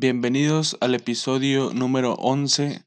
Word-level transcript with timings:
Bienvenidos 0.00 0.76
al 0.80 0.94
episodio 0.94 1.72
número 1.74 2.14
11, 2.20 2.84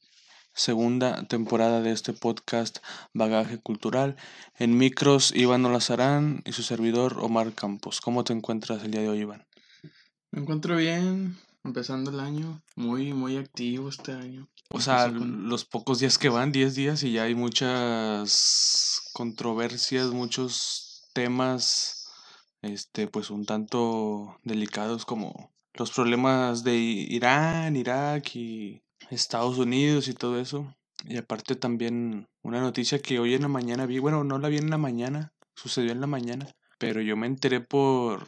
segunda 0.54 1.28
temporada 1.28 1.82
de 1.82 1.92
este 1.92 2.14
podcast 2.14 2.78
Bagaje 3.14 3.58
Cultural. 3.58 4.16
En 4.58 4.78
micros, 4.78 5.36
Iván 5.36 5.66
Olazarán 5.66 6.42
y 6.46 6.54
su 6.54 6.64
servidor 6.64 7.18
Omar 7.20 7.52
Campos. 7.52 8.00
¿Cómo 8.00 8.24
te 8.24 8.32
encuentras 8.32 8.82
el 8.86 8.92
día 8.92 9.02
de 9.02 9.10
hoy, 9.10 9.20
Iván? 9.20 9.46
Me 10.32 10.40
encuentro 10.40 10.78
bien, 10.78 11.38
empezando 11.66 12.12
el 12.12 12.22
año, 12.22 12.62
muy, 12.78 13.12
muy 13.12 13.36
activo 13.36 13.90
este 13.90 14.14
año. 14.14 14.48
O 14.70 14.80
sea, 14.80 15.10
los 15.10 15.66
pocos 15.66 16.00
días 16.00 16.18
que 16.18 16.30
van, 16.30 16.54
10 16.54 16.76
días, 16.76 17.04
y 17.04 17.12
ya 17.12 17.24
hay 17.24 17.36
muchas 17.36 19.02
controversias, 19.12 20.12
muchos 20.12 21.10
temas, 21.12 22.10
este, 22.62 23.08
pues 23.08 23.32
un 23.32 23.46
tanto 23.46 24.40
delicados 24.46 25.04
como 25.04 25.52
los 25.74 25.92
problemas 25.92 26.64
de 26.64 26.76
Irán, 26.76 27.76
Irak 27.76 28.36
y 28.36 28.82
Estados 29.10 29.58
Unidos 29.58 30.08
y 30.08 30.14
todo 30.14 30.40
eso. 30.40 30.76
Y 31.06 31.18
aparte 31.18 31.56
también 31.56 32.28
una 32.42 32.62
noticia 32.62 33.02
que 33.02 33.20
hoy 33.20 33.34
en 33.34 33.42
la 33.42 33.48
mañana 33.48 33.86
vi, 33.86 34.00
bueno, 34.00 34.24
no 34.24 34.38
la 34.38 34.50
vi 34.50 34.58
en 34.58 34.70
la 34.70 34.78
mañana, 34.78 35.34
sucedió 35.56 35.92
en 35.92 36.02
la 36.02 36.08
mañana, 36.08 36.48
pero 36.78 37.02
yo 37.02 37.18
me 37.18 37.28
enteré 37.28 37.60
por 37.62 38.28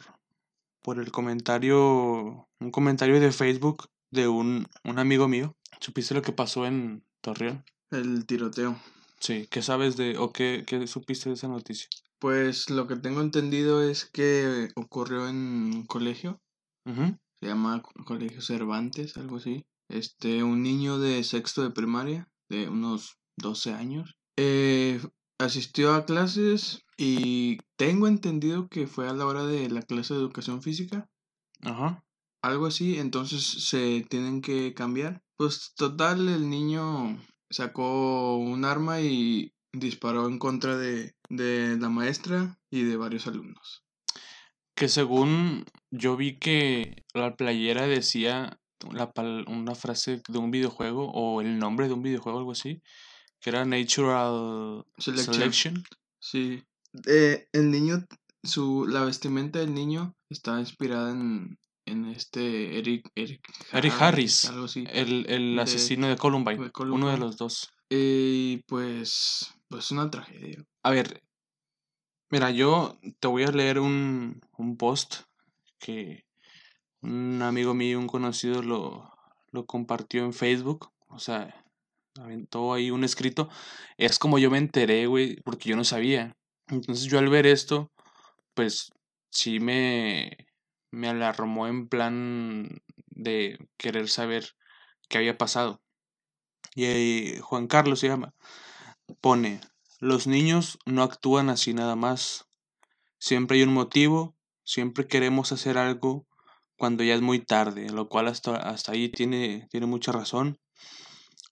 por 0.84 1.00
el 1.00 1.10
comentario, 1.10 2.46
un 2.60 2.70
comentario 2.70 3.18
de 3.18 3.32
Facebook 3.32 3.88
de 4.10 4.28
un, 4.28 4.66
un 4.84 4.98
amigo 4.98 5.28
mío. 5.28 5.56
¿Supiste 5.80 6.12
lo 6.12 6.20
que 6.20 6.32
pasó 6.32 6.66
en 6.66 7.02
Torreón? 7.22 7.64
El 7.90 8.26
tiroteo. 8.26 8.78
Sí, 9.18 9.48
¿qué 9.50 9.62
sabes 9.62 9.96
de 9.96 10.18
o 10.18 10.30
qué, 10.30 10.64
qué 10.66 10.86
supiste 10.86 11.30
de 11.30 11.36
esa 11.36 11.48
noticia? 11.48 11.88
Pues 12.18 12.68
lo 12.68 12.86
que 12.86 12.96
tengo 12.96 13.22
entendido 13.22 13.82
es 13.82 14.04
que 14.04 14.68
ocurrió 14.76 15.26
en 15.26 15.36
un 15.36 15.86
colegio. 15.86 16.42
Se 17.44 17.50
llama 17.50 17.82
Colegio 18.06 18.40
Cervantes, 18.40 19.18
algo 19.18 19.36
así. 19.36 19.66
Este, 19.90 20.42
un 20.42 20.62
niño 20.62 20.98
de 20.98 21.22
sexto 21.24 21.62
de 21.62 21.68
primaria, 21.68 22.26
de 22.48 22.70
unos 22.70 23.18
12 23.36 23.74
años. 23.74 24.16
Eh, 24.38 24.98
asistió 25.38 25.92
a 25.92 26.06
clases 26.06 26.86
y 26.96 27.58
tengo 27.76 28.08
entendido 28.08 28.68
que 28.70 28.86
fue 28.86 29.10
a 29.10 29.12
la 29.12 29.26
hora 29.26 29.44
de 29.44 29.68
la 29.68 29.82
clase 29.82 30.14
de 30.14 30.20
educación 30.20 30.62
física. 30.62 31.10
Ajá. 31.60 32.02
Algo 32.40 32.64
así, 32.64 32.98
entonces 32.98 33.44
se 33.44 34.06
tienen 34.08 34.40
que 34.40 34.72
cambiar. 34.72 35.22
Pues 35.36 35.74
total, 35.76 36.26
el 36.30 36.48
niño 36.48 37.20
sacó 37.50 38.38
un 38.38 38.64
arma 38.64 39.02
y 39.02 39.52
disparó 39.70 40.28
en 40.28 40.38
contra 40.38 40.78
de, 40.78 41.14
de 41.28 41.76
la 41.76 41.90
maestra 41.90 42.58
y 42.70 42.84
de 42.84 42.96
varios 42.96 43.26
alumnos. 43.26 43.83
Que 44.74 44.88
según 44.88 45.64
yo 45.90 46.16
vi 46.16 46.38
que 46.38 47.04
la 47.14 47.36
playera 47.36 47.86
decía 47.86 48.58
la, 48.92 49.12
una 49.46 49.74
frase 49.74 50.22
de 50.28 50.38
un 50.38 50.50
videojuego 50.50 51.10
o 51.12 51.40
el 51.40 51.58
nombre 51.58 51.86
de 51.86 51.94
un 51.94 52.02
videojuego, 52.02 52.38
algo 52.38 52.52
así, 52.52 52.82
que 53.40 53.50
era 53.50 53.64
Natural 53.64 54.84
Selection. 54.98 55.82
Sí. 56.20 56.62
Eh, 57.06 57.46
el 57.52 57.70
niño, 57.70 58.04
su, 58.42 58.86
la 58.86 59.04
vestimenta 59.04 59.58
del 59.58 59.74
niño 59.74 60.14
está 60.28 60.58
inspirada 60.58 61.12
en, 61.12 61.58
en 61.86 62.06
este 62.06 62.78
Eric, 62.78 63.10
Eric, 63.14 63.46
Harris, 63.98 64.46
algo 64.46 64.64
así. 64.64 64.84
El, 64.90 65.26
el 65.28 65.58
asesino 65.58 66.08
de, 66.08 66.16
Columbine, 66.16 66.70
uno 66.80 67.10
de 67.10 67.18
los 67.18 67.36
dos. 67.36 67.70
Y 67.90 68.58
pues, 68.66 69.54
pues 69.68 69.90
una 69.90 70.10
tragedia. 70.10 70.64
A 70.82 70.90
ver, 70.90 71.22
mira, 72.34 72.50
yo 72.50 72.98
te 73.20 73.28
voy 73.28 73.44
a 73.44 73.52
leer 73.52 73.78
un, 73.78 74.40
un 74.58 74.76
post 74.76 75.22
que 75.78 76.26
un 77.00 77.40
amigo 77.42 77.74
mío, 77.74 78.00
un 78.00 78.08
conocido, 78.08 78.60
lo, 78.60 79.08
lo 79.52 79.66
compartió 79.66 80.24
en 80.24 80.32
Facebook. 80.32 80.90
O 81.06 81.20
sea, 81.20 81.64
aventó 82.18 82.74
ahí 82.74 82.90
un 82.90 83.04
escrito. 83.04 83.48
Es 83.98 84.18
como 84.18 84.40
yo 84.40 84.50
me 84.50 84.58
enteré, 84.58 85.06
güey, 85.06 85.36
porque 85.42 85.68
yo 85.68 85.76
no 85.76 85.84
sabía. 85.84 86.36
Entonces 86.66 87.04
yo 87.04 87.20
al 87.20 87.28
ver 87.28 87.46
esto, 87.46 87.92
pues 88.54 88.90
sí 89.30 89.60
me, 89.60 90.36
me 90.90 91.06
alarmó 91.06 91.68
en 91.68 91.86
plan 91.88 92.82
de 93.10 93.58
querer 93.76 94.08
saber 94.08 94.56
qué 95.08 95.18
había 95.18 95.38
pasado. 95.38 95.80
Y 96.74 96.86
ahí 96.86 97.38
Juan 97.42 97.68
Carlos 97.68 98.00
se 98.00 98.08
llama. 98.08 98.34
Pone, 99.20 99.60
los 100.04 100.26
niños 100.26 100.78
no 100.84 101.02
actúan 101.02 101.48
así 101.48 101.72
nada 101.72 101.96
más. 101.96 102.44
Siempre 103.18 103.56
hay 103.56 103.62
un 103.62 103.72
motivo, 103.72 104.36
siempre 104.62 105.06
queremos 105.06 105.50
hacer 105.50 105.78
algo 105.78 106.26
cuando 106.76 107.02
ya 107.02 107.14
es 107.14 107.22
muy 107.22 107.38
tarde, 107.38 107.88
lo 107.88 108.10
cual 108.10 108.28
hasta, 108.28 108.56
hasta 108.56 108.92
ahí 108.92 109.08
tiene, 109.08 109.66
tiene 109.70 109.86
mucha 109.86 110.12
razón. 110.12 110.58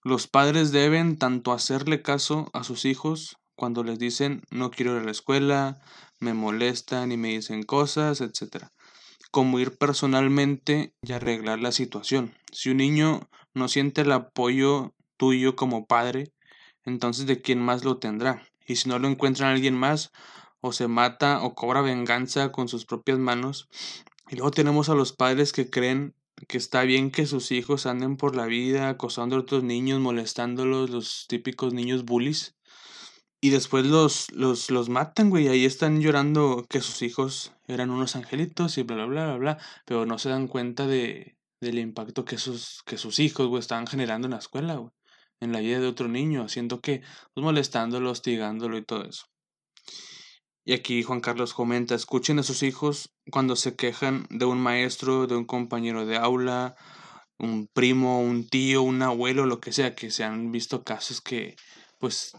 Los 0.05 0.27
padres 0.27 0.71
deben 0.71 1.17
tanto 1.17 1.53
hacerle 1.53 2.03
caso 2.03 2.51
a 2.53 2.63
sus 2.63 2.85
hijos 2.85 3.39
cuando 3.55 3.85
les 3.85 3.99
dicen 3.99 4.43
no 4.51 4.71
quiero 4.71 4.97
ir 4.97 5.03
a 5.03 5.05
la 5.05 5.13
escuela, 5.13 5.81
me 6.21 6.35
molestan 6.35 7.11
y 7.11 7.17
me 7.17 7.29
dicen 7.29 7.63
cosas, 7.63 8.21
etc. 8.21 8.67
Como 9.31 9.61
ir 9.61 9.79
personalmente 9.79 10.95
y 11.01 11.13
arreglar 11.13 11.59
la 11.61 11.73
situación. 11.73 12.35
Si 12.53 12.69
un 12.69 12.77
niño 12.77 13.31
no 13.55 13.69
siente 13.69 14.03
el 14.03 14.13
apoyo 14.13 14.95
tuyo 15.17 15.57
como 15.57 15.87
padre, 15.87 16.35
entonces 16.85 17.27
de 17.27 17.41
quién 17.41 17.61
más 17.61 17.85
lo 17.85 17.99
tendrá. 17.99 18.43
Y 18.67 18.77
si 18.77 18.89
no 18.89 18.99
lo 18.99 19.09
encuentran 19.09 19.53
alguien 19.53 19.75
más, 19.75 20.13
o 20.61 20.73
se 20.73 20.89
mata 20.89 21.43
o 21.43 21.55
cobra 21.55 21.83
venganza 21.83 22.53
con 22.53 22.69
sus 22.69 22.87
propias 22.87 23.19
manos. 23.19 23.69
Y 24.31 24.37
luego 24.37 24.53
tenemos 24.53 24.89
a 24.89 24.95
los 24.95 25.13
padres 25.13 25.53
que 25.53 25.69
creen 25.69 26.15
que 26.49 26.57
está 26.57 26.83
bien 26.83 27.11
que 27.11 27.27
sus 27.27 27.53
hijos 27.53 27.87
anden 27.87 28.17
por 28.17 28.35
la 28.35 28.47
vida 28.47 28.89
acosando 28.89 29.37
a 29.37 29.41
otros 29.41 29.63
niños, 29.63 30.01
molestándolos, 30.01 30.91
los 30.91 31.27
típicos 31.29 31.75
niños 31.75 32.05
bullies. 32.05 32.57
Y 33.41 33.51
después 33.51 33.85
los, 33.87 34.31
los, 34.31 34.71
los 34.71 34.89
matan, 34.89 35.29
güey. 35.29 35.49
Ahí 35.49 35.65
están 35.65 36.01
llorando 36.01 36.65
que 36.69 36.81
sus 36.81 37.03
hijos 37.03 37.53
eran 37.67 37.91
unos 37.91 38.15
angelitos 38.15 38.79
y 38.79 38.85
bla, 38.85 38.97
bla, 38.97 39.07
bla, 39.07 39.25
bla, 39.25 39.37
bla. 39.37 39.59
Pero 39.85 40.07
no 40.07 40.19
se 40.19 40.29
dan 40.29 40.47
cuenta 40.47 40.87
de, 40.87 41.37
del 41.61 41.79
impacto 41.81 42.25
que 42.25 42.39
sus, 42.39 42.83
que 42.85 42.97
sus 42.97 43.19
hijos, 43.19 43.49
güey, 43.49 43.61
estaban 43.61 43.89
generando 43.89 44.27
en 44.27 44.33
la 44.33 44.39
escuela, 44.39 44.77
güey. 44.77 44.93
En 45.43 45.53
la 45.53 45.61
vida 45.61 45.81
de 45.81 45.89
otro 45.89 46.09
niño, 46.09 46.45
haciendo 46.45 46.81
que, 46.81 47.03
pues 47.35 47.45
molestándolo, 47.45 48.11
hostigándolo 48.11 48.79
y 48.79 48.85
todo 48.85 49.05
eso. 49.05 49.25
Y 50.65 50.73
aquí 50.75 51.03
Juan 51.03 51.21
Carlos 51.21 51.55
comenta, 51.55 51.97
escuchen 51.97 52.39
a 52.39 52.45
sus 52.45 52.63
hijos 52.63 53.11
cuando 53.31 53.57
se 53.57 53.75
quejan 53.75 54.27
de 54.31 54.45
un 54.45 54.61
maestro, 54.61 55.27
de 55.27 55.35
un 55.35 55.45
compañero 55.45 56.07
de 56.07 56.17
aula, 56.17 56.77
un 57.39 57.67
primo, 57.73 58.21
un 58.21 58.47
tío, 58.49 58.83
un 58.83 59.03
abuelo, 59.03 59.47
lo 59.47 59.61
que 59.61 59.73
sea, 59.73 59.97
que 59.97 60.13
se 60.13 60.23
han 60.23 60.53
visto 60.53 60.85
casos 60.85 61.21
que 61.21 61.57
pues 61.99 62.33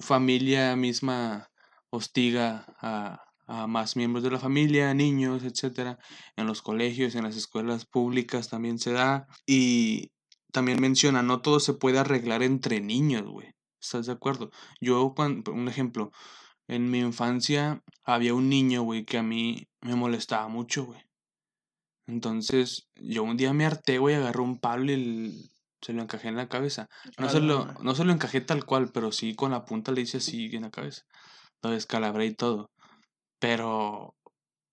familia 0.00 0.76
misma 0.76 1.50
hostiga 1.90 2.64
a, 2.80 3.22
a 3.46 3.66
más 3.66 3.96
miembros 3.96 4.22
de 4.22 4.30
la 4.30 4.38
familia, 4.38 4.94
niños, 4.94 5.42
etcétera, 5.44 5.98
en 6.36 6.46
los 6.46 6.62
colegios, 6.62 7.14
en 7.14 7.24
las 7.24 7.36
escuelas 7.36 7.86
públicas 7.86 8.48
también 8.48 8.78
se 8.78 8.92
da 8.92 9.26
y 9.46 10.10
también 10.58 10.80
menciona, 10.80 11.22
no 11.22 11.40
todo 11.40 11.60
se 11.60 11.72
puede 11.72 12.00
arreglar 12.00 12.42
entre 12.42 12.80
niños, 12.80 13.22
güey. 13.22 13.54
¿Estás 13.80 14.06
de 14.06 14.12
acuerdo? 14.12 14.50
Yo, 14.80 15.12
cuando, 15.14 15.52
un 15.52 15.68
ejemplo, 15.68 16.10
en 16.66 16.90
mi 16.90 16.98
infancia 16.98 17.80
había 18.02 18.34
un 18.34 18.48
niño, 18.48 18.82
güey, 18.82 19.04
que 19.04 19.18
a 19.18 19.22
mí 19.22 19.68
me 19.82 19.94
molestaba 19.94 20.48
mucho, 20.48 20.86
güey. 20.86 21.00
Entonces, 22.08 22.88
yo 22.96 23.22
un 23.22 23.36
día 23.36 23.52
me 23.52 23.66
harté, 23.66 23.98
güey, 23.98 24.16
agarré 24.16 24.40
un 24.40 24.58
palo 24.58 24.90
y 24.90 25.48
se 25.80 25.92
lo 25.92 26.02
encajé 26.02 26.26
en 26.26 26.34
la 26.34 26.48
cabeza. 26.48 26.88
No, 27.18 27.28
se 27.28 27.38
lo, 27.38 27.72
no 27.80 27.94
se 27.94 28.04
lo 28.04 28.12
encajé 28.12 28.40
tal 28.40 28.64
cual, 28.64 28.90
pero 28.92 29.12
sí 29.12 29.36
con 29.36 29.52
la 29.52 29.64
punta 29.64 29.92
le 29.92 30.00
hice 30.00 30.16
así 30.16 30.46
en 30.56 30.62
la 30.62 30.72
cabeza. 30.72 31.02
Lo 31.62 31.70
descalabré 31.70 32.26
y 32.26 32.34
todo. 32.34 32.72
Pero 33.38 34.16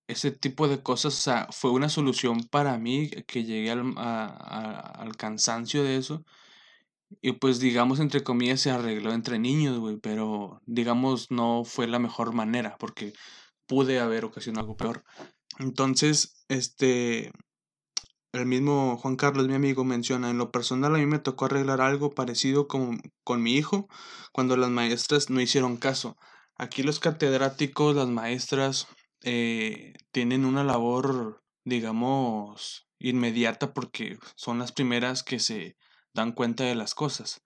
ese 0.07 0.31
tipo 0.31 0.67
de 0.67 0.81
cosas, 0.83 1.13
o 1.15 1.21
sea, 1.21 1.47
fue 1.51 1.71
una 1.71 1.89
solución 1.89 2.43
para 2.43 2.77
mí 2.77 3.09
que 3.27 3.43
llegué 3.43 3.71
al, 3.71 3.93
al 3.97 5.15
cansancio 5.17 5.83
de 5.83 5.97
eso. 5.97 6.23
Y 7.21 7.33
pues 7.33 7.59
digamos, 7.59 7.99
entre 7.99 8.23
comillas, 8.23 8.61
se 8.61 8.71
arregló 8.71 9.13
entre 9.13 9.39
niños, 9.39 9.79
güey, 9.79 9.97
pero 9.97 10.61
digamos 10.65 11.31
no 11.31 11.63
fue 11.63 11.87
la 11.87 11.99
mejor 11.99 12.33
manera 12.33 12.77
porque 12.79 13.13
pude 13.67 13.99
haber 13.99 14.25
ocasionado 14.25 14.61
algo 14.65 14.77
peor. 14.77 15.03
Entonces, 15.59 16.43
este, 16.49 17.31
el 18.33 18.45
mismo 18.45 18.97
Juan 18.97 19.15
Carlos, 19.15 19.47
mi 19.47 19.55
amigo, 19.55 19.83
menciona, 19.83 20.29
en 20.29 20.37
lo 20.37 20.51
personal 20.51 20.95
a 20.95 20.97
mí 20.97 21.05
me 21.05 21.19
tocó 21.19 21.45
arreglar 21.45 21.81
algo 21.81 22.11
parecido 22.11 22.67
con, 22.67 23.01
con 23.23 23.41
mi 23.41 23.53
hijo 23.55 23.87
cuando 24.31 24.57
las 24.57 24.69
maestras 24.69 25.29
no 25.29 25.41
hicieron 25.41 25.77
caso. 25.77 26.17
Aquí 26.57 26.83
los 26.83 26.99
catedráticos, 26.99 27.95
las 27.95 28.07
maestras, 28.07 28.87
eh, 29.25 29.93
tienen 30.11 30.45
una 30.45 30.63
labor, 30.63 31.43
digamos, 31.65 32.87
inmediata 32.99 33.73
porque 33.73 34.17
son 34.35 34.59
las 34.59 34.71
primeras 34.71 35.23
que 35.23 35.39
se 35.39 35.77
dan 36.13 36.31
cuenta 36.31 36.63
de 36.63 36.75
las 36.75 36.93
cosas, 36.93 37.41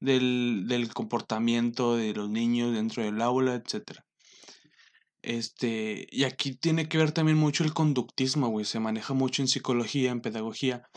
del, 0.00 0.64
del 0.66 0.92
comportamiento 0.92 1.96
de 1.96 2.14
los 2.14 2.30
niños 2.30 2.72
dentro 2.72 3.04
del 3.04 3.20
aula, 3.22 3.54
etc. 3.54 4.00
Este, 5.22 6.06
y 6.10 6.24
aquí 6.24 6.54
tiene 6.54 6.88
que 6.88 6.96
ver 6.96 7.12
también 7.12 7.36
mucho 7.36 7.62
el 7.62 7.74
conductismo, 7.74 8.48
güey. 8.48 8.64
Se 8.64 8.80
maneja 8.80 9.14
mucho 9.14 9.42
en 9.42 9.48
psicología, 9.48 10.10
en 10.10 10.22
pedagogía. 10.22 10.88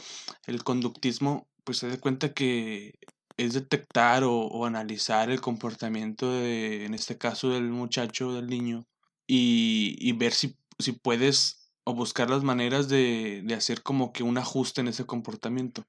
El 0.45 0.63
conductismo, 0.63 1.49
pues 1.65 1.79
se 1.79 1.89
da 1.89 1.99
cuenta 1.99 2.33
que 2.33 2.93
es 3.37 3.53
detectar 3.53 4.23
o, 4.23 4.65
analizar 4.65 5.29
el 5.29 5.41
comportamiento 5.41 6.31
de, 6.31 6.85
en 6.85 6.93
este 6.93 7.17
caso, 7.17 7.49
del 7.49 7.69
muchacho, 7.69 8.33
del 8.33 8.47
niño, 8.47 8.85
y, 9.33 10.11
ver 10.13 10.33
si, 10.33 10.57
si, 10.77 10.91
puedes 10.91 11.71
o 11.85 11.93
buscar 11.93 12.29
las 12.29 12.43
maneras 12.43 12.89
de, 12.89 13.41
de, 13.45 13.53
hacer 13.53 13.81
como 13.81 14.11
que 14.11 14.23
un 14.23 14.37
ajuste 14.37 14.81
en 14.81 14.89
ese 14.89 15.05
comportamiento. 15.05 15.87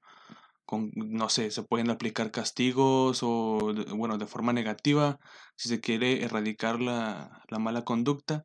Con, 0.65 0.91
no 0.95 1.27
sé, 1.27 1.51
se 1.51 1.63
pueden 1.63 1.89
aplicar 1.89 2.31
castigos 2.31 3.19
o, 3.21 3.73
bueno, 3.95 4.17
de 4.17 4.27
forma 4.27 4.53
negativa, 4.53 5.19
si 5.57 5.67
se 5.67 5.81
quiere 5.81 6.23
erradicar 6.23 6.79
la, 6.79 7.43
la 7.49 7.59
mala 7.59 7.83
conducta, 7.83 8.43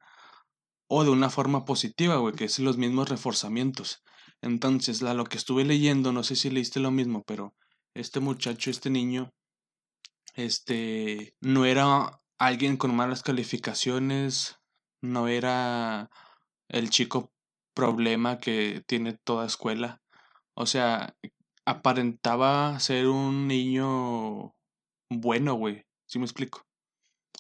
o 0.88 1.04
de 1.04 1.10
una 1.10 1.30
forma 1.30 1.64
positiva, 1.64 2.16
güey, 2.16 2.34
que 2.34 2.46
es 2.46 2.58
los 2.58 2.76
mismos 2.76 3.08
reforzamientos. 3.08 4.02
Entonces, 4.42 5.00
lo 5.00 5.24
que 5.24 5.36
estuve 5.36 5.64
leyendo, 5.64 6.12
no 6.12 6.24
sé 6.24 6.34
si 6.34 6.50
leíste 6.50 6.80
lo 6.80 6.90
mismo, 6.90 7.22
pero 7.24 7.54
este 7.94 8.18
muchacho, 8.18 8.70
este 8.70 8.90
niño, 8.90 9.30
este, 10.34 11.36
no 11.40 11.64
era 11.66 12.20
alguien 12.38 12.76
con 12.76 12.96
malas 12.96 13.22
calificaciones, 13.22 14.57
no 15.02 15.28
era 15.28 16.10
el 16.68 16.90
chico 16.90 17.30
problema 17.74 18.38
que 18.38 18.82
tiene 18.86 19.16
toda 19.24 19.46
escuela. 19.46 20.00
O 20.54 20.66
sea, 20.66 21.14
aparentaba 21.64 22.78
ser 22.80 23.08
un 23.08 23.46
niño 23.46 24.54
bueno, 25.10 25.54
güey. 25.54 25.84
¿Sí 26.06 26.18
me 26.18 26.24
explico? 26.24 26.62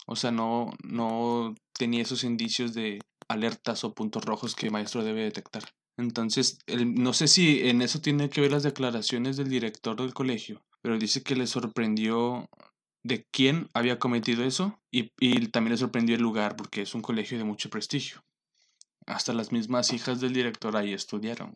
O 0.06 0.16
sea, 0.16 0.30
no, 0.30 0.70
no 0.84 1.54
tenía 1.72 2.02
esos 2.02 2.24
indicios 2.24 2.74
de 2.74 3.00
alertas 3.28 3.84
o 3.84 3.94
puntos 3.94 4.24
rojos 4.24 4.54
que 4.54 4.66
el 4.66 4.72
maestro 4.72 5.04
debe 5.04 5.22
detectar. 5.22 5.64
Entonces, 5.98 6.60
no 6.68 7.12
sé 7.12 7.26
si 7.26 7.68
en 7.68 7.82
eso 7.82 8.00
tiene 8.00 8.30
que 8.30 8.40
ver 8.40 8.52
las 8.52 8.62
declaraciones 8.62 9.36
del 9.36 9.48
director 9.48 9.96
del 9.96 10.14
colegio, 10.14 10.62
pero 10.80 10.98
dice 10.98 11.22
que 11.22 11.34
le 11.34 11.46
sorprendió 11.46 12.48
de 13.02 13.26
quién 13.30 13.68
había 13.74 13.98
cometido 13.98 14.44
eso 14.44 14.78
y, 14.90 15.10
también 15.48 15.72
le 15.72 15.78
sorprendió 15.78 16.16
el 16.16 16.22
lugar 16.22 16.56
porque 16.56 16.82
es 16.82 16.94
un 16.94 17.02
colegio 17.02 17.38
de 17.38 17.44
mucho 17.44 17.70
prestigio. 17.70 18.24
Hasta 19.06 19.32
las 19.32 19.52
mismas 19.52 19.92
hijas 19.92 20.20
del 20.20 20.34
director 20.34 20.76
ahí 20.76 20.92
estudiaron. 20.92 21.54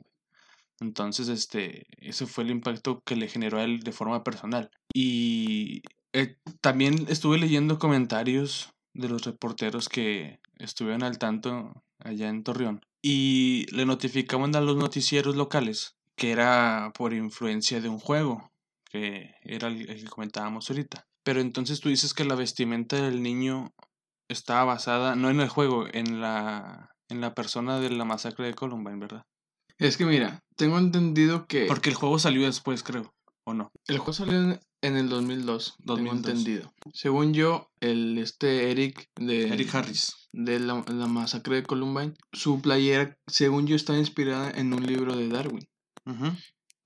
Entonces, 0.81 1.29
este, 1.29 1.87
ese 1.99 2.27
fue 2.27 2.45
el 2.45 2.51
impacto 2.51 3.03
que 3.05 3.17
le 3.17 3.29
generó 3.29 3.59
a 3.59 3.65
él 3.65 3.81
de 3.81 3.93
forma 3.93 4.25
personal. 4.25 4.71
Y 4.95 5.83
eh, 6.13 6.37
también 6.61 7.07
estuve 7.09 7.39
leyendo 7.39 7.79
comentarios 7.79 8.73
de 8.95 9.09
los 9.09 9.25
reporteros 9.25 9.89
que 9.89 10.41
estuvieron 10.59 11.03
al 11.03 11.19
tanto 11.19 11.83
allá 11.99 12.29
en 12.29 12.43
Torreón 12.43 12.85
y 13.01 13.67
le 13.75 13.85
notificaban 13.85 14.55
a 14.57 14.61
los 14.61 14.77
noticieros 14.77 15.37
locales 15.37 15.97
que 16.17 16.31
era 16.31 16.93
por 16.95 17.15
influencia 17.15 17.81
de 17.81 17.89
un 17.89 17.99
juego, 17.99 18.53
que 18.85 19.35
era 19.43 19.69
el, 19.69 19.87
que 19.87 20.05
comentábamos 20.05 20.71
ahorita. 20.71 21.07
Pero 21.23 21.41
entonces 21.41 21.81
tú 21.81 21.89
dices 21.89 22.15
que 22.15 22.25
la 22.25 22.35
vestimenta 22.35 22.97
del 22.97 23.23
niño 23.23 23.73
estaba 24.29 24.65
basada 24.65 25.15
no 25.15 25.31
en 25.31 25.41
el 25.41 25.49
juego, 25.49 25.87
en 25.93 26.21
la 26.21 26.91
en 27.09 27.21
la 27.21 27.35
persona 27.35 27.79
de 27.79 27.91
la 27.91 28.05
masacre 28.05 28.47
de 28.47 28.55
Columbine, 28.55 28.99
¿verdad? 28.99 29.27
Es 29.79 29.97
que 29.97 30.07
mira, 30.07 30.43
tengo 30.57 30.79
entendido 30.79 31.47
que 31.47 31.67
porque 31.67 31.91
el 31.91 31.97
juego 31.97 32.19
salió 32.19 32.47
después, 32.47 32.83
creo, 32.83 33.13
¿o 33.45 33.55
no? 33.55 33.71
El 33.87 33.99
juego 33.99 34.13
salió 34.13 34.59
en 34.83 34.97
el 34.97 35.09
2002, 35.09 35.77
2002. 35.79 35.97
tengo 35.97 36.13
entendido. 36.13 36.73
Según 36.93 37.35
yo, 37.35 37.71
el 37.81 38.19
este 38.19 38.71
Eric 38.71 39.09
de 39.17 39.49
Eric 39.49 39.75
Harris 39.75 40.23
de 40.33 40.59
la, 40.59 40.75
masacre 40.75 41.57
de 41.57 41.63
Columbine, 41.63 42.15
su 42.33 42.61
playera, 42.61 43.17
según 43.27 43.67
yo, 43.67 43.77
está 43.77 43.97
inspirada 43.97 44.51
en 44.51 44.73
un 44.73 44.87
libro 44.87 45.15
de 45.15 45.29
Darwin, 45.29 45.69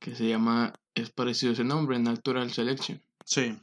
que 0.01 0.15
se 0.15 0.29
llama, 0.29 0.73
es 0.95 1.11
parecido 1.11 1.51
a 1.51 1.55
ese 1.55 1.65
nombre, 1.65 1.99
Natural 1.99 2.53
Selection. 2.53 3.03
Sí. 3.25 3.57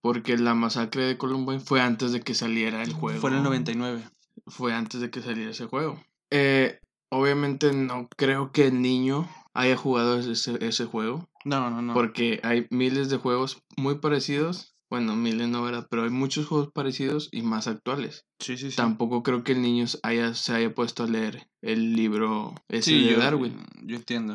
Porque 0.00 0.36
la 0.36 0.54
masacre 0.54 1.04
de 1.04 1.18
Columbine 1.18 1.60
fue 1.60 1.80
antes 1.80 2.12
de 2.12 2.20
que 2.20 2.34
saliera 2.34 2.82
el 2.82 2.92
juego. 2.92 3.20
Fue 3.20 3.30
en 3.30 3.36
el 3.36 3.42
99. 3.42 4.02
Fue 4.46 4.72
antes 4.72 5.00
de 5.00 5.10
que 5.10 5.22
saliera 5.22 5.50
ese 5.50 5.66
juego. 5.66 6.00
Eh, 6.30 6.80
obviamente 7.10 7.72
no 7.72 8.08
creo 8.16 8.52
que 8.52 8.66
el 8.68 8.80
niño 8.80 9.28
haya 9.54 9.76
jugado 9.76 10.18
ese, 10.18 10.64
ese 10.64 10.84
juego. 10.84 11.28
No, 11.44 11.70
no, 11.70 11.82
no. 11.82 11.94
Porque 11.94 12.40
hay 12.42 12.66
miles 12.70 13.08
de 13.08 13.16
juegos 13.16 13.62
muy 13.76 13.98
parecidos 13.98 14.76
bueno, 14.88 15.16
miles 15.16 15.48
no, 15.48 15.62
¿verdad? 15.62 15.86
Pero 15.90 16.04
hay 16.04 16.10
muchos 16.10 16.46
juegos 16.46 16.70
parecidos 16.72 17.28
y 17.32 17.42
más 17.42 17.66
actuales. 17.66 18.24
Sí, 18.38 18.56
sí, 18.56 18.70
sí. 18.70 18.76
Tampoco 18.76 19.22
creo 19.22 19.42
que 19.42 19.52
el 19.52 19.62
niño 19.62 19.84
haya, 20.02 20.34
se 20.34 20.54
haya 20.54 20.74
puesto 20.74 21.02
a 21.02 21.08
leer 21.08 21.48
el 21.60 21.94
libro 21.94 22.54
ese 22.68 22.92
de 22.92 23.16
Darwin. 23.16 23.56
Yo 23.82 23.96
entiendo. 23.96 24.34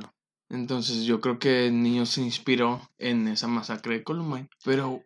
Entonces 0.50 1.06
yo 1.06 1.22
creo 1.22 1.40
que 1.40 1.68
el 1.68 1.82
niño 1.82 2.06
se 2.06 2.22
inspiró 2.22 2.82
en 2.98 3.30
esa 3.30 3.48
masacre 3.48 3.96
de 3.96 4.04
Columbine. 4.04 4.50
Pero, 4.66 5.02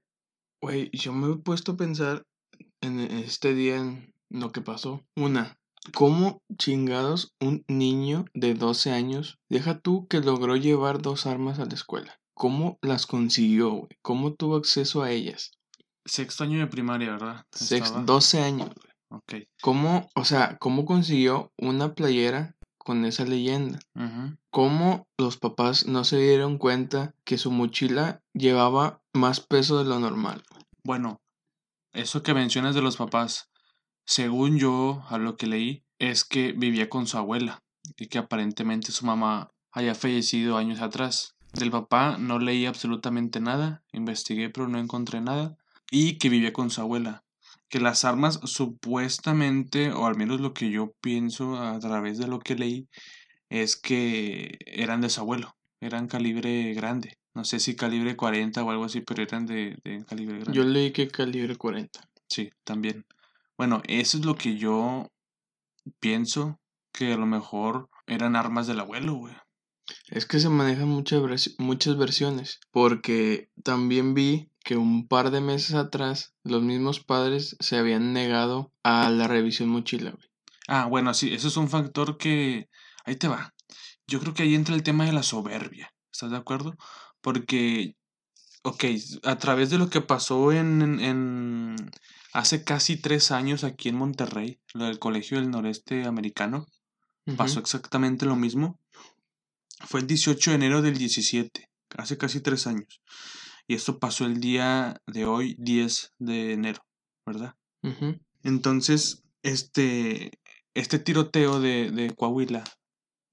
güey, 0.66 0.90
yo 0.94 1.14
me 1.14 1.32
he 1.32 1.36
puesto 1.36 1.74
a 1.74 1.78
pensar 1.78 2.26
en 2.82 3.00
este 3.00 3.54
día 3.54 3.78
en 3.78 4.16
lo 4.32 4.52
que 4.52 4.62
pasó. 4.62 5.06
Una, 5.16 5.60
¿cómo 5.94 6.42
chingados 6.58 7.36
un 7.40 7.64
niño 7.68 8.26
de 8.34 8.56
12 8.56 8.92
años, 8.92 9.38
deja 9.48 9.78
tú 9.78 10.08
que 10.08 10.22
logró 10.22 10.56
llevar 10.56 11.04
dos 11.04 11.28
armas 11.28 11.60
a 11.60 11.66
la 11.66 11.76
escuela? 11.76 12.20
¿Cómo 12.34 12.80
las 12.82 13.06
consiguió, 13.06 13.70
güey? 13.74 13.90
¿Cómo 14.02 14.34
tuvo 14.34 14.56
acceso 14.56 15.04
a 15.04 15.12
ellas? 15.12 15.52
Sexto 16.04 16.44
año 16.44 16.58
de 16.58 16.66
primaria, 16.66 17.12
¿verdad? 17.12 17.46
Sexto, 17.52 18.02
12 18.02 18.42
años, 18.42 18.70
güey. 18.70 18.96
Ok. 19.10 19.48
¿Cómo, 19.62 20.10
o 20.16 20.26
sea, 20.26 20.58
cómo 20.58 20.86
consiguió 20.86 21.54
una 21.60 21.94
playera 21.94 22.56
con 22.80 23.06
esa 23.06 23.24
leyenda? 23.24 23.80
¿Cómo 24.50 25.08
los 25.18 25.38
papás 25.38 25.86
no 25.86 26.04
se 26.06 26.18
dieron 26.18 26.58
cuenta 26.58 27.14
que 27.24 27.38
su 27.38 27.52
mochila 27.52 28.24
llevaba 28.34 29.02
más 29.14 29.42
peso 29.42 29.78
de 29.78 29.86
lo 29.86 30.00
normal? 30.00 30.44
Bueno, 30.86 31.20
eso 31.94 32.22
que 32.22 32.36
mencionas 32.36 32.76
de 32.76 32.84
los 32.84 32.98
papás, 32.98 33.50
según 34.06 34.60
yo, 34.60 35.04
a 35.10 35.18
lo 35.18 35.36
que 35.36 35.48
leí, 35.48 35.84
es 35.98 36.24
que 36.24 36.52
vivía 36.52 36.90
con 36.90 37.08
su 37.08 37.18
abuela 37.18 37.64
y 37.98 38.06
que 38.06 38.20
aparentemente 38.20 38.92
su 38.92 39.04
mamá 39.04 39.50
haya 39.72 39.96
fallecido 39.96 40.58
años 40.58 40.82
atrás. 40.82 41.34
Del 41.54 41.72
papá 41.72 42.18
no 42.20 42.38
leí 42.38 42.68
absolutamente 42.68 43.40
nada, 43.40 43.84
investigué 43.94 44.52
pero 44.52 44.68
no 44.68 44.78
encontré 44.78 45.22
nada. 45.22 45.58
Y 45.90 46.20
que 46.20 46.30
vivía 46.30 46.54
con 46.54 46.70
su 46.70 46.82
abuela. 46.82 47.24
Que 47.68 47.80
las 47.80 48.06
armas 48.06 48.40
supuestamente, 48.44 49.92
o 49.92 50.06
al 50.06 50.16
menos 50.16 50.40
lo 50.40 50.54
que 50.54 50.70
yo 50.70 50.94
pienso 51.02 51.58
a 51.58 51.80
través 51.80 52.20
de 52.20 52.28
lo 52.28 52.38
que 52.38 52.54
leí, 52.54 52.88
es 53.50 53.76
que 53.76 54.60
eran 54.68 55.02
de 55.02 55.10
su 55.10 55.22
abuelo. 55.22 55.56
Eran 55.80 56.08
calibre 56.08 56.76
grande. 56.76 57.18
No 57.36 57.44
sé 57.44 57.60
si 57.60 57.76
calibre 57.76 58.16
40 58.16 58.64
o 58.64 58.72
algo 58.72 58.86
así, 58.86 59.02
pero 59.02 59.22
eran 59.22 59.46
de, 59.46 59.78
de 59.84 60.04
calibre 60.06 60.40
grande. 60.40 60.54
Yo 60.54 60.64
leí 60.64 60.92
que 60.92 61.10
calibre 61.10 61.56
40. 61.56 62.00
Sí, 62.28 62.50
también. 62.64 63.06
Bueno, 63.58 63.82
eso 63.88 64.18
es 64.18 64.26
lo 64.26 64.36
que 64.36 64.58
yo 64.58 65.12
pienso 66.00 66.60
que 66.92 67.14
a 67.14 67.18
lo 67.18 67.26
mejor 67.26 67.90
eran 68.08 68.36
armas 68.36 68.68
del 68.68 68.80
abuelo, 68.80 69.16
güey. 69.16 69.36
Es 70.08 70.26
que 70.26 70.40
se 70.40 70.50
manejan 70.50 70.88
muchas, 70.88 71.22
muchas 71.60 71.98
versiones, 71.98 72.60
porque 72.72 73.50
también 73.64 74.14
vi 74.14 74.50
que 74.64 74.78
un 74.78 75.08
par 75.08 75.30
de 75.30 75.42
meses 75.42 75.76
atrás 75.76 76.34
los 76.44 76.64
mismos 76.64 77.00
padres 77.00 77.56
se 77.60 77.78
habían 77.78 78.14
negado 78.14 78.74
a 78.84 79.10
la 79.12 79.28
revisión 79.28 79.70
mochila. 79.70 80.16
Ah, 80.68 80.88
bueno, 80.88 81.14
sí, 81.14 81.34
eso 81.34 81.48
es 81.48 81.58
un 81.58 81.70
factor 81.70 82.18
que... 82.18 82.68
Ahí 83.04 83.16
te 83.16 83.28
va. 83.28 83.54
Yo 84.08 84.20
creo 84.20 84.34
que 84.34 84.44
ahí 84.44 84.56
entra 84.56 84.74
el 84.74 84.82
tema 84.82 85.06
de 85.06 85.14
la 85.14 85.22
soberbia. 85.22 85.94
¿Estás 86.12 86.32
de 86.32 86.38
acuerdo? 86.38 86.76
Porque, 87.26 87.96
ok, 88.62 88.84
a 89.24 89.40
través 89.40 89.72
de 89.72 89.80
lo 89.80 89.90
que 89.90 90.00
pasó 90.00 90.52
en, 90.52 91.00
en 91.00 91.76
hace 92.34 92.64
casi 92.64 92.98
tres 92.98 93.32
años 93.32 93.64
aquí 93.64 93.90
en 93.90 93.96
Monterrey, 93.96 94.60
lo 94.76 94.86
del 94.86 95.00
Colegio 95.00 95.40
del 95.40 95.50
Noreste 95.50 96.06
Americano, 96.06 96.68
pasó 97.36 97.60
exactamente 97.60 98.28
lo 98.28 98.36
mismo. 98.36 98.80
Fue 99.88 100.02
el 100.02 100.06
18 100.06 100.52
de 100.52 100.56
enero 100.56 100.84
del 100.84 101.00
17, 101.00 101.68
hace 101.98 102.16
casi 102.20 102.42
tres 102.42 102.68
años. 102.68 103.02
Y 103.66 103.74
esto 103.74 103.98
pasó 103.98 104.28
el 104.28 104.40
día 104.40 105.02
de 105.08 105.26
hoy, 105.26 105.56
10 105.58 106.14
de 106.20 106.54
enero, 106.54 106.86
¿verdad? 107.26 107.56
Entonces, 108.44 109.24
este, 109.42 110.30
este 110.76 111.00
tiroteo 111.00 111.60
de, 111.60 111.90
de, 111.90 112.14
Coahuila, 112.14 112.64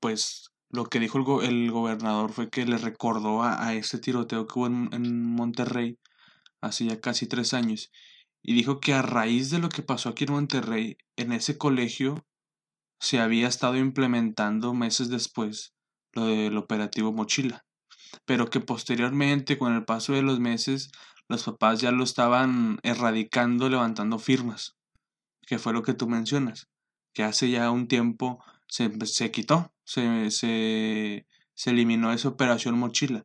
pues 0.01 0.52
lo 0.73 0.87
que 0.87 0.99
dijo 0.99 1.43
el, 1.43 1.71
gobernador 1.71 2.33
fue 2.33 2.51
que 2.51 2.67
le 2.67 2.79
recordó 2.79 3.43
a, 3.43 3.67
a 3.67 3.75
este 3.75 3.99
tiroteo 3.99 4.47
que 4.47 4.59
hubo 4.59 4.67
en, 4.67 4.89
en 4.93 5.25
Monterrey 5.25 5.99
hace 6.61 6.87
ya 6.87 7.01
casi 7.01 7.27
tres 7.27 7.55
años. 7.55 7.93
Y 8.43 8.55
dijo 8.55 8.81
que 8.81 8.95
a 8.95 9.03
raíz 9.03 9.51
de 9.51 9.59
lo 9.59 9.69
que 9.69 9.83
pasó 9.83 10.09
aquí 10.09 10.25
en 10.25 10.33
Monterrey, 10.33 10.97
en 11.17 11.33
ese 11.33 11.59
colegio 11.59 12.27
se 12.99 13.21
había 13.21 13.49
estado 13.49 13.77
implementando 13.77 14.75
meses 14.75 15.09
después 15.09 15.75
lo 16.13 16.27
del 16.27 16.57
operativo 16.57 17.13
Mochila, 17.13 17.65
pero 18.25 18.49
que 18.49 18.61
posteriormente, 18.61 19.59
con 19.59 19.75
el 19.75 19.85
paso 19.85 20.13
de 20.13 20.23
los 20.23 20.41
meses, 20.41 20.91
los 21.29 21.45
papás 21.45 21.81
ya 21.81 21.91
lo 21.91 22.05
estaban 22.05 22.79
erradicando, 22.83 23.69
levantando 23.69 24.19
firmas, 24.19 24.77
que 25.47 25.59
fue 25.59 25.73
lo 25.73 25.83
que 25.83 25.95
tú 25.95 26.09
mencionas. 26.09 26.69
que 27.15 27.25
hace 27.25 27.51
ya 27.51 27.71
un 27.71 27.89
tiempo 27.89 28.43
se, 28.69 28.91
se 29.05 29.31
quitó, 29.31 29.73
se, 29.93 30.31
se, 30.31 31.27
se 31.55 31.71
eliminó 31.71 32.13
esa 32.13 32.29
operación 32.29 32.79
mochila. 32.79 33.25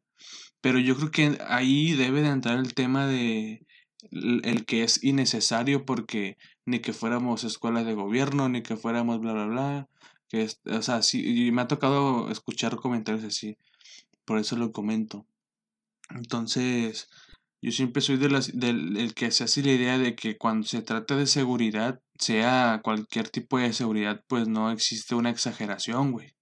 Pero 0.62 0.80
yo 0.80 0.96
creo 0.98 1.12
que 1.12 1.38
ahí 1.48 1.94
debe 1.94 2.22
de 2.22 2.30
entrar 2.30 2.60
el 2.60 2.74
tema 2.74 3.08
de 3.08 3.66
el 4.12 4.66
que 4.66 4.84
es 4.84 5.04
innecesario 5.04 5.86
porque 5.86 6.38
ni 6.66 6.80
que 6.80 6.94
fuéramos 6.94 7.44
escuelas 7.44 7.86
de 7.86 7.94
gobierno, 7.94 8.50
ni 8.50 8.62
que 8.64 8.78
fuéramos 8.78 9.20
bla, 9.20 9.34
bla, 9.34 9.46
bla. 9.46 9.90
Que 10.30 10.44
es, 10.44 10.60
o 10.66 10.82
sea, 10.82 11.02
sí, 11.02 11.48
y 11.48 11.52
me 11.52 11.62
ha 11.62 11.68
tocado 11.68 12.30
escuchar 12.30 12.76
comentarios 12.76 13.24
así. 13.24 13.58
Por 14.26 14.40
eso 14.40 14.58
lo 14.58 14.72
comento. 14.72 15.26
Entonces, 16.10 17.10
yo 17.62 17.72
siempre 17.72 18.02
soy 18.02 18.18
de 18.18 18.30
del 18.54 18.98
el 18.98 19.14
que 19.14 19.32
se 19.32 19.44
hace 19.46 19.64
la 19.64 19.72
idea 19.72 19.98
de 19.98 20.16
que 20.16 20.38
cuando 20.38 20.68
se 20.68 20.82
trata 20.82 21.16
de 21.16 21.28
seguridad, 21.28 22.02
sea 22.20 22.82
cualquier 22.84 23.30
tipo 23.30 23.58
de 23.58 23.74
seguridad, 23.74 24.24
pues 24.28 24.48
no 24.48 24.72
existe 24.72 25.16
una 25.16 25.30
exageración, 25.32 26.12
güey. 26.12 26.37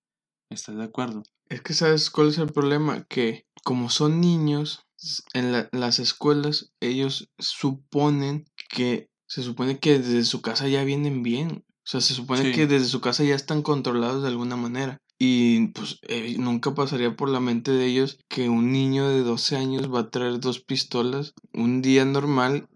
¿Estás 0.55 0.77
de 0.77 0.85
acuerdo? 0.85 1.23
Es 1.49 1.61
que 1.61 1.73
sabes 1.73 2.09
cuál 2.09 2.29
es 2.29 2.37
el 2.37 2.51
problema, 2.51 3.03
que 3.03 3.45
como 3.63 3.89
son 3.89 4.21
niños, 4.21 4.87
en 5.33 5.51
las 5.71 5.99
escuelas 5.99 6.71
ellos 6.79 7.29
suponen 7.37 8.45
que 8.69 9.09
se 9.27 9.43
supone 9.43 9.79
que 9.79 9.99
desde 9.99 10.23
su 10.23 10.41
casa 10.41 10.67
ya 10.67 10.83
vienen 10.83 11.23
bien. 11.23 11.65
O 11.67 11.87
sea, 11.87 12.01
se 12.01 12.13
supone 12.13 12.53
que 12.53 12.67
desde 12.67 12.87
su 12.87 13.01
casa 13.01 13.23
ya 13.23 13.35
están 13.35 13.61
controlados 13.61 14.23
de 14.23 14.29
alguna 14.29 14.55
manera. 14.55 15.01
Y 15.19 15.67
pues 15.67 15.99
eh, 16.03 16.35
nunca 16.39 16.73
pasaría 16.73 17.15
por 17.15 17.29
la 17.29 17.39
mente 17.39 17.71
de 17.71 17.85
ellos 17.85 18.17
que 18.27 18.49
un 18.49 18.71
niño 18.71 19.07
de 19.09 19.21
12 19.21 19.57
años 19.57 19.93
va 19.93 19.99
a 20.01 20.09
traer 20.09 20.39
dos 20.39 20.61
pistolas 20.61 21.33
un 21.53 21.81
día 21.81 22.05
normal 22.05 22.67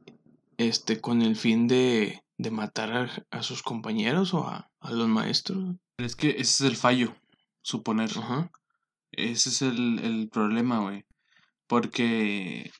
este, 0.58 1.00
con 1.00 1.22
el 1.22 1.36
fin 1.36 1.68
de, 1.68 2.22
de 2.38 2.52
matar 2.52 3.26
a, 3.32 3.44
sus 3.44 3.64
compañeros 3.64 4.34
o 4.34 4.48
a, 4.48 4.70
a, 4.80 4.92
los 4.92 5.08
maestros. 5.08 5.76
Es 5.98 6.16
que 6.16 6.30
ese 6.32 6.42
es 6.42 6.62
el 6.62 6.76
fallo, 6.76 7.16
suponer. 7.62 8.10
Ese 9.12 9.50
es 9.50 9.62
el, 9.62 10.00
el 10.00 10.30
problema, 10.30 10.80
güey. 10.80 11.06
Porque 11.68 12.72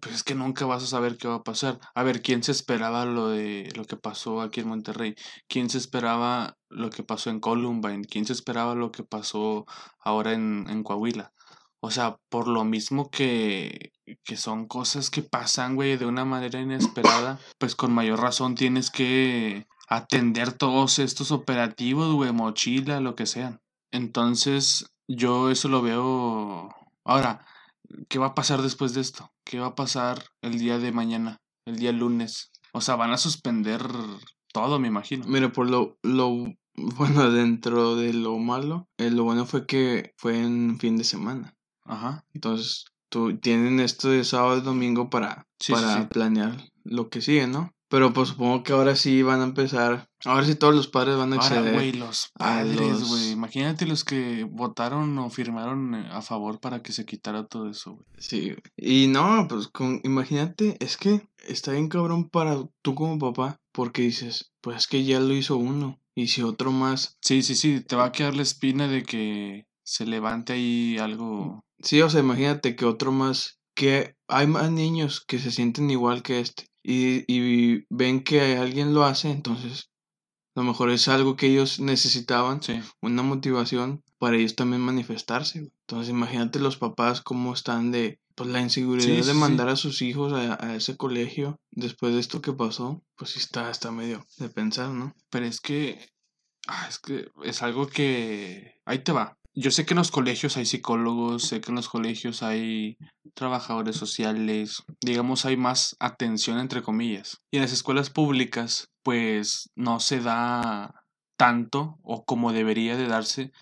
pues 0.00 0.14
es 0.14 0.22
que 0.22 0.34
nunca 0.34 0.64
vas 0.66 0.82
a 0.82 0.86
saber 0.86 1.16
qué 1.18 1.28
va 1.28 1.36
a 1.36 1.42
pasar. 1.42 1.80
A 1.94 2.02
ver, 2.02 2.22
¿quién 2.22 2.42
se 2.42 2.52
esperaba 2.52 3.04
lo 3.04 3.28
de 3.28 3.72
lo 3.76 3.84
que 3.84 3.96
pasó 3.96 4.40
aquí 4.40 4.60
en 4.60 4.68
Monterrey? 4.68 5.14
¿Quién 5.48 5.70
se 5.70 5.78
esperaba 5.78 6.56
lo 6.68 6.90
que 6.90 7.02
pasó 7.02 7.30
en 7.30 7.40
Columbine? 7.40 8.04
¿Quién 8.04 8.24
se 8.24 8.32
esperaba 8.32 8.74
lo 8.74 8.92
que 8.92 9.02
pasó 9.02 9.66
ahora 9.98 10.32
en, 10.32 10.66
en 10.68 10.82
Coahuila? 10.82 11.32
O 11.80 11.90
sea, 11.90 12.16
por 12.28 12.46
lo 12.46 12.64
mismo 12.64 13.10
que, 13.10 13.92
que 14.24 14.36
son 14.36 14.68
cosas 14.68 15.10
que 15.10 15.22
pasan, 15.22 15.74
güey, 15.74 15.96
de 15.96 16.06
una 16.06 16.24
manera 16.24 16.60
inesperada, 16.60 17.40
pues 17.58 17.74
con 17.74 17.92
mayor 17.92 18.20
razón 18.20 18.54
tienes 18.54 18.90
que 18.90 19.66
atender 19.88 20.52
todos 20.52 21.00
estos 21.00 21.32
operativos, 21.32 22.14
güey, 22.14 22.32
mochila, 22.32 23.00
lo 23.00 23.16
que 23.16 23.26
sean. 23.26 23.60
Entonces, 23.92 24.92
yo 25.06 25.50
eso 25.50 25.68
lo 25.68 25.82
veo... 25.82 26.74
Ahora, 27.04 27.44
¿qué 28.08 28.18
va 28.18 28.28
a 28.28 28.34
pasar 28.34 28.62
después 28.62 28.94
de 28.94 29.00
esto? 29.02 29.30
¿Qué 29.44 29.60
va 29.60 29.68
a 29.68 29.74
pasar 29.74 30.24
el 30.40 30.58
día 30.58 30.78
de 30.78 30.92
mañana, 30.92 31.36
el 31.66 31.76
día 31.76 31.92
lunes? 31.92 32.50
O 32.72 32.80
sea, 32.80 32.96
van 32.96 33.12
a 33.12 33.18
suspender 33.18 33.82
todo, 34.52 34.78
me 34.78 34.88
imagino. 34.88 35.26
Mira, 35.26 35.52
por 35.52 35.68
lo, 35.68 35.98
lo 36.02 36.46
bueno, 36.74 37.30
dentro 37.30 37.96
de 37.96 38.12
lo 38.12 38.38
malo, 38.38 38.88
eh, 38.98 39.10
lo 39.10 39.24
bueno 39.24 39.46
fue 39.46 39.66
que 39.66 40.12
fue 40.16 40.40
en 40.40 40.78
fin 40.78 40.96
de 40.96 41.04
semana. 41.04 41.54
Ajá. 41.84 42.24
Entonces, 42.32 42.86
tú 43.08 43.38
tienen 43.38 43.80
esto 43.80 44.08
de 44.08 44.24
sábado 44.24 44.58
y 44.58 44.62
domingo 44.62 45.10
para, 45.10 45.46
para 45.68 46.08
planear 46.08 46.56
lo 46.84 47.10
que 47.10 47.20
sigue, 47.20 47.46
¿no? 47.46 47.72
Pero 47.92 48.14
pues 48.14 48.30
supongo 48.30 48.62
que 48.62 48.72
ahora 48.72 48.96
sí 48.96 49.22
van 49.22 49.42
a 49.42 49.44
empezar. 49.44 50.08
Ahora 50.24 50.46
sí 50.46 50.54
todos 50.54 50.74
los 50.74 50.88
padres 50.88 51.18
van 51.18 51.34
a 51.34 51.36
acceder. 51.36 51.58
Ahora, 51.58 51.72
güey, 51.72 51.92
los 51.92 52.30
padres, 52.32 53.06
güey. 53.06 53.32
Imagínate 53.32 53.84
los 53.84 54.02
que 54.02 54.44
votaron 54.44 55.18
o 55.18 55.28
firmaron 55.28 55.94
eh, 55.96 56.08
a 56.10 56.22
favor 56.22 56.58
para 56.58 56.82
que 56.82 56.92
se 56.92 57.04
quitara 57.04 57.46
todo 57.46 57.68
eso, 57.68 57.96
güey. 57.96 58.06
Sí, 58.16 58.54
y 58.78 59.08
no, 59.08 59.46
pues 59.46 59.68
con, 59.68 60.00
imagínate, 60.04 60.78
es 60.80 60.96
que 60.96 61.28
está 61.46 61.72
bien 61.72 61.90
cabrón 61.90 62.30
para 62.30 62.56
tú 62.80 62.94
como 62.94 63.18
papá, 63.18 63.60
porque 63.72 64.00
dices, 64.00 64.54
pues 64.62 64.78
es 64.78 64.86
que 64.86 65.04
ya 65.04 65.20
lo 65.20 65.34
hizo 65.34 65.58
uno. 65.58 66.00
Y 66.14 66.28
si 66.28 66.40
otro 66.40 66.72
más. 66.72 67.18
Sí, 67.20 67.42
sí, 67.42 67.54
sí, 67.54 67.82
te 67.82 67.96
va 67.96 68.06
a 68.06 68.12
quedar 68.12 68.34
la 68.34 68.42
espina 68.42 68.88
de 68.88 69.02
que 69.02 69.66
se 69.84 70.06
levante 70.06 70.54
ahí 70.54 70.96
algo. 70.96 71.62
Sí, 71.82 72.00
o 72.00 72.08
sea, 72.08 72.20
imagínate 72.20 72.74
que 72.74 72.86
otro 72.86 73.12
más. 73.12 73.58
Que 73.74 74.16
hay 74.28 74.46
más 74.46 74.70
niños 74.70 75.22
que 75.26 75.38
se 75.38 75.50
sienten 75.50 75.90
igual 75.90 76.22
que 76.22 76.40
este 76.40 76.71
y, 76.82 77.24
y 77.32 77.86
ven 77.90 78.22
que 78.22 78.56
alguien 78.56 78.94
lo 78.94 79.04
hace, 79.04 79.30
entonces 79.30 79.90
a 80.54 80.60
lo 80.60 80.66
mejor 80.66 80.90
es 80.90 81.08
algo 81.08 81.34
que 81.36 81.46
ellos 81.46 81.80
necesitaban, 81.80 82.60
una 83.00 83.22
motivación 83.22 84.02
para 84.18 84.36
ellos 84.36 84.54
también 84.54 84.82
manifestarse. 84.82 85.58
Entonces 85.58 86.10
imagínate 86.10 86.58
los 86.58 86.76
papás 86.76 87.22
cómo 87.22 87.54
están 87.54 87.90
de 87.90 88.20
pues 88.34 88.48
la 88.50 88.60
inseguridad 88.60 89.24
de 89.24 89.34
mandar 89.34 89.68
a 89.68 89.76
sus 89.76 90.02
hijos 90.02 90.32
a, 90.32 90.62
a, 90.64 90.74
ese 90.74 90.96
colegio 90.96 91.60
después 91.70 92.14
de 92.14 92.20
esto 92.20 92.40
que 92.40 92.52
pasó, 92.52 93.02
pues 93.16 93.32
sí 93.32 93.38
está, 93.38 93.70
está 93.70 93.90
medio 93.90 94.26
de 94.38 94.48
pensar, 94.48 94.90
¿no? 94.90 95.14
Pero 95.30 95.46
es 95.46 95.60
que, 95.60 95.98
ah, 96.66 96.86
es 96.88 96.98
que 96.98 97.30
es 97.44 97.62
algo 97.62 97.86
que, 97.86 98.80
ahí 98.86 99.00
te 99.00 99.12
va, 99.12 99.38
yo 99.54 99.70
sé 99.70 99.84
que 99.84 99.92
en 99.92 99.98
los 99.98 100.10
colegios 100.10 100.56
hay 100.56 100.64
psicólogos, 100.64 101.44
sé 101.44 101.60
que 101.60 101.70
en 101.70 101.76
los 101.76 101.88
colegios 101.88 102.42
hay 102.42 102.96
trabajadores 103.34 103.96
sociales, 103.96 104.82
digamos 105.00 105.44
hay 105.44 105.56
más 105.56 105.96
atención 106.00 106.58
entre 106.58 106.82
comillas. 106.82 107.42
Y 107.50 107.58
en 107.58 107.62
las 107.62 107.72
escuelas 107.72 108.10
públicas 108.10 108.88
pues 109.02 109.70
no 109.74 110.00
se 110.00 110.20
da 110.20 111.04
tanto 111.36 111.98
o 112.02 112.24
como 112.24 112.52
debería 112.52 112.96
de 112.96 113.08
darse 113.08 113.52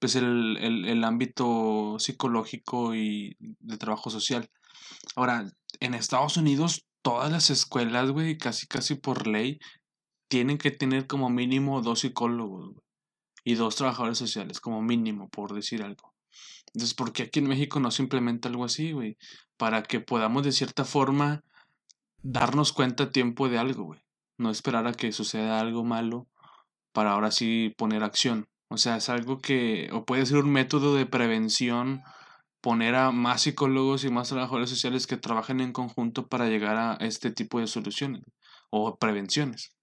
pues 0.00 0.16
el, 0.16 0.56
el 0.58 1.04
ámbito 1.04 1.96
psicológico 1.98 2.94
y 2.94 3.36
de 3.38 3.78
trabajo 3.78 4.10
social. 4.10 4.50
Ahora, 5.14 5.46
en 5.80 5.94
Estados 5.94 6.36
Unidos 6.36 6.86
todas 7.02 7.30
las 7.30 7.50
escuelas, 7.50 8.10
güey, 8.10 8.36
casi 8.36 8.66
casi 8.66 8.96
por 8.96 9.26
ley, 9.26 9.58
tienen 10.28 10.58
que 10.58 10.70
tener 10.70 11.06
como 11.06 11.30
mínimo 11.30 11.82
dos 11.82 12.00
psicólogos, 12.00 12.72
güey 12.72 12.85
y 13.46 13.54
dos 13.54 13.76
trabajadores 13.76 14.18
sociales, 14.18 14.60
como 14.60 14.82
mínimo, 14.82 15.28
por 15.28 15.54
decir 15.54 15.84
algo. 15.84 16.12
Entonces, 16.74 16.94
¿por 16.94 17.12
qué 17.12 17.22
aquí 17.22 17.38
en 17.38 17.46
México 17.46 17.78
no 17.78 17.92
se 17.92 18.02
implementa 18.02 18.48
algo 18.48 18.64
así, 18.64 18.90
güey? 18.90 19.16
Para 19.56 19.84
que 19.84 20.00
podamos 20.00 20.42
de 20.42 20.50
cierta 20.50 20.84
forma 20.84 21.44
darnos 22.22 22.72
cuenta 22.72 23.04
a 23.04 23.10
tiempo 23.12 23.48
de 23.48 23.58
algo, 23.58 23.84
güey. 23.84 24.00
No 24.36 24.50
esperar 24.50 24.88
a 24.88 24.94
que 24.94 25.12
suceda 25.12 25.60
algo 25.60 25.84
malo 25.84 26.26
para 26.92 27.12
ahora 27.12 27.30
sí 27.30 27.72
poner 27.78 28.02
acción. 28.02 28.48
O 28.68 28.78
sea, 28.78 28.96
es 28.96 29.08
algo 29.10 29.38
que, 29.38 29.90
o 29.92 30.04
puede 30.04 30.26
ser 30.26 30.38
un 30.38 30.50
método 30.50 30.96
de 30.96 31.06
prevención, 31.06 32.02
poner 32.60 32.96
a 32.96 33.12
más 33.12 33.42
psicólogos 33.42 34.02
y 34.02 34.10
más 34.10 34.28
trabajadores 34.30 34.70
sociales 34.70 35.06
que 35.06 35.16
trabajen 35.16 35.60
en 35.60 35.72
conjunto 35.72 36.26
para 36.26 36.48
llegar 36.48 36.76
a 36.76 36.96
este 36.96 37.30
tipo 37.30 37.60
de 37.60 37.68
soluciones 37.68 38.24
o 38.70 38.96
prevenciones. 38.98 39.75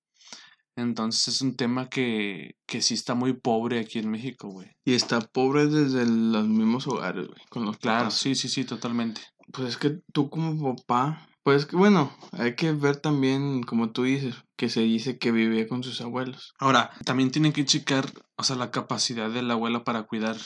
Entonces 0.75 1.36
es 1.36 1.42
un 1.42 1.56
tema 1.56 1.89
que, 1.89 2.56
que 2.65 2.82
sí 2.82 2.96
está 2.96 3.13
muy 3.13 3.34
pobre 3.34 3.80
aquí 3.80 4.00
en 4.00 4.10
México, 4.10 4.50
güey. 4.50 4.72
Y 4.86 4.94
está 4.94 5.22
pobre 5.22 5.68
desde 5.68 6.06
los 6.06 6.48
mismos 6.48 6.88
hogares, 6.88 7.27
güey, 7.27 7.42
con 7.50 7.65
los 7.65 7.77
Claro, 7.77 8.10
sí, 8.12 8.36
sí, 8.36 8.50
sí, 8.50 8.65
totalmente. 8.65 9.22
Pues 9.51 9.70
es 9.70 9.77
que 9.77 10.00
tú 10.12 10.30
como 10.30 10.75
papá, 10.75 11.27
pues 11.44 11.65
que 11.65 11.75
bueno, 11.75 12.12
hay 12.32 12.56
que 12.56 12.72
ver 12.72 12.98
también, 12.98 13.63
como 13.63 13.92
tú 13.92 14.03
dices, 14.03 14.36
que 14.56 14.70
se 14.70 14.82
dice 14.82 15.18
que 15.20 15.32
vivía 15.32 15.68
con 15.68 15.84
sus 15.84 16.01
abuelos. 16.01 16.53
Ahora, 16.58 16.92
también 17.06 17.32
tienen 17.32 17.53
que 17.53 17.65
checar, 17.65 18.12
o 18.38 18.44
sea, 18.44 18.56
la 18.56 18.72
capacidad 18.72 19.30
de 19.30 19.44
la 19.44 19.53
abuela 19.53 19.84
para 19.84 20.03
cuidar. 20.03 20.38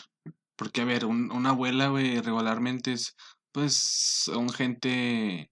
Porque, 0.56 0.82
a 0.82 0.86
ver, 0.86 1.06
una 1.06 1.50
abuela, 1.52 1.90
güey, 1.90 2.20
regularmente 2.20 2.94
es, 2.94 3.16
pues, 3.52 3.76
son 3.76 4.50
gente 4.50 5.52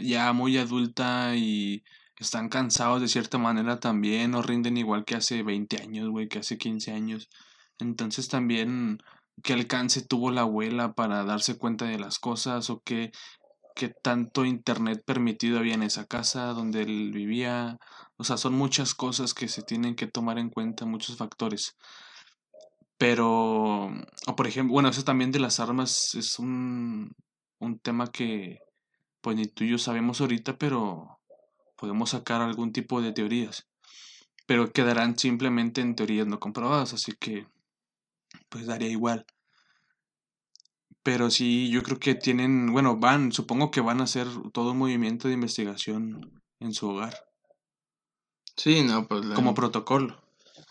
ya 0.00 0.32
muy 0.32 0.56
adulta 0.56 1.36
y 1.36 1.84
están 2.18 2.48
cansados 2.48 3.00
de 3.00 3.08
cierta 3.08 3.38
manera 3.38 3.78
también, 3.80 4.30
no 4.30 4.42
rinden 4.42 4.76
igual 4.76 5.04
que 5.04 5.16
hace 5.16 5.42
20 5.42 5.82
años, 5.82 6.08
güey, 6.08 6.28
que 6.28 6.38
hace 6.38 6.58
15 6.58 6.92
años. 6.92 7.28
Entonces 7.78 8.28
también, 8.28 8.98
¿qué 9.42 9.52
alcance 9.52 10.02
tuvo 10.02 10.30
la 10.30 10.42
abuela 10.42 10.94
para 10.94 11.24
darse 11.24 11.58
cuenta 11.58 11.84
de 11.86 11.98
las 11.98 12.18
cosas 12.18 12.70
o 12.70 12.80
qué, 12.84 13.12
qué 13.74 13.88
tanto 13.88 14.44
internet 14.44 15.02
permitido 15.04 15.58
había 15.58 15.74
en 15.74 15.82
esa 15.82 16.06
casa 16.06 16.46
donde 16.54 16.82
él 16.82 17.12
vivía? 17.12 17.78
O 18.16 18.24
sea, 18.24 18.38
son 18.38 18.54
muchas 18.54 18.94
cosas 18.94 19.34
que 19.34 19.48
se 19.48 19.62
tienen 19.62 19.94
que 19.94 20.06
tomar 20.06 20.38
en 20.38 20.50
cuenta, 20.50 20.86
muchos 20.86 21.16
factores. 21.18 21.76
Pero, 22.98 23.86
o 24.26 24.36
por 24.36 24.46
ejemplo, 24.46 24.72
bueno, 24.72 24.88
eso 24.88 25.04
también 25.04 25.32
de 25.32 25.38
las 25.38 25.60
armas 25.60 26.14
es 26.14 26.38
un, 26.38 27.12
un 27.60 27.78
tema 27.78 28.06
que, 28.10 28.58
pues 29.20 29.36
ni 29.36 29.46
tú 29.46 29.64
y 29.64 29.70
yo 29.70 29.78
sabemos 29.78 30.20
ahorita, 30.22 30.56
pero 30.56 31.18
podemos 31.76 32.10
sacar 32.10 32.40
algún 32.40 32.72
tipo 32.72 33.00
de 33.00 33.12
teorías, 33.12 33.68
pero 34.46 34.72
quedarán 34.72 35.18
simplemente 35.18 35.80
en 35.80 35.94
teorías 35.94 36.26
no 36.26 36.40
comprobadas, 36.40 36.92
así 36.94 37.12
que 37.12 37.46
pues 38.48 38.66
daría 38.66 38.88
igual. 38.88 39.26
Pero 41.02 41.30
sí, 41.30 41.70
yo 41.70 41.82
creo 41.84 42.00
que 42.00 42.16
tienen, 42.16 42.72
bueno, 42.72 42.96
van, 42.96 43.30
supongo 43.30 43.70
que 43.70 43.80
van 43.80 44.00
a 44.00 44.04
hacer 44.04 44.26
todo 44.52 44.72
un 44.72 44.78
movimiento 44.78 45.28
de 45.28 45.34
investigación 45.34 46.42
en 46.58 46.72
su 46.72 46.88
hogar. 46.88 47.14
Sí, 48.56 48.82
no, 48.82 49.06
pues... 49.06 49.24
Como 49.26 49.54
protocolo. 49.54 50.20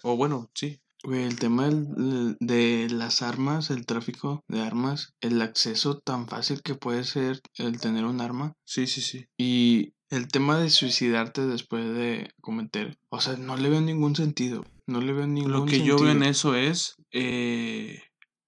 O 0.01 0.17
bueno, 0.17 0.49
sí. 0.53 0.81
El 1.03 1.39
tema 1.39 1.69
de 1.69 2.87
las 2.89 3.21
armas, 3.21 3.69
el 3.69 3.85
tráfico 3.85 4.43
de 4.47 4.61
armas, 4.61 5.13
el 5.21 5.41
acceso 5.41 5.99
tan 5.99 6.27
fácil 6.27 6.63
que 6.63 6.75
puede 6.75 7.03
ser 7.03 7.41
el 7.55 7.79
tener 7.79 8.05
un 8.05 8.21
arma. 8.21 8.53
Sí, 8.65 8.87
sí, 8.87 9.01
sí. 9.01 9.27
Y 9.37 9.94
el 10.09 10.27
tema 10.27 10.59
de 10.59 10.69
suicidarte 10.69 11.45
después 11.45 11.85
de 11.85 12.31
cometer, 12.41 12.97
o 13.09 13.19
sea, 13.19 13.37
no 13.37 13.57
le 13.57 13.69
veo 13.69 13.81
ningún 13.81 14.15
sentido. 14.15 14.65
No 14.87 15.01
le 15.01 15.13
veo 15.13 15.27
ningún 15.27 15.51
Lo 15.51 15.65
que 15.65 15.83
yo 15.83 15.97
veo 15.97 16.11
en 16.11 16.23
eso 16.23 16.55
es, 16.55 16.95
eh, 17.11 18.03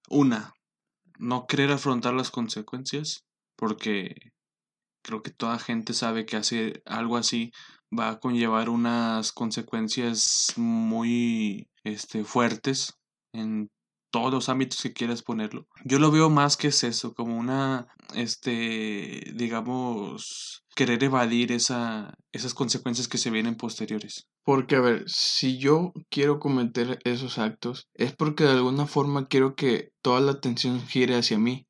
una, 0.10 0.54
no 1.18 1.48
querer 1.48 1.72
afrontar 1.72 2.14
las 2.14 2.30
consecuencias, 2.30 3.26
porque 3.56 4.32
creo 5.04 5.24
que 5.24 5.32
toda 5.32 5.58
gente 5.58 5.94
sabe 5.94 6.26
que 6.26 6.36
hacer 6.36 6.84
algo 6.86 7.18
así 7.18 7.52
va 7.98 8.10
a 8.10 8.20
conllevar 8.20 8.70
unas 8.70 9.32
consecuencias 9.32 10.54
muy 10.58 11.70
este, 11.84 12.24
fuertes 12.24 12.94
en 13.34 13.70
todos 14.18 14.34
los 14.34 14.50
ámbitos 14.50 14.82
que 14.82 14.94
quieras 14.94 15.22
ponerlo. 15.22 15.68
Yo 15.84 16.00
lo 16.00 16.10
veo 16.10 16.30
más 16.30 16.58
que 16.58 16.70
es 16.70 16.84
eso, 16.84 17.14
como 17.14 17.38
una, 17.38 17.88
este, 18.16 19.32
digamos, 19.36 20.64
querer 20.76 21.04
evadir 21.04 21.52
esa, 21.52 22.16
esas 22.32 22.56
consecuencias 22.56 23.08
que 23.08 23.20
se 23.20 23.30
vienen 23.30 23.56
posteriores. 23.56 24.28
Porque, 24.44 24.76
a 24.76 24.82
ver, 24.82 25.04
si 25.08 25.60
yo 25.60 25.94
quiero 26.10 26.40
cometer 26.40 27.00
esos 27.04 27.38
actos, 27.38 27.88
es 27.94 28.16
porque 28.16 28.44
de 28.44 28.52
alguna 28.52 28.88
forma 28.88 29.28
quiero 29.28 29.56
que 29.56 29.92
toda 30.02 30.20
la 30.20 30.32
atención 30.32 30.82
gire 30.88 31.16
hacia 31.16 31.38
mí. 31.38 31.68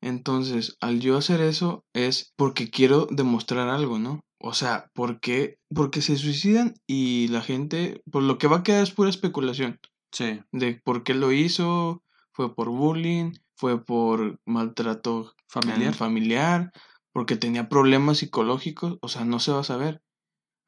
Entonces, 0.00 0.76
al 0.80 1.00
yo 1.00 1.16
hacer 1.16 1.40
eso 1.40 1.84
es 1.92 2.32
porque 2.36 2.70
quiero 2.70 3.08
demostrar 3.10 3.68
algo, 3.68 3.98
¿no? 3.98 4.20
O 4.40 4.54
sea, 4.54 4.90
¿por 4.94 5.18
qué? 5.18 5.56
Porque 5.74 6.02
se 6.02 6.16
suicidan 6.16 6.74
y 6.86 7.26
la 7.28 7.40
gente, 7.40 8.00
por 8.12 8.22
lo 8.22 8.38
que 8.38 8.46
va 8.46 8.58
a 8.58 8.62
quedar 8.62 8.84
es 8.84 8.92
pura 8.92 9.10
especulación. 9.10 9.80
Sí. 10.12 10.40
De 10.52 10.80
por 10.82 11.02
qué 11.04 11.14
lo 11.14 11.32
hizo, 11.32 12.02
fue 12.32 12.54
por 12.54 12.70
bullying, 12.70 13.32
fue 13.56 13.84
por 13.84 14.40
maltrato 14.44 15.34
familiar, 15.48 15.94
familiar 15.94 16.72
porque 17.18 17.34
tenía 17.34 17.68
problemas 17.68 18.18
psicológicos, 18.18 18.98
o 19.00 19.08
sea, 19.08 19.24
no 19.24 19.40
se 19.40 19.50
va 19.50 19.60
a 19.60 19.64
saber. 19.64 20.02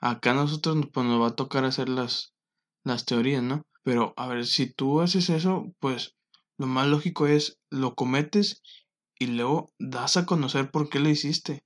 Acá 0.01 0.33
a 0.33 0.35
nosotros 0.35 0.77
pues, 0.93 1.07
nos 1.07 1.23
va 1.23 1.29
a 1.29 1.37
tocar 1.37 1.65
hacer 1.65 1.89
las, 1.89 2.35
las 2.83 3.05
teorías, 3.05 3.41
¿no? 3.41 3.67
Pero, 3.85 4.15
a 4.17 4.27
ver, 4.27 4.45
si 4.47 4.73
tú 4.73 5.01
haces 5.01 5.31
eso, 5.31 5.73
pues 5.79 6.17
lo 6.59 6.67
más 6.67 6.89
lógico 6.89 7.29
es 7.29 7.61
lo 7.71 7.95
cometes 7.95 8.63
y 9.17 9.29
luego 9.29 9.73
das 9.79 10.17
a 10.17 10.27
conocer 10.27 10.73
por 10.73 10.89
qué 10.89 10.99
lo 10.99 11.09
hiciste. 11.09 11.63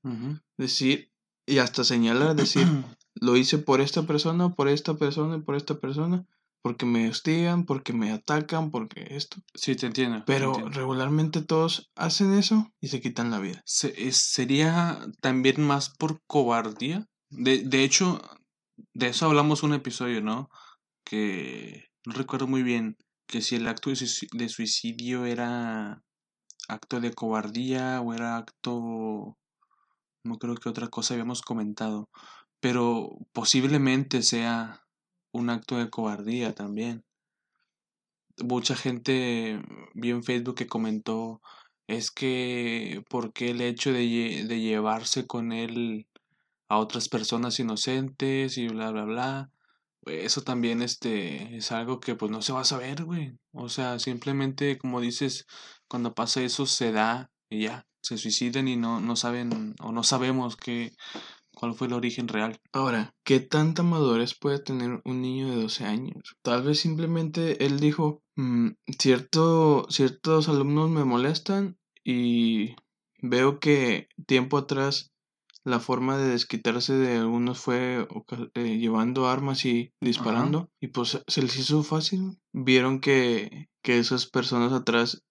Decir, 0.59 1.11
y 1.47 1.59
hasta 1.59 1.83
señalar, 1.83 2.37
decir, 2.37 2.67
lo 3.15 3.37
hice 3.37 3.57
por 3.57 3.81
esta 3.81 4.03
persona, 4.03 4.51
por 4.55 4.69
esta 4.69 4.95
persona 4.99 5.37
y 5.37 5.41
por 5.41 5.57
esta 5.57 5.79
persona, 5.79 6.27
porque 6.65 6.87
me 6.87 7.11
hostigan, 7.11 7.67
porque 7.67 7.93
me 7.93 8.11
atacan, 8.11 8.71
porque 8.71 9.07
esto. 9.11 9.37
Sí, 9.53 9.77
te 9.77 9.85
entiendo. 9.85 10.25
Pero 10.25 10.55
regularmente 10.71 11.43
todos 11.43 11.93
hacen 11.95 12.33
eso 12.33 12.73
y 12.81 12.89
se 12.89 13.03
quitan 13.03 13.31
la 13.31 13.39
vida. 13.39 13.63
¿Sería 13.67 14.99
también 15.21 15.61
más 15.61 15.91
por 15.91 16.23
cobardía? 16.27 17.07
De, 17.29 17.59
de 17.59 17.85
hecho, 17.85 18.23
de 18.95 19.09
eso 19.09 19.27
hablamos 19.27 19.63
un 19.63 19.75
episodio, 19.75 20.23
¿no? 20.23 20.49
Que 21.05 21.91
no 22.07 22.15
recuerdo 22.15 22.47
muy 22.47 22.63
bien 22.63 22.97
que 23.27 23.43
si 23.43 23.57
el 23.57 23.69
acto 23.69 23.91
de 23.91 24.49
suicidio 24.49 25.27
era 25.27 26.03
acto 26.67 26.99
de 26.99 27.13
cobardía 27.13 28.01
o 28.01 28.15
era 28.15 28.39
acto 28.39 29.37
no 30.25 30.39
creo 30.39 30.55
que 30.55 30.71
otra 30.71 30.89
cosa 30.89 31.13
habíamos 31.13 31.43
comentado, 31.43 32.09
pero 32.59 33.19
posiblemente 33.35 34.23
sea 34.23 34.84
un 35.35 35.51
acto 35.51 35.77
de 35.77 35.91
cobardía 35.91 36.55
también. 36.55 37.05
Mucha 38.43 38.75
gente 38.77 39.61
vi 39.95 40.11
en 40.11 40.25
Facebook 40.25 40.57
que 40.57 40.67
comentó 40.67 41.43
es 41.87 42.11
que 42.11 43.05
porque 43.11 43.51
el 43.51 43.61
hecho 43.61 43.93
de, 43.93 44.45
de 44.49 44.61
llevarse 44.61 45.27
con 45.27 45.53
él 45.53 46.07
a 46.69 46.79
otras 46.79 47.09
personas 47.09 47.61
inocentes 47.61 48.57
y 48.59 48.69
bla 48.69 48.91
bla 48.91 49.05
bla 49.05 49.51
eso 50.07 50.43
también 50.43 50.83
este 50.83 51.57
es 51.57 51.73
algo 51.73 52.01
que 52.01 52.15
pues 52.15 52.31
no 52.31 52.43
se 52.43 52.53
va 52.53 52.61
a 52.61 52.65
saber 52.65 53.05
güey. 53.05 53.39
O 53.53 53.69
sea 53.69 53.99
simplemente 53.99 54.79
como 54.79 55.01
dices 55.01 55.47
cuando 55.89 56.15
pasa 56.15 56.43
eso 56.43 56.67
se 56.67 56.93
da 56.93 57.31
y 57.51 57.65
ya 57.65 57.87
se 58.03 58.19
suicidan 58.19 58.69
y 58.69 58.77
no, 58.77 59.01
no 59.01 59.17
saben 59.17 59.75
o 59.81 59.93
no 59.93 60.05
sabemos 60.05 60.57
qué, 60.57 60.93
cuál 61.55 61.75
fue 61.75 61.87
el 61.87 61.93
origen 61.93 62.29
real. 62.29 62.61
Ahora, 62.73 63.15
¿qué 63.25 63.41
tanta 63.41 63.83
madurez 63.83 64.35
puede 64.35 64.59
tener 64.59 65.01
un 65.05 65.23
niño 65.23 65.51
de 65.51 65.63
12 65.63 65.85
años? 65.85 66.37
Tal 66.43 66.63
vez 66.63 66.81
simplemente 66.81 67.65
él 67.65 67.81
dijo, 67.81 68.23
mm, 68.37 68.71
cierto, 68.99 69.87
ciertos 69.89 70.49
alumnos 70.49 70.91
me 70.91 71.05
molestan 71.05 71.79
y 72.05 72.75
veo 73.23 73.61
que 73.61 74.09
tiempo 74.27 74.59
atrás 74.59 75.13
la 75.65 75.81
forma 75.81 76.19
de 76.19 76.29
desquitarse 76.29 76.93
de 76.93 77.17
algunos 77.17 77.59
fue 77.59 78.07
eh, 78.55 78.77
llevando 78.77 79.29
armas 79.29 79.65
y 79.65 79.93
disparando 79.99 80.71
y 80.79 80.89
pues 80.89 81.23
se 81.27 81.43
les 81.43 81.57
hizo 81.57 81.83
fácil. 81.83 82.39
Vieron 82.53 83.01
que, 83.01 83.71
que 83.83 83.99
esas 83.99 84.27
personas 84.27 84.73
atrás 84.73 85.25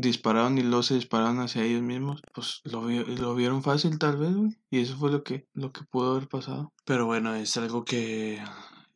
dispararon 0.00 0.58
y 0.58 0.62
luego 0.62 0.82
se 0.82 0.94
dispararon 0.94 1.40
hacia 1.40 1.64
ellos 1.64 1.82
mismos, 1.82 2.20
pues 2.34 2.60
lo, 2.64 2.88
lo 2.88 3.34
vieron 3.34 3.62
fácil 3.62 3.98
tal 3.98 4.16
vez. 4.16 4.58
Y 4.70 4.80
eso 4.80 4.96
fue 4.96 5.10
lo 5.10 5.22
que, 5.22 5.46
lo 5.54 5.72
que 5.72 5.82
pudo 5.84 6.12
haber 6.12 6.28
pasado. 6.28 6.72
Pero 6.84 7.06
bueno, 7.06 7.34
es 7.34 7.56
algo 7.56 7.84
que 7.84 8.42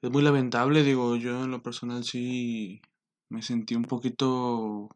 es 0.03 0.11
muy 0.11 0.23
lamentable, 0.23 0.83
digo, 0.83 1.17
yo 1.17 1.45
en 1.45 1.51
lo 1.51 1.63
personal 1.63 2.05
sí 2.05 2.83
me 3.31 3.43
sentí 3.43 3.75
un 3.75 3.85
poquito 3.85 4.89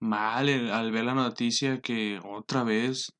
mal 0.00 0.48
al 0.48 0.92
ver 0.92 1.04
la 1.04 1.14
noticia 1.14 1.80
que 1.80 2.20
otra 2.24 2.64
vez 2.64 3.12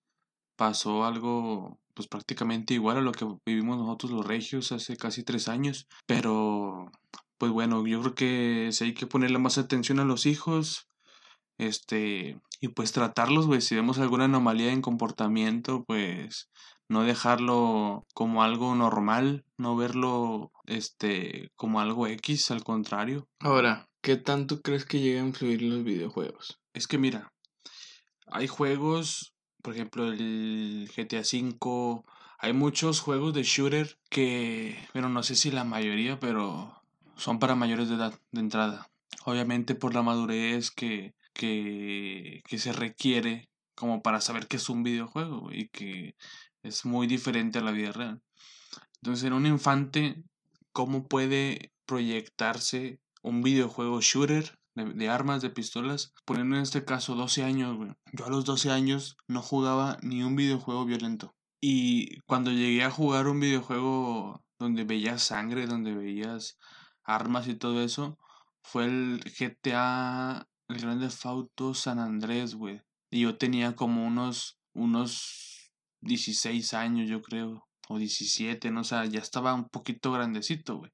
pasó 0.57 1.05
algo 1.05 1.79
pues 1.95 2.09
prácticamente 2.09 2.75
igual 2.75 2.99
a 2.99 3.01
lo 3.01 3.13
que 3.13 3.27
vivimos 3.47 3.79
nosotros 3.79 4.13
los 4.13 4.27
regios 4.27 4.71
hace 4.73 4.97
casi 4.97 5.25
tres 5.25 5.49
años. 5.49 5.87
Pero 6.07 6.93
pues 7.39 7.53
bueno, 7.53 7.87
yo 7.87 8.01
creo 8.01 8.15
que 8.15 8.69
sí 8.73 8.85
hay 8.85 8.95
que 8.95 9.07
ponerle 9.07 9.39
más 9.39 9.59
atención 9.59 9.99
a 10.01 10.05
los 10.05 10.27
hijos, 10.27 10.89
este, 11.59 12.39
y 12.61 12.69
pues 12.69 12.93
tratarlos, 12.93 13.47
güey, 13.47 13.61
si 13.61 13.75
vemos 13.75 13.99
alguna 13.99 14.25
anomalía 14.25 14.73
en 14.73 14.83
comportamiento, 14.83 15.85
pues 15.85 16.49
no 16.89 17.03
dejarlo 17.03 18.07
como 18.15 18.43
algo 18.43 18.75
normal, 18.75 19.45
no 19.57 19.77
verlo 19.77 20.53
este 20.67 21.51
como 21.57 21.81
algo 21.81 22.07
X, 22.07 22.51
al 22.51 22.63
contrario. 22.63 23.29
Ahora, 23.41 23.89
¿qué 24.01 24.17
tanto 24.17 24.63
crees 24.63 24.85
que 24.85 25.01
llega 25.01 25.21
a 25.21 25.27
influir 25.27 25.63
los 25.63 25.83
videojuegos? 25.83 26.61
Es 26.75 26.87
que 26.87 26.99
mira, 26.99 27.33
hay 28.29 28.47
juegos, 28.47 29.35
por 29.63 29.75
ejemplo, 29.75 30.13
el 30.13 30.91
GTA 30.95 31.23
V, 31.23 32.03
hay 32.39 32.53
muchos 32.53 33.01
juegos 33.01 33.35
de 33.35 33.43
shooter 33.43 33.99
que, 34.11 34.79
bueno, 34.93 35.09
no 35.09 35.23
sé 35.23 35.35
si 35.35 35.51
la 35.51 35.65
mayoría, 35.65 36.21
pero 36.21 36.83
son 37.17 37.39
para 37.39 37.55
mayores 37.55 37.89
de 37.89 37.97
edad 37.97 38.19
de 38.31 38.41
entrada. 38.41 38.91
Obviamente 39.25 39.75
por 39.75 39.95
la 39.95 40.03
madurez 40.03 40.71
que 40.71 41.16
que, 41.37 42.43
se 42.59 42.73
requiere 42.73 43.49
como 43.75 44.03
para 44.03 44.21
saber 44.21 44.49
que 44.49 44.57
es 44.57 44.69
un 44.69 44.83
videojuego 44.83 45.51
y 45.53 45.69
que 45.69 46.17
es 46.63 46.85
muy 46.85 47.07
diferente 47.07 47.59
a 47.59 47.63
la 47.63 47.71
vida 47.71 47.93
real. 47.93 48.23
Entonces, 49.03 49.25
en 49.25 49.35
un 49.35 49.47
infante, 49.47 50.23
¿cómo 50.73 51.07
puede 51.07 51.73
proyectarse 51.85 53.01
un 53.23 53.43
videojuego 53.43 54.01
shooter 54.01 54.59
de, 54.75 55.09
armas, 55.09 55.43
de 55.43 55.51
pistolas? 55.51 56.15
Poniendo 56.25 56.57
en 56.57 56.63
este 56.63 56.85
caso 56.85 57.15
12 57.15 57.45
años, 57.45 57.77
Yo 58.13 58.27
a 58.27 58.31
los 58.31 58.45
12 58.45 58.71
años 58.71 59.17
no 59.29 59.43
jugaba 59.43 59.99
ni 60.03 60.23
un 60.23 60.37
videojuego 60.37 60.87
violento. 60.87 61.35
Y 61.61 62.21
cuando 62.23 62.51
llegué 62.51 62.83
a 62.85 62.91
jugar 62.91 63.29
un 63.29 63.41
videojuego 63.41 64.43
donde 64.59 64.85
veías 64.85 65.23
sangre, 65.23 65.67
donde 65.67 65.95
veías 65.95 66.59
armas 67.05 67.47
y 67.49 67.55
todo 67.55 67.83
eso, 67.83 68.19
fue 68.63 68.87
el 68.87 69.21
GTA 69.39 70.49
el 70.69 70.79
Grande 70.79 71.11
Fauto 71.11 71.75
San 71.75 71.99
Andrés, 71.99 72.55
güey. 72.55 72.83
Y 73.11 73.21
yo 73.21 73.37
tenía 73.37 73.75
como 73.75 74.07
unos, 74.07 74.59
unos 74.73 75.73
16 76.01 76.75
años, 76.75 77.09
yo 77.09 77.23
creo. 77.23 77.67
O 77.89 77.99
17, 77.99 78.71
no 78.73 78.81
o 78.81 78.85
sea, 78.85 79.05
ya 79.05 79.21
estaba 79.21 79.55
un 79.55 79.69
poquito 79.69 80.11
grandecito, 80.11 80.79
güey. 80.79 80.93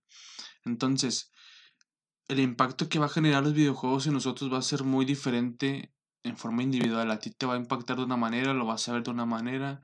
Entonces, 0.64 1.30
el 2.28 2.40
impacto 2.40 2.88
que 2.88 2.98
va 2.98 3.06
a 3.06 3.11
generar 3.11 3.42
los 3.42 3.54
videojuegos 3.54 4.06
en 4.06 4.12
nosotros 4.12 4.52
va 4.52 4.58
a 4.58 4.62
ser 4.62 4.85
muy 4.85 5.04
diferente 5.04 5.92
en 6.22 6.37
forma 6.37 6.62
individual. 6.62 7.11
A 7.11 7.18
ti 7.18 7.30
te 7.30 7.46
va 7.46 7.54
a 7.54 7.58
impactar 7.58 7.96
de 7.96 8.04
una 8.04 8.16
manera, 8.16 8.52
lo 8.52 8.66
vas 8.66 8.88
a 8.88 8.92
ver 8.92 9.02
de 9.02 9.11
una 9.11 9.26
manera, 9.26 9.80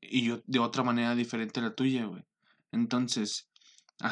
y 0.00 0.24
yo 0.24 0.42
de 0.46 0.58
otra 0.58 0.82
manera 0.82 1.14
diferente 1.14 1.60
a 1.60 1.64
la 1.64 1.74
tuya, 1.74 2.06
güey. 2.06 2.24
Entonces, 2.72 3.48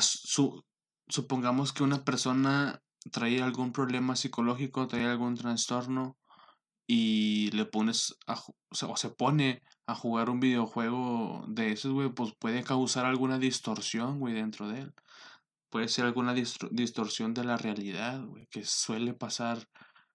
su, 0.01 0.65
supongamos 1.09 1.73
que 1.73 1.83
una 1.83 2.05
persona 2.05 2.83
trae 3.11 3.43
algún 3.43 3.73
problema 3.73 4.17
psicológico, 4.17 4.87
trae 4.87 5.07
algún 5.07 5.35
trastorno 5.37 6.17
y 6.87 7.51
le 7.53 7.67
pones 7.67 8.17
o, 8.27 8.97
se 8.97 9.11
pone 9.11 9.63
a 9.87 9.95
jugar 9.95 10.31
un 10.31 10.41
videojuego 10.41 11.45
de 11.49 11.73
esos, 11.73 11.93
güey, 11.93 12.11
pues 12.11 12.33
puede 12.39 12.65
causar 12.65 13.07
alguna 13.07 13.39
distorsión, 13.39 14.19
güey, 14.19 14.35
dentro 14.35 14.69
de 14.69 14.81
él. 14.81 14.95
puede 15.71 15.89
ser 15.89 16.05
alguna 16.05 16.35
distorsión 16.35 17.33
de 17.35 17.45
la 17.45 17.57
realidad, 17.57 18.25
güey, 18.25 18.47
que 18.51 18.65
suele 18.65 19.15
pasar 19.15 19.69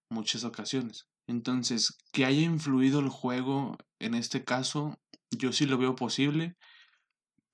muchas 0.10 0.44
ocasiones. 0.44 1.08
Entonces, 1.28 1.98
que 2.12 2.26
haya 2.26 2.42
influido 2.42 3.00
el 3.00 3.10
juego 3.10 3.78
en 4.00 4.16
este 4.16 4.44
caso, 4.44 5.00
yo 5.32 5.54
sí 5.54 5.66
lo 5.66 5.78
veo 5.78 5.96
posible, 5.96 6.56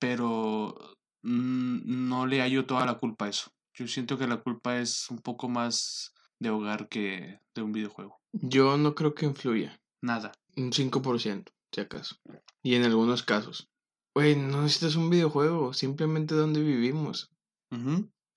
pero 0.00 0.74
no 1.22 2.26
le 2.26 2.40
hallo 2.40 2.66
toda 2.66 2.86
la 2.86 2.98
culpa 2.98 3.26
a 3.26 3.28
eso. 3.28 3.52
Yo 3.74 3.88
siento 3.88 4.18
que 4.18 4.26
la 4.26 4.38
culpa 4.38 4.78
es 4.78 5.10
un 5.10 5.18
poco 5.18 5.48
más 5.48 6.12
de 6.38 6.50
hogar 6.50 6.88
que 6.88 7.40
de 7.54 7.62
un 7.62 7.72
videojuego. 7.72 8.20
Yo 8.32 8.76
no 8.76 8.94
creo 8.94 9.14
que 9.14 9.26
influya. 9.26 9.80
Nada. 10.00 10.32
Un 10.56 10.72
5%, 10.72 11.44
si 11.70 11.80
acaso. 11.80 12.16
Y 12.62 12.74
en 12.74 12.84
algunos 12.84 13.22
casos. 13.22 13.70
Güey, 14.14 14.36
no 14.36 14.62
necesitas 14.62 14.96
un 14.96 15.08
videojuego, 15.08 15.72
simplemente 15.72 16.34
donde 16.34 16.60
vivimos. 16.60 17.30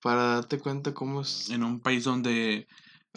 Para 0.00 0.36
darte 0.36 0.58
cuenta 0.58 0.94
cómo 0.94 1.20
es. 1.20 1.50
En 1.50 1.62
un 1.62 1.80
país 1.80 2.04
donde 2.04 2.66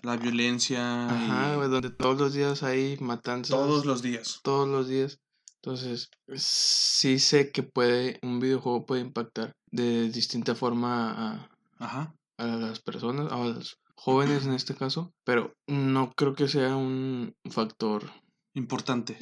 la 0.04 0.18
violencia. 0.18 1.08
Ajá, 1.08 1.56
güey, 1.56 1.70
donde 1.70 1.92
todos 1.92 2.20
los 2.20 2.34
días 2.34 2.64
hay 2.64 2.98
matanzas. 3.00 3.52
Todos 3.52 3.86
los 3.86 4.02
días. 4.02 4.40
Todos 4.44 4.68
los 4.68 4.90
días. 4.90 5.20
Entonces, 5.62 6.10
sí 6.36 7.20
sé 7.20 7.52
que 7.52 7.64
puede, 7.64 8.20
un 8.22 8.40
videojuego 8.40 8.86
puede 8.86 9.02
impactar 9.02 9.54
de 9.72 10.10
distinta 10.10 10.56
forma 10.56 11.12
a, 11.12 11.50
a 11.80 12.14
las 12.38 12.80
personas, 12.82 13.32
a 13.32 13.38
los 13.38 13.80
jóvenes 13.96 14.46
en 14.46 14.54
este 14.54 14.76
caso, 14.76 15.12
pero 15.26 15.54
no 15.68 16.12
creo 16.16 16.34
que 16.34 16.48
sea 16.48 16.76
un 16.76 17.34
factor 17.50 18.12
importante. 18.54 19.18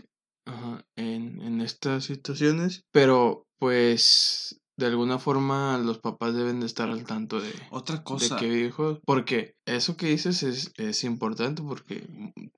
En, 0.95 1.41
en 1.41 1.59
estas 1.59 2.05
situaciones, 2.05 2.85
pero 2.93 3.45
pues 3.59 4.61
de 4.77 4.85
alguna 4.85 5.17
forma 5.19 5.77
los 5.79 5.99
papás 5.99 6.35
deben 6.35 6.59
de 6.59 6.67
estar 6.67 6.89
al 6.89 7.03
tanto 7.03 7.41
de 7.41 7.51
otra 7.71 8.03
cosa 8.03 8.35
de 8.35 8.41
qué 8.41 8.47
videojuegos 8.47 8.99
porque 9.05 9.55
eso 9.65 9.97
que 9.97 10.07
dices 10.07 10.43
es, 10.43 10.71
es 10.77 11.03
importante 11.03 11.63
porque 11.63 12.07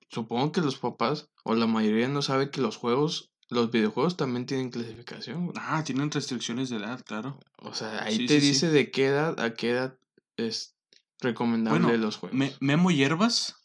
supongo 0.09 0.51
que 0.51 0.61
los 0.61 0.77
papás 0.77 1.29
o 1.45 1.55
la 1.55 1.65
mayoría 1.65 2.09
no 2.09 2.21
sabe 2.21 2.51
que 2.51 2.61
los 2.61 2.75
juegos 2.75 3.31
los 3.49 3.71
videojuegos 3.71 4.15
también 4.15 4.45
tienen 4.45 4.69
clasificación. 4.69 5.51
Ah, 5.55 5.83
tienen 5.83 6.11
restricciones 6.11 6.69
de 6.69 6.77
edad, 6.77 7.03
claro. 7.03 7.39
O 7.57 7.73
sea, 7.73 8.03
ahí 8.03 8.25
te 8.27 8.39
dice 8.39 8.69
de 8.69 8.91
qué 8.91 9.07
edad 9.07 9.39
a 9.39 9.53
qué 9.55 9.71
edad 9.71 9.97
es 10.37 10.75
recomendable 11.19 11.97
los 11.97 12.17
juegos. 12.17 12.57
Memo 12.59 12.91
Hierbas, 12.91 13.55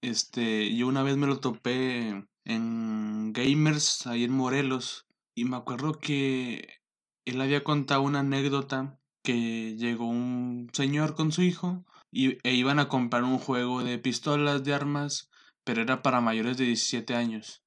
este, 0.00 0.74
yo 0.74 0.86
una 0.86 1.02
vez 1.02 1.16
me 1.16 1.26
lo 1.26 1.40
topé 1.40 2.24
en 2.44 3.32
Gamers, 3.32 4.06
ahí 4.06 4.24
en 4.24 4.32
Morelos, 4.32 5.06
y 5.34 5.44
me 5.44 5.56
acuerdo 5.56 5.98
que 5.98 6.80
él 7.24 7.40
había 7.40 7.64
contado 7.64 8.02
una 8.02 8.20
anécdota 8.20 8.98
que 9.24 9.76
llegó 9.76 10.06
un 10.06 10.70
señor 10.72 11.14
con 11.14 11.32
su 11.32 11.42
hijo 11.42 11.84
y, 12.10 12.38
e 12.42 12.54
iban 12.54 12.78
a 12.78 12.88
comprar 12.88 13.24
un 13.24 13.38
juego 13.38 13.82
de 13.82 13.98
pistolas, 13.98 14.62
de 14.64 14.74
armas, 14.74 15.30
pero 15.64 15.82
era 15.82 16.02
para 16.02 16.20
mayores 16.20 16.56
de 16.56 16.66
17 16.66 17.14
años 17.14 17.61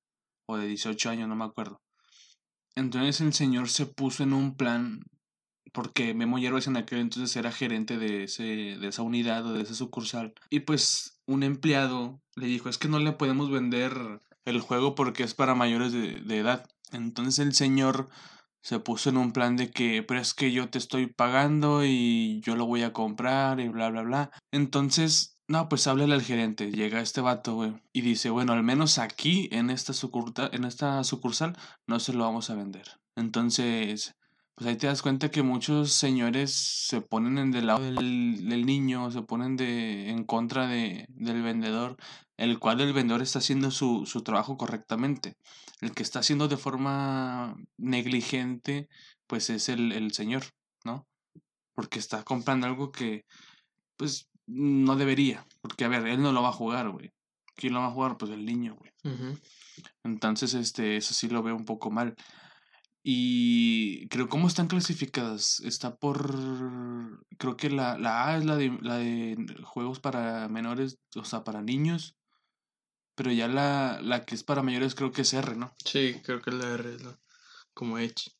o 0.47 0.57
de 0.57 0.67
18 0.67 1.09
años, 1.09 1.27
no 1.27 1.35
me 1.35 1.45
acuerdo. 1.45 1.81
Entonces 2.75 3.21
el 3.21 3.33
señor 3.33 3.69
se 3.69 3.85
puso 3.85 4.23
en 4.23 4.33
un 4.33 4.55
plan, 4.55 5.03
porque 5.73 6.13
Memo 6.13 6.37
Hierbas 6.37 6.67
en 6.67 6.77
aquel 6.77 6.99
entonces 6.99 7.35
era 7.35 7.51
gerente 7.51 7.97
de, 7.97 8.23
ese, 8.23 8.43
de 8.43 8.87
esa 8.87 9.01
unidad 9.01 9.45
o 9.45 9.53
de 9.53 9.61
esa 9.61 9.73
sucursal. 9.73 10.33
Y 10.49 10.61
pues 10.61 11.21
un 11.25 11.43
empleado 11.43 12.21
le 12.35 12.47
dijo, 12.47 12.69
es 12.69 12.77
que 12.77 12.89
no 12.89 12.99
le 12.99 13.13
podemos 13.13 13.49
vender 13.49 14.21
el 14.43 14.59
juego 14.59 14.95
porque 14.95 15.23
es 15.23 15.33
para 15.33 15.55
mayores 15.55 15.91
de, 15.93 16.21
de 16.21 16.37
edad. 16.37 16.67
Entonces 16.91 17.39
el 17.45 17.53
señor 17.53 18.09
se 18.61 18.79
puso 18.79 19.09
en 19.09 19.17
un 19.17 19.31
plan 19.31 19.55
de 19.55 19.69
que, 19.69 20.03
pero 20.03 20.19
es 20.19 20.33
que 20.33 20.51
yo 20.51 20.69
te 20.69 20.79
estoy 20.79 21.07
pagando 21.07 21.85
y 21.85 22.41
yo 22.41 22.55
lo 22.55 22.65
voy 22.65 22.81
a 22.81 22.93
comprar 22.93 23.59
y 23.59 23.69
bla, 23.69 23.89
bla, 23.89 24.01
bla. 24.01 24.31
Entonces 24.51 25.34
no, 25.47 25.69
pues 25.69 25.85
háblale 25.87 26.13
al 26.15 26.23
gerente. 26.23 26.71
Llega 26.71 27.01
este 27.01 27.21
vato, 27.21 27.55
güey. 27.55 27.73
Y 27.93 28.01
dice, 28.01 28.29
bueno, 28.29 28.53
al 28.53 28.63
menos 28.63 28.97
aquí, 28.97 29.47
en 29.51 29.69
esta, 29.69 29.93
sucursal, 29.93 30.49
en 30.53 30.65
esta 30.65 31.03
sucursal, 31.03 31.55
no 31.87 31.99
se 31.99 32.13
lo 32.13 32.23
vamos 32.23 32.49
a 32.49 32.55
vender. 32.55 32.99
Entonces, 33.15 34.15
pues 34.55 34.67
ahí 34.69 34.75
te 34.77 34.87
das 34.87 35.01
cuenta 35.01 35.29
que 35.29 35.43
muchos 35.43 35.91
señores 35.91 36.51
se 36.51 37.01
ponen 37.01 37.37
en 37.37 37.51
del 37.51 37.67
lado 37.67 37.83
del, 37.83 38.65
niño, 38.65 39.11
se 39.11 39.21
ponen 39.21 39.55
de, 39.55 40.09
en 40.09 40.23
contra 40.23 40.67
de, 40.67 41.05
del 41.09 41.43
vendedor, 41.43 41.97
el 42.37 42.57
cual 42.59 42.81
el 42.81 42.93
vendedor 42.93 43.21
está 43.21 43.39
haciendo 43.39 43.69
su, 43.69 44.05
su 44.05 44.23
trabajo 44.23 44.57
correctamente. 44.57 45.35
El 45.81 45.93
que 45.93 46.03
está 46.03 46.19
haciendo 46.19 46.47
de 46.47 46.57
forma 46.57 47.55
negligente, 47.77 48.87
pues 49.27 49.49
es 49.49 49.69
el, 49.69 49.91
el 49.91 50.13
señor, 50.13 50.43
¿no? 50.83 51.05
Porque 51.75 51.99
está 51.99 52.23
comprando 52.23 52.65
algo 52.67 52.91
que, 52.91 53.25
pues, 53.97 54.29
no 54.47 54.95
debería. 54.95 55.45
Porque, 55.61 55.85
a 55.85 55.89
ver, 55.89 56.05
él 56.07 56.21
no 56.21 56.31
lo 56.31 56.41
va 56.41 56.49
a 56.49 56.53
jugar, 56.53 56.89
güey. 56.89 57.11
¿Quién 57.55 57.73
lo 57.73 57.79
va 57.79 57.87
a 57.87 57.91
jugar? 57.91 58.17
Pues 58.17 58.31
el 58.31 58.45
niño, 58.45 58.75
güey. 58.75 58.91
Entonces, 60.03 60.53
este, 60.53 60.97
eso 60.97 61.13
sí 61.13 61.29
lo 61.29 61.43
veo 61.43 61.55
un 61.55 61.65
poco 61.65 61.91
mal. 61.91 62.15
Y 63.03 64.07
creo, 64.07 64.27
¿cómo 64.27 64.47
están 64.47 64.67
clasificadas? 64.67 65.59
Está 65.59 65.95
por. 65.95 67.21
Creo 67.37 67.55
que 67.55 67.69
la, 67.69 67.97
la 67.99 68.27
A 68.27 68.37
es 68.37 68.45
la 68.45 68.55
de, 68.55 68.75
la 68.81 68.97
de 68.97 69.37
juegos 69.63 69.99
para 69.99 70.49
menores, 70.49 70.97
o 71.15 71.23
sea, 71.23 71.43
para 71.43 71.61
niños. 71.61 72.15
Pero 73.15 73.31
ya 73.31 73.47
la, 73.47 74.01
la 74.01 74.25
que 74.25 74.35
es 74.35 74.43
para 74.43 74.63
mayores 74.63 74.95
creo 74.95 75.11
que 75.11 75.21
es 75.21 75.33
R, 75.33 75.55
¿no? 75.55 75.71
Sí, 75.85 76.19
creo 76.23 76.41
que 76.41 76.51
la 76.51 76.73
R 76.73 76.95
es 76.95 77.03
la. 77.03 77.19
Como 77.73 77.99
Edge. 77.99 78.31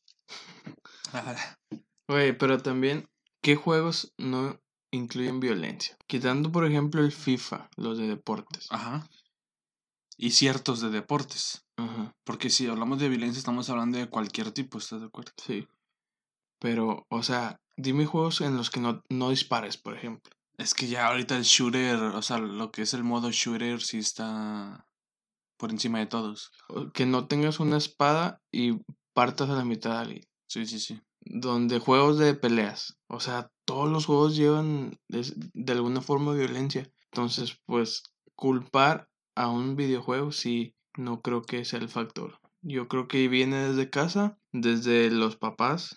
Güey, 2.08 2.38
pero 2.38 2.62
también, 2.62 3.08
¿qué 3.42 3.56
juegos 3.56 4.14
no 4.16 4.60
incluyen 4.90 5.40
violencia. 5.40 5.96
Quitando, 6.06 6.52
por 6.52 6.66
ejemplo, 6.66 7.02
el 7.02 7.12
FIFA, 7.12 7.68
los 7.76 7.98
de 7.98 8.08
deportes. 8.08 8.66
Ajá. 8.70 9.08
Y 10.16 10.30
ciertos 10.30 10.80
de 10.80 10.90
deportes. 10.90 11.66
Ajá. 11.76 12.14
Porque 12.24 12.50
si 12.50 12.66
hablamos 12.66 12.98
de 12.98 13.08
violencia, 13.08 13.38
estamos 13.38 13.68
hablando 13.70 13.98
de 13.98 14.08
cualquier 14.08 14.52
tipo, 14.52 14.78
¿estás 14.78 15.00
de 15.00 15.06
acuerdo? 15.06 15.32
Sí. 15.36 15.68
Pero, 16.58 17.06
o 17.10 17.22
sea, 17.22 17.60
dime 17.76 18.06
juegos 18.06 18.40
en 18.40 18.56
los 18.56 18.70
que 18.70 18.80
no, 18.80 19.02
no 19.10 19.30
dispares, 19.30 19.76
por 19.76 19.94
ejemplo. 19.94 20.32
Es 20.56 20.72
que 20.72 20.88
ya 20.88 21.08
ahorita 21.08 21.36
el 21.36 21.42
shooter, 21.42 21.96
o 21.96 22.22
sea, 22.22 22.38
lo 22.38 22.72
que 22.72 22.82
es 22.82 22.94
el 22.94 23.04
modo 23.04 23.30
shooter, 23.30 23.82
sí 23.82 23.98
está 23.98 24.86
por 25.58 25.70
encima 25.70 25.98
de 25.98 26.06
todos. 26.06 26.50
Que 26.94 27.04
no 27.04 27.26
tengas 27.26 27.60
una 27.60 27.76
espada 27.76 28.40
y 28.50 28.80
partas 29.12 29.50
a 29.50 29.54
la 29.54 29.64
mitad 29.64 29.90
de 29.90 29.98
alguien. 29.98 30.24
Sí, 30.48 30.64
sí, 30.64 30.80
sí 30.80 31.02
donde 31.26 31.78
juegos 31.78 32.18
de 32.18 32.34
peleas. 32.34 32.96
O 33.08 33.20
sea, 33.20 33.50
todos 33.66 33.90
los 33.90 34.06
juegos 34.06 34.36
llevan 34.36 34.98
de, 35.08 35.72
alguna 35.72 36.00
forma 36.00 36.32
violencia. 36.32 36.90
Entonces, 37.12 37.58
pues, 37.66 38.04
culpar 38.34 39.10
a 39.34 39.48
un 39.48 39.76
videojuego 39.76 40.32
sí, 40.32 40.74
no 40.96 41.20
creo 41.20 41.42
que 41.42 41.64
sea 41.64 41.80
el 41.80 41.88
factor. 41.88 42.40
Yo 42.62 42.88
creo 42.88 43.08
que 43.08 43.28
viene 43.28 43.68
desde 43.68 43.90
casa, 43.90 44.38
desde 44.52 45.10
los 45.10 45.36
papás, 45.36 45.96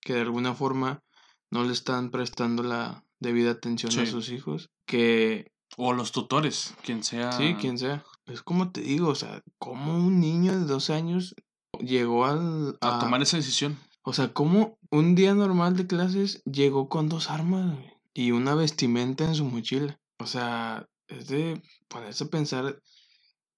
que 0.00 0.14
de 0.14 0.22
alguna 0.22 0.54
forma 0.54 1.02
no 1.50 1.64
le 1.64 1.72
están 1.72 2.10
prestando 2.10 2.62
la 2.62 3.04
debida 3.18 3.50
atención 3.50 3.92
a 3.98 4.06
sus 4.06 4.30
hijos. 4.30 4.70
Que... 4.86 5.52
O 5.76 5.92
los 5.92 6.10
tutores, 6.10 6.74
quien 6.82 7.04
sea. 7.04 7.30
Sí, 7.30 7.54
quien 7.54 7.78
sea. 7.78 8.04
Es 8.26 8.42
como 8.42 8.72
te 8.72 8.80
digo, 8.80 9.08
o 9.08 9.14
sea, 9.14 9.40
como 9.58 9.96
un 9.96 10.18
niño 10.18 10.52
de 10.52 10.64
12 10.64 10.94
años 10.94 11.36
llegó 11.78 12.24
al, 12.24 12.76
a 12.80 12.98
tomar 12.98 13.22
esa 13.22 13.36
decisión. 13.36 13.78
O 14.02 14.12
sea, 14.12 14.32
como 14.32 14.78
un 14.90 15.14
día 15.14 15.34
normal 15.34 15.76
de 15.76 15.86
clases 15.86 16.42
llegó 16.44 16.88
con 16.88 17.08
dos 17.08 17.30
armas 17.30 17.78
y 18.14 18.30
una 18.32 18.54
vestimenta 18.54 19.24
en 19.24 19.34
su 19.34 19.44
mochila. 19.44 20.00
O 20.18 20.26
sea, 20.26 20.86
es 21.06 21.28
de 21.28 21.62
ponerse 21.88 22.24
a 22.24 22.28
pensar 22.28 22.80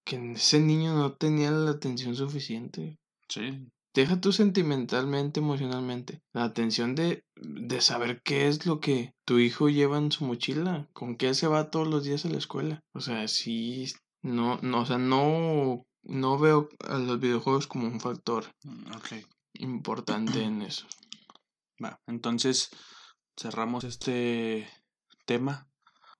que 0.04 0.32
ese 0.32 0.60
niño 0.60 0.94
no 0.94 1.14
tenía 1.14 1.50
la 1.50 1.70
atención 1.70 2.16
suficiente. 2.16 2.98
Sí. 3.28 3.68
Deja 3.94 4.20
tú 4.20 4.32
sentimentalmente, 4.32 5.40
emocionalmente. 5.40 6.22
La 6.32 6.44
atención 6.44 6.94
de, 6.94 7.24
de 7.36 7.80
saber 7.80 8.22
qué 8.22 8.48
es 8.48 8.66
lo 8.66 8.80
que 8.80 9.14
tu 9.24 9.38
hijo 9.38 9.68
lleva 9.68 9.98
en 9.98 10.10
su 10.10 10.24
mochila. 10.24 10.88
Con 10.92 11.16
qué 11.16 11.34
se 11.34 11.46
va 11.46 11.70
todos 11.70 11.86
los 11.86 12.02
días 12.02 12.24
a 12.24 12.30
la 12.30 12.38
escuela. 12.38 12.80
O 12.94 13.00
sea, 13.00 13.28
sí. 13.28 13.92
No, 14.22 14.58
no, 14.62 14.80
o 14.80 14.86
sea, 14.86 14.98
no, 14.98 15.84
no 16.02 16.38
veo 16.38 16.68
a 16.88 16.98
los 16.98 17.20
videojuegos 17.20 17.66
como 17.66 17.86
un 17.86 18.00
factor. 18.00 18.46
Mm, 18.64 18.92
ok 18.96 19.12
importante 19.54 20.42
en 20.42 20.62
eso. 20.62 20.86
Va, 21.82 22.00
entonces 22.06 22.70
cerramos 23.36 23.84
este 23.84 24.68
tema. 25.26 25.68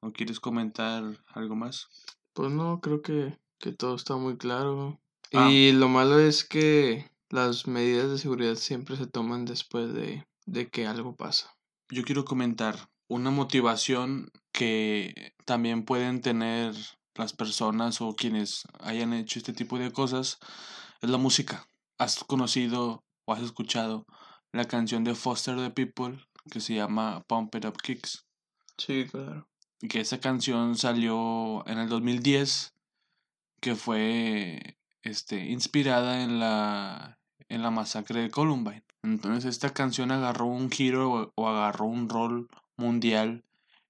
¿O 0.01 0.13
quieres 0.13 0.41
comentar 0.41 1.05
algo 1.29 1.55
más? 1.55 1.89
Pues 2.33 2.51
no, 2.51 2.81
creo 2.81 3.03
que, 3.03 3.39
que 3.59 3.73
todo 3.73 3.95
está 3.95 4.17
muy 4.17 4.37
claro. 4.37 5.01
Ah. 5.33 5.49
Y 5.51 5.73
lo 5.73 5.89
malo 5.89 6.19
es 6.19 6.45
que 6.45 7.09
las 7.31 7.67
medidas 7.69 8.11
de 8.11 8.19
seguridad 8.19 8.57
siempre 8.57 8.97
se 8.97 9.07
toman 9.07 9.45
después 9.45 9.95
de, 9.95 10.27
de 10.45 10.69
que 10.69 10.87
algo 10.87 11.15
pasa. 11.15 11.55
Yo 11.89 12.03
quiero 12.03 12.25
comentar 12.25 12.91
una 13.09 13.31
motivación 13.31 14.31
que 14.53 15.35
también 15.45 15.85
pueden 15.85 16.21
tener 16.21 16.75
las 17.15 17.33
personas 17.33 18.01
o 18.01 18.17
quienes 18.17 18.65
hayan 18.81 19.13
hecho 19.13 19.39
este 19.39 19.53
tipo 19.53 19.79
de 19.79 19.93
cosas 19.93 20.39
es 21.01 21.11
la 21.11 21.19
música. 21.19 21.67
¿Has 21.99 22.25
conocido 22.25 23.05
o 23.25 23.33
has 23.33 23.43
escuchado 23.43 24.07
la 24.53 24.67
canción 24.67 25.05
de 25.05 25.15
Foster 25.15 25.57
the 25.57 25.71
People 25.71 26.19
que 26.51 26.61
se 26.61 26.75
llama 26.75 27.25
Pump 27.27 27.55
It 27.55 27.65
Up 27.65 27.77
Kicks. 27.83 28.27
Sí, 28.77 29.07
claro. 29.11 29.49
Y 29.81 29.89
que 29.89 30.01
esa 30.01 30.21
canción 30.21 30.77
salió 30.77 31.67
en 31.67 31.79
el 31.79 31.89
2010, 31.89 32.75
que 33.61 33.75
fue 33.75 34.79
este, 35.03 35.51
inspirada 35.51 36.23
en 36.23 36.39
la, 36.39 37.19
en 37.49 37.63
la 37.63 37.71
masacre 37.71 38.21
de 38.21 38.31
Columbine. 38.31 38.85
Entonces 39.03 39.47
esta 39.47 39.73
canción 39.73 40.13
agarró 40.13 40.47
un 40.47 40.71
giro 40.71 41.33
o 41.35 41.49
agarró 41.49 41.87
un 41.87 42.09
rol 42.09 42.49
mundial 42.77 43.45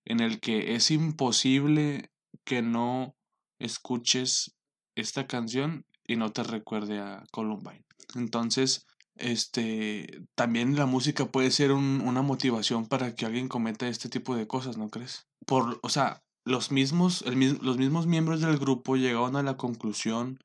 en 0.04 0.20
el 0.20 0.40
que 0.40 0.74
es 0.74 0.90
imposible 0.90 2.10
que 2.44 2.62
no 2.62 3.14
escuches 3.58 4.56
esta 4.94 5.26
canción 5.26 5.86
y 6.06 6.16
no 6.16 6.32
te 6.32 6.42
recuerde 6.42 7.00
a 7.00 7.24
Columbine. 7.30 7.84
Entonces, 8.14 8.86
este, 9.16 10.22
también 10.34 10.76
la 10.76 10.86
música 10.86 11.26
puede 11.26 11.50
ser 11.50 11.72
una 11.72 12.22
motivación 12.22 12.86
para 12.86 13.14
que 13.14 13.26
alguien 13.26 13.48
cometa 13.48 13.88
este 13.88 14.08
tipo 14.08 14.36
de 14.36 14.46
cosas, 14.46 14.76
¿no 14.76 14.88
crees? 14.88 15.26
Por, 15.46 15.78
o 15.82 15.88
sea, 15.88 16.22
los 16.44 16.70
mismos, 16.72 17.24
los 17.26 17.78
mismos 17.78 18.06
miembros 18.06 18.40
del 18.40 18.58
grupo 18.58 18.96
llegaron 18.96 19.36
a 19.36 19.42
la 19.42 19.56
conclusión, 19.56 20.38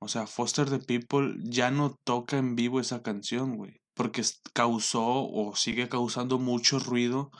o 0.00 0.08
sea, 0.08 0.26
Foster 0.26 0.68
the 0.68 0.78
People 0.78 1.34
ya 1.42 1.70
no 1.70 1.96
toca 2.04 2.38
en 2.38 2.56
vivo 2.56 2.80
esa 2.80 3.02
canción, 3.02 3.56
güey, 3.56 3.80
porque 3.94 4.22
causó 4.52 5.28
o 5.28 5.54
sigue 5.56 5.88
causando 5.88 6.38
mucho 6.38 6.78
ruido 6.78 7.30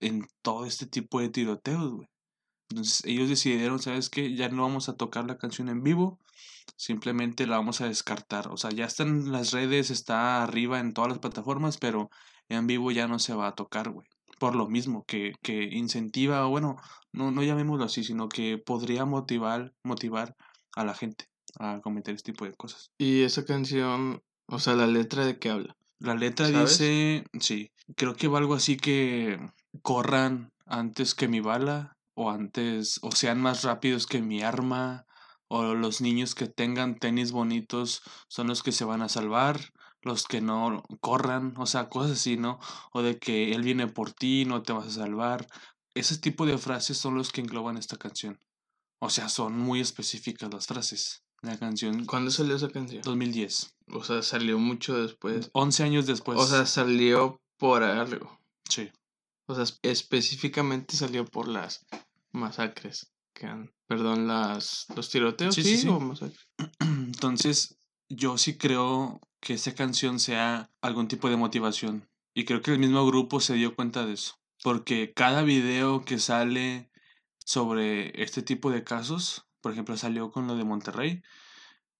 en 0.00 0.26
todo 0.42 0.66
este 0.66 0.86
tipo 0.86 1.20
de 1.20 1.28
tiroteos, 1.28 1.92
güey. 1.92 2.08
Entonces 2.72 3.04
ellos 3.04 3.28
decidieron, 3.28 3.78
¿sabes 3.78 4.08
qué? 4.08 4.34
Ya 4.34 4.48
no 4.48 4.62
vamos 4.62 4.88
a 4.88 4.96
tocar 4.96 5.26
la 5.26 5.36
canción 5.36 5.68
en 5.68 5.82
vivo, 5.82 6.18
simplemente 6.76 7.46
la 7.46 7.58
vamos 7.58 7.82
a 7.82 7.86
descartar. 7.86 8.48
O 8.48 8.56
sea, 8.56 8.70
ya 8.70 8.86
está 8.86 9.02
en 9.02 9.30
las 9.30 9.52
redes, 9.52 9.90
está 9.90 10.42
arriba 10.42 10.80
en 10.80 10.94
todas 10.94 11.10
las 11.10 11.18
plataformas, 11.18 11.76
pero 11.76 12.08
en 12.48 12.66
vivo 12.66 12.90
ya 12.90 13.06
no 13.08 13.18
se 13.18 13.34
va 13.34 13.48
a 13.48 13.54
tocar, 13.54 13.90
güey. 13.90 14.06
Por 14.38 14.56
lo 14.56 14.68
mismo, 14.68 15.04
que, 15.06 15.34
que 15.42 15.64
incentiva, 15.64 16.46
bueno, 16.46 16.76
no, 17.12 17.30
no 17.30 17.42
llamémoslo 17.42 17.84
así, 17.84 18.04
sino 18.04 18.30
que 18.30 18.56
podría 18.56 19.04
motivar, 19.04 19.74
motivar 19.84 20.34
a 20.74 20.84
la 20.84 20.94
gente 20.94 21.26
a 21.58 21.80
cometer 21.82 22.14
este 22.14 22.32
tipo 22.32 22.46
de 22.46 22.54
cosas. 22.54 22.90
Y 22.96 23.22
esa 23.22 23.44
canción, 23.44 24.22
o 24.46 24.58
sea, 24.58 24.74
la 24.74 24.86
letra 24.86 25.26
de 25.26 25.38
qué 25.38 25.50
habla. 25.50 25.76
La 25.98 26.14
letra 26.14 26.48
dice, 26.48 27.24
sí, 27.38 27.70
creo 27.96 28.14
que 28.14 28.28
va 28.28 28.38
algo 28.38 28.54
así 28.54 28.78
que 28.78 29.38
corran 29.82 30.50
antes 30.66 31.14
que 31.14 31.28
mi 31.28 31.40
bala 31.40 31.96
o 32.14 32.30
antes 32.30 32.98
o 33.02 33.12
sean 33.12 33.40
más 33.40 33.62
rápidos 33.62 34.06
que 34.06 34.20
mi 34.20 34.42
arma 34.42 35.06
o 35.48 35.74
los 35.74 36.00
niños 36.00 36.34
que 36.34 36.46
tengan 36.46 36.98
tenis 36.98 37.30
bonitos 37.30 38.02
son 38.28 38.46
los 38.46 38.62
que 38.62 38.72
se 38.72 38.84
van 38.84 39.02
a 39.02 39.10
salvar, 39.10 39.72
los 40.00 40.24
que 40.24 40.40
no 40.40 40.82
corran, 41.00 41.54
o 41.58 41.66
sea, 41.66 41.88
cosas 41.90 42.12
así, 42.12 42.36
¿no? 42.36 42.58
O 42.92 43.02
de 43.02 43.18
que 43.18 43.52
él 43.52 43.62
viene 43.62 43.86
por 43.86 44.12
ti, 44.12 44.44
no 44.46 44.62
te 44.62 44.72
vas 44.72 44.86
a 44.86 45.02
salvar. 45.02 45.46
Ese 45.94 46.16
tipo 46.16 46.46
de 46.46 46.56
frases 46.56 46.96
son 46.96 47.16
los 47.16 47.32
que 47.32 47.42
engloban 47.42 47.76
esta 47.76 47.98
canción. 47.98 48.40
O 48.98 49.10
sea, 49.10 49.28
son 49.28 49.58
muy 49.58 49.80
específicas 49.80 50.52
las 50.52 50.66
frases. 50.66 51.22
La 51.42 51.58
canción. 51.58 52.06
¿Cuándo 52.06 52.30
salió 52.30 52.56
esa 52.56 52.70
canción? 52.70 53.02
2010. 53.02 53.74
O 53.88 54.04
sea, 54.04 54.22
salió 54.22 54.58
mucho 54.58 54.94
después. 55.02 55.50
11 55.52 55.82
años 55.82 56.06
después. 56.06 56.38
O 56.38 56.46
sea, 56.46 56.66
salió 56.66 57.40
por 57.58 57.82
algo. 57.82 58.38
Sí. 58.68 58.90
O 59.46 59.54
sea, 59.54 59.64
específicamente 59.82 60.96
salió 60.96 61.24
por 61.24 61.48
las 61.48 61.84
masacres 62.30 63.12
que 63.32 63.46
han, 63.46 63.72
perdón, 63.86 64.26
las 64.26 64.86
los 64.94 65.10
tiroteos, 65.10 65.54
sí, 65.54 65.62
sí, 65.62 65.88
Entonces, 66.80 67.76
yo 68.08 68.38
sí 68.38 68.56
creo 68.56 69.20
que 69.40 69.54
esa 69.54 69.74
canción 69.74 70.20
sea 70.20 70.70
algún 70.80 71.08
tipo 71.08 71.28
de 71.28 71.36
motivación 71.36 72.08
y 72.34 72.44
creo 72.44 72.62
que 72.62 72.72
el 72.72 72.78
mismo 72.78 73.04
grupo 73.06 73.40
se 73.40 73.54
dio 73.54 73.74
cuenta 73.74 74.06
de 74.06 74.14
eso, 74.14 74.38
porque 74.62 75.12
cada 75.12 75.42
video 75.42 76.04
que 76.04 76.18
sale 76.18 76.90
sobre 77.44 78.22
este 78.22 78.42
tipo 78.42 78.70
de 78.70 78.84
casos, 78.84 79.46
por 79.60 79.72
ejemplo, 79.72 79.96
salió 79.96 80.30
con 80.30 80.46
lo 80.46 80.56
de 80.56 80.64
Monterrey, 80.64 81.22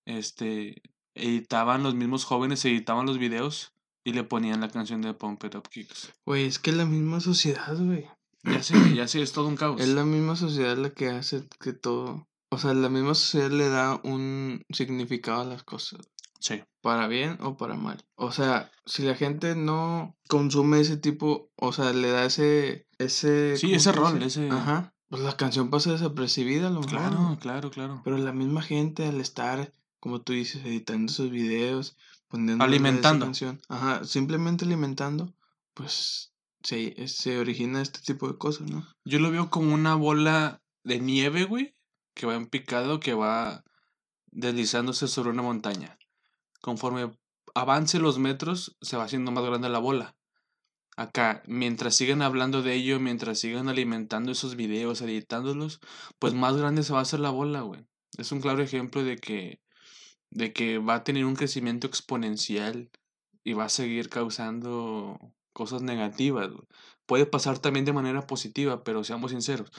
este 0.05 0.83
editaban 1.15 1.83
los 1.83 1.95
mismos 1.95 2.25
jóvenes 2.25 2.65
editaban 2.65 3.07
los 3.07 3.19
videos 3.19 3.72
y 4.05 4.13
le 4.13 4.25
ponían 4.25 4.61
la 4.61 4.69
canción 4.69 5.03
de 5.03 5.15
Pump 5.15 5.45
It 5.45 5.55
Up 5.55 5.69
Kicks. 5.69 6.13
Güey, 6.25 6.47
es 6.47 6.59
que 6.59 6.71
es 6.71 6.77
la 6.77 6.87
misma 6.87 7.21
sociedad, 7.21 7.77
güey. 7.77 8.07
Ya 8.45 8.63
sé, 8.63 8.75
ya 8.95 9.07
sé, 9.07 9.23
es 9.23 9.33
todo 9.33 9.47
un 9.47 9.57
caos. 9.57 9.81
Es 9.81 9.89
la 9.89 10.05
misma 10.05 10.37
sociedad 10.37 10.77
la 10.77 10.91
que 10.91 11.09
hace 11.09 11.45
que 11.61 11.73
todo. 11.73 12.27
O 12.51 12.59
sea, 12.59 12.75
la 12.75 12.89
misma 12.89 13.15
sociedad 13.15 13.51
le 13.51 13.69
da 13.69 14.01
un 14.03 14.63
significado 14.71 15.43
a 15.43 15.45
las 15.45 15.63
cosas. 15.63 16.01
Sí. 16.41 16.63
Para 16.81 17.07
bien 17.07 17.39
o 17.41 17.57
para 17.57 17.77
mal. 17.77 18.05
O 18.17 18.33
sea, 18.33 18.71
si 18.85 19.05
la 19.05 19.15
gente 19.15 19.55
no 19.55 20.17
consume 20.29 20.81
ese 20.81 20.97
tipo, 20.97 21.51
o 21.57 21.73
sea, 21.73 21.93
le 21.93 22.11
da 22.11 22.25
ese. 22.25 22.87
ese 22.99 23.57
sí, 23.57 23.73
ese 23.73 23.93
rol, 23.93 24.21
ese. 24.23 24.51
Ajá. 24.51 24.93
Pues 25.09 25.23
la 25.23 25.37
canción 25.37 25.71
pasa 25.71 25.93
desapercibida, 25.93 26.71
lo 26.71 26.81
Claro, 26.81 27.39
claro, 27.41 27.71
claro. 27.71 28.01
Pero 28.03 28.17
la 28.19 28.33
misma 28.33 28.63
gente, 28.63 29.07
al 29.07 29.21
estar, 29.21 29.71
como 30.01 30.23
tú 30.23 30.33
dices, 30.33 30.65
editando 30.65 31.13
esos 31.13 31.31
videos, 31.31 31.97
alimentando. 32.61 33.31
Ajá, 33.69 34.05
simplemente 34.05 34.65
alimentando, 34.65 35.35
pues 35.75 36.33
se, 36.63 37.09
se 37.09 37.39
origina 37.39 37.83
este 37.83 38.01
tipo 38.01 38.29
de 38.29 38.39
cosas, 38.39 38.71
¿no? 38.71 38.87
Yo 39.05 39.19
lo 39.19 39.31
veo 39.31 39.51
como 39.51 39.75
una 39.75 39.95
bola 39.95 40.63
de 40.85 41.01
nieve, 41.01 41.45
güey, 41.45 41.75
que 42.15 42.27
va 42.27 42.35
en 42.35 42.47
picado, 42.47 43.01
que 43.01 43.15
va 43.15 43.65
deslizándose 44.31 45.09
sobre 45.09 45.31
una 45.31 45.43
montaña. 45.43 45.99
Conforme 46.61 47.11
avance 47.55 47.99
los 47.99 48.19
metros, 48.19 48.77
se 48.81 48.97
va 48.97 49.05
haciendo 49.05 49.31
más 49.31 49.45
grande 49.45 49.69
la 49.69 49.79
bola. 49.79 50.17
Acá, 50.97 51.43
mientras 51.47 51.97
sigan 51.97 52.21
hablando 52.21 52.63
de 52.63 52.75
ello, 52.75 53.01
mientras 53.01 53.39
sigan 53.39 53.69
alimentando 53.69 54.31
esos 54.33 54.57
videos, 54.57 55.01
editándolos, 55.01 55.81
pues 56.19 56.35
más 56.35 56.57
grande 56.57 56.83
se 56.83 56.93
va 56.93 56.99
a 56.99 57.03
hacer 57.03 57.21
la 57.21 57.31
bola, 57.31 57.63
güey. 57.63 57.87
Es 58.19 58.31
un 58.31 58.41
claro 58.41 58.63
ejemplo 58.63 59.03
de 59.03 59.17
que 59.17 59.62
de 60.33 60.53
que 60.53 60.79
va 60.79 60.97
a 60.97 61.05
tener 61.05 61.25
un 61.25 61.37
crecimiento 61.37 61.87
exponencial 61.87 62.91
y 63.45 63.53
va 63.53 63.65
a 63.65 63.69
seguir 63.69 64.09
causando 64.09 65.19
cosas 65.53 65.83
negativas. 65.83 66.51
Puede 67.07 67.27
pasar 67.27 67.59
también 67.59 67.85
de 67.85 67.93
manera 67.93 68.27
positiva, 68.27 68.83
pero 68.83 69.05
seamos 69.05 69.33
sinceros, 69.33 69.71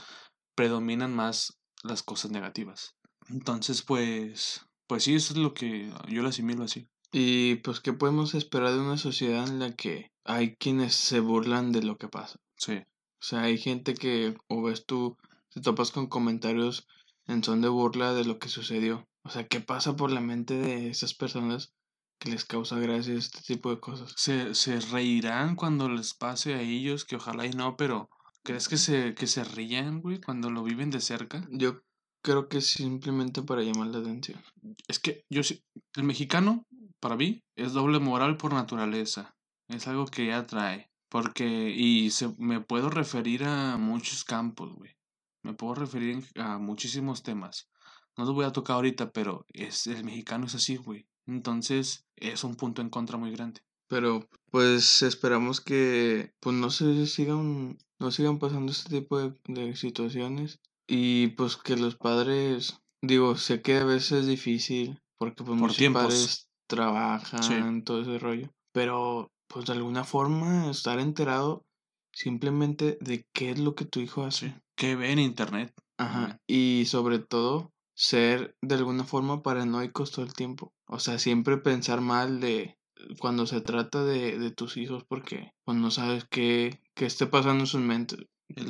predominan 0.55 1.13
más 1.13 1.59
las 1.83 2.03
cosas 2.03 2.31
negativas. 2.31 2.95
Entonces, 3.29 3.81
pues, 3.81 4.65
pues 4.87 5.03
sí, 5.03 5.15
eso 5.15 5.33
es 5.33 5.39
lo 5.39 5.53
que 5.53 5.91
yo 6.07 6.21
lo 6.21 6.29
asimilo 6.29 6.63
así. 6.63 6.87
Y 7.11 7.55
pues, 7.55 7.79
¿qué 7.79 7.93
podemos 7.93 8.35
esperar 8.35 8.71
de 8.71 8.79
una 8.79 8.97
sociedad 8.97 9.47
en 9.47 9.59
la 9.59 9.75
que 9.75 10.11
hay 10.23 10.55
quienes 10.55 10.95
se 10.95 11.19
burlan 11.19 11.71
de 11.71 11.83
lo 11.83 11.97
que 11.97 12.07
pasa? 12.07 12.39
Sí. 12.57 12.75
O 12.75 13.25
sea, 13.25 13.43
hay 13.43 13.57
gente 13.57 13.93
que, 13.93 14.35
o 14.47 14.61
ves 14.61 14.85
tú, 14.85 15.17
te 15.49 15.61
topas 15.61 15.91
con 15.91 16.07
comentarios 16.07 16.87
en 17.25 17.43
son 17.43 17.61
de 17.61 17.69
burla 17.69 18.13
de 18.13 18.25
lo 18.25 18.37
que 18.37 18.49
sucedió. 18.49 19.07
O 19.23 19.29
sea, 19.29 19.47
¿qué 19.47 19.61
pasa 19.61 19.95
por 19.95 20.11
la 20.11 20.21
mente 20.21 20.55
de 20.55 20.89
esas 20.89 21.13
personas 21.13 21.73
que 22.19 22.29
les 22.29 22.45
causa 22.45 22.77
gracia 22.79 23.13
este 23.13 23.41
tipo 23.41 23.69
de 23.69 23.79
cosas? 23.79 24.13
Se, 24.17 24.53
se 24.53 24.79
reirán 24.79 25.55
cuando 25.55 25.89
les 25.89 26.13
pase 26.13 26.53
a 26.53 26.61
ellos, 26.61 27.05
que 27.05 27.15
ojalá 27.15 27.45
y 27.45 27.51
no, 27.51 27.77
pero 27.77 28.09
¿crees 28.43 28.67
que 28.67 28.77
se, 28.77 29.15
que 29.15 29.27
se 29.27 29.43
rían, 29.43 30.01
güey, 30.01 30.19
cuando 30.19 30.49
lo 30.49 30.63
viven 30.63 30.89
de 30.89 30.99
cerca? 30.99 31.47
Yo 31.51 31.81
creo 32.21 32.49
que 32.49 32.61
simplemente 32.61 33.41
para 33.41 33.61
llamar 33.61 33.87
la 33.87 33.99
atención. 33.99 34.41
Es 34.87 34.99
que 34.99 35.25
yo 35.29 35.43
sí, 35.43 35.63
el 35.95 36.03
mexicano, 36.03 36.65
para 36.99 37.15
mí, 37.15 37.43
es 37.55 37.73
doble 37.73 37.99
moral 37.99 38.37
por 38.37 38.53
naturaleza. 38.53 39.35
Es 39.67 39.87
algo 39.87 40.05
que 40.05 40.27
ya 40.27 40.45
trae. 40.45 40.89
Porque, 41.09 41.69
y 41.69 42.09
se, 42.09 42.33
me 42.39 42.59
puedo 42.59 42.89
referir 42.89 43.43
a 43.43 43.77
muchos 43.77 44.23
campos, 44.23 44.73
güey. 44.73 44.95
Me 45.43 45.53
puedo 45.53 45.75
referir 45.75 46.25
a 46.35 46.57
muchísimos 46.57 47.21
temas. 47.21 47.69
No 48.17 48.25
lo 48.25 48.33
voy 48.33 48.45
a 48.45 48.51
tocar 48.51 48.75
ahorita, 48.75 49.11
pero 49.11 49.45
es, 49.53 49.87
el 49.87 50.03
mexicano 50.03 50.45
es 50.45 50.55
así, 50.55 50.75
güey. 50.75 51.07
Entonces 51.25 52.05
es 52.15 52.43
un 52.43 52.55
punto 52.55 52.81
en 52.81 52.89
contra 52.89 53.17
muy 53.17 53.31
grande. 53.31 53.61
Pero 53.87 54.27
pues 54.51 55.01
esperamos 55.01 55.61
que 55.61 56.33
pues 56.39 56.55
no 56.55 56.69
se 56.69 57.05
sigan, 57.07 57.77
no 57.99 58.11
sigan 58.11 58.39
pasando 58.39 58.71
este 58.71 59.01
tipo 59.01 59.19
de, 59.19 59.75
situaciones. 59.75 60.59
Y 60.87 61.27
pues 61.27 61.57
que 61.57 61.77
los 61.77 61.95
padres, 61.95 62.81
digo, 63.01 63.37
sé 63.37 63.61
que 63.61 63.77
a 63.77 63.85
veces 63.85 64.11
es 64.21 64.27
difícil, 64.27 64.99
porque 65.17 65.43
pues 65.43 65.59
muchos 65.59 65.93
padres 65.93 66.49
trabajan, 66.67 67.83
todo 67.83 68.01
ese 68.01 68.19
rollo. 68.19 68.51
Pero 68.71 69.31
pues 69.47 69.65
de 69.65 69.73
alguna 69.73 70.03
forma 70.03 70.69
estar 70.69 70.99
enterado 70.99 71.65
simplemente 72.11 72.97
de 73.01 73.25
qué 73.33 73.51
es 73.51 73.59
lo 73.59 73.75
que 73.75 73.85
tu 73.85 73.99
hijo 73.99 74.23
hace. 74.23 74.55
Que 74.75 74.95
ve 74.95 75.11
en 75.11 75.19
internet. 75.19 75.73
Ajá. 75.97 76.39
Y 76.47 76.85
sobre 76.87 77.19
todo, 77.19 77.72
ser 77.93 78.55
de 78.61 78.75
alguna 78.75 79.03
forma 79.03 79.43
paranoicos 79.43 80.11
todo 80.11 80.25
el 80.25 80.33
tiempo. 80.33 80.73
O 80.87 80.99
sea, 80.99 81.19
siempre 81.19 81.57
pensar 81.57 82.01
mal 82.01 82.39
de 82.39 82.77
cuando 83.19 83.45
se 83.45 83.61
trata 83.61 84.03
de, 84.03 84.37
de 84.37 84.51
tus 84.51 84.77
hijos 84.77 85.03
porque 85.03 85.51
pues, 85.65 85.77
no 85.77 85.91
sabes 85.91 86.25
qué, 86.29 86.81
qué 86.93 87.05
esté 87.05 87.27
pasando 87.27 87.63
en 87.63 87.67
sus 87.67 87.81
mentes. 87.81 88.19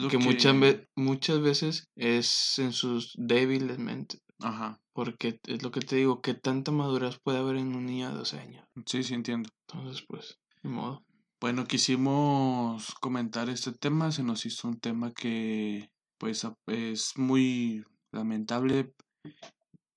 que, 0.09 0.17
Muchas, 0.17 0.55
muchas 0.95 1.41
veces 1.41 1.89
es 1.95 2.59
en 2.59 2.73
sus 2.73 3.13
débiles 3.17 3.79
mentes. 3.79 4.21
Ajá. 4.39 4.79
Porque 4.93 5.39
es 5.47 5.63
lo 5.63 5.71
que 5.71 5.79
te 5.79 5.95
digo, 5.95 6.21
que 6.21 6.33
tanta 6.33 6.71
madurez 6.71 7.19
puede 7.23 7.39
haber 7.39 7.55
en 7.57 7.75
un 7.75 7.85
niño 7.85 8.09
de 8.09 8.17
12 8.17 8.39
años. 8.39 8.67
Sí, 8.85 9.03
sí, 9.03 9.13
entiendo. 9.13 9.49
Entonces, 9.67 10.05
pues, 10.07 10.39
de 10.61 10.69
modo. 10.69 11.03
Bueno, 11.39 11.65
quisimos 11.65 12.93
comentar 13.01 13.49
este 13.49 13.73
tema, 13.73 14.11
se 14.11 14.23
nos 14.23 14.45
hizo 14.45 14.67
un 14.67 14.79
tema 14.79 15.11
que 15.11 15.89
pues 16.17 16.47
es 16.67 17.17
muy 17.17 17.83
lamentable 18.13 18.93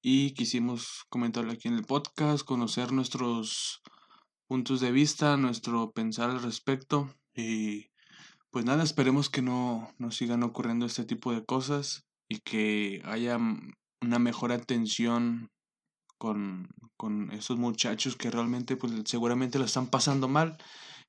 y 0.02 0.32
quisimos 0.34 1.04
comentarlo 1.08 1.52
aquí 1.52 1.68
en 1.68 1.74
el 1.74 1.84
podcast, 1.84 2.44
conocer 2.44 2.92
nuestros 2.92 3.82
puntos 4.46 4.80
de 4.80 4.92
vista, 4.92 5.36
nuestro 5.36 5.90
pensar 5.90 6.30
al 6.30 6.42
respecto 6.42 7.12
y 7.34 7.88
pues 8.50 8.64
nada, 8.64 8.84
esperemos 8.84 9.28
que 9.28 9.42
no 9.42 9.92
nos 9.98 10.16
sigan 10.16 10.42
ocurriendo 10.42 10.86
este 10.86 11.04
tipo 11.04 11.32
de 11.32 11.44
cosas 11.44 12.06
y 12.28 12.38
que 12.38 13.02
haya 13.04 13.38
una 14.00 14.18
mejor 14.18 14.52
atención 14.52 15.50
con, 16.18 16.68
con 16.96 17.32
esos 17.32 17.58
muchachos 17.58 18.16
que 18.16 18.30
realmente 18.30 18.76
pues 18.76 18.92
seguramente 19.04 19.58
lo 19.58 19.64
están 19.64 19.88
pasando 19.88 20.28
mal 20.28 20.56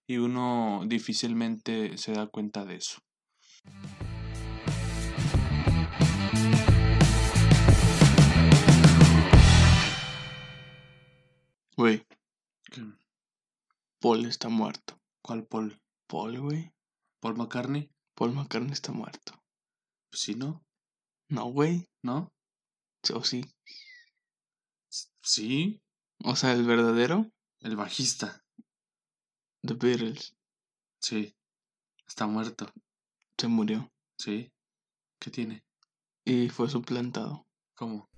y 0.07 0.17
uno 0.17 0.81
difícilmente 0.85 1.97
se 1.97 2.13
da 2.13 2.27
cuenta 2.27 2.65
de 2.65 2.75
eso. 2.75 2.99
Güey. 11.77 12.03
Paul 13.99 14.25
está 14.25 14.49
muerto. 14.49 14.99
¿Cuál 15.21 15.45
Paul? 15.45 15.79
Paul, 16.07 16.39
güey. 16.39 16.73
¿Paul 17.19 17.37
McCartney? 17.37 17.91
Paul 18.15 18.33
McCartney 18.33 18.73
está 18.73 18.91
muerto. 18.91 19.33
Pues 20.09 20.21
sí, 20.21 20.33
¿no? 20.33 20.65
No, 21.29 21.45
güey. 21.51 21.87
¿No? 22.01 22.33
¿O 23.13 23.23
sí? 23.23 23.45
Sí. 25.21 25.79
O 26.23 26.35
sea, 26.35 26.53
el 26.53 26.65
verdadero. 26.65 27.31
El 27.59 27.75
bajista. 27.75 28.43
The 29.61 29.75
Beatles. 29.75 30.35
Sí. 30.99 31.35
Está 32.07 32.25
muerto. 32.25 32.73
Se 33.37 33.47
murió. 33.47 33.91
Sí. 34.17 34.51
¿Qué 35.19 35.29
tiene? 35.29 35.63
Y 36.25 36.49
fue 36.49 36.71
suplantado. 36.71 37.45
¿Cómo? 37.75 38.09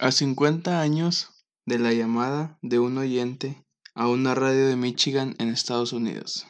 A 0.00 0.10
50 0.10 0.80
años 0.80 1.39
de 1.70 1.78
la 1.78 1.92
llamada 1.92 2.58
de 2.62 2.80
un 2.80 2.98
oyente 2.98 3.64
a 3.94 4.08
una 4.08 4.34
radio 4.34 4.66
de 4.66 4.74
Michigan 4.74 5.36
en 5.38 5.50
Estados 5.50 5.92
Unidos, 5.92 6.48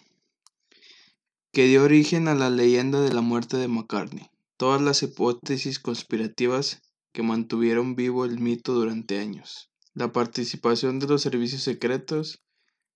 que 1.53 1.67
dio 1.67 1.85
origen 1.85 2.27
a 2.27 2.35
la 2.35 2.49
leyenda 2.49 3.03
de 3.03 3.13
la 3.13 3.21
muerte 3.21 3.59
de 3.59 3.69
McCartney. 3.69 4.31
Todas 4.57 4.81
las 4.81 5.03
hipótesis 5.03 5.79
conspirativas 5.79 6.81
que 7.13 7.23
mantuvieron 7.23 7.97
vivo 7.97 8.25
el 8.25 8.41
mito 8.41 8.73
durante 8.73 9.19
años. 9.19 9.71
La 9.93 10.11
participación 10.11 11.01
de 11.01 11.09
los 11.09 11.21
servicios 11.21 11.65
secretos, 11.65 12.43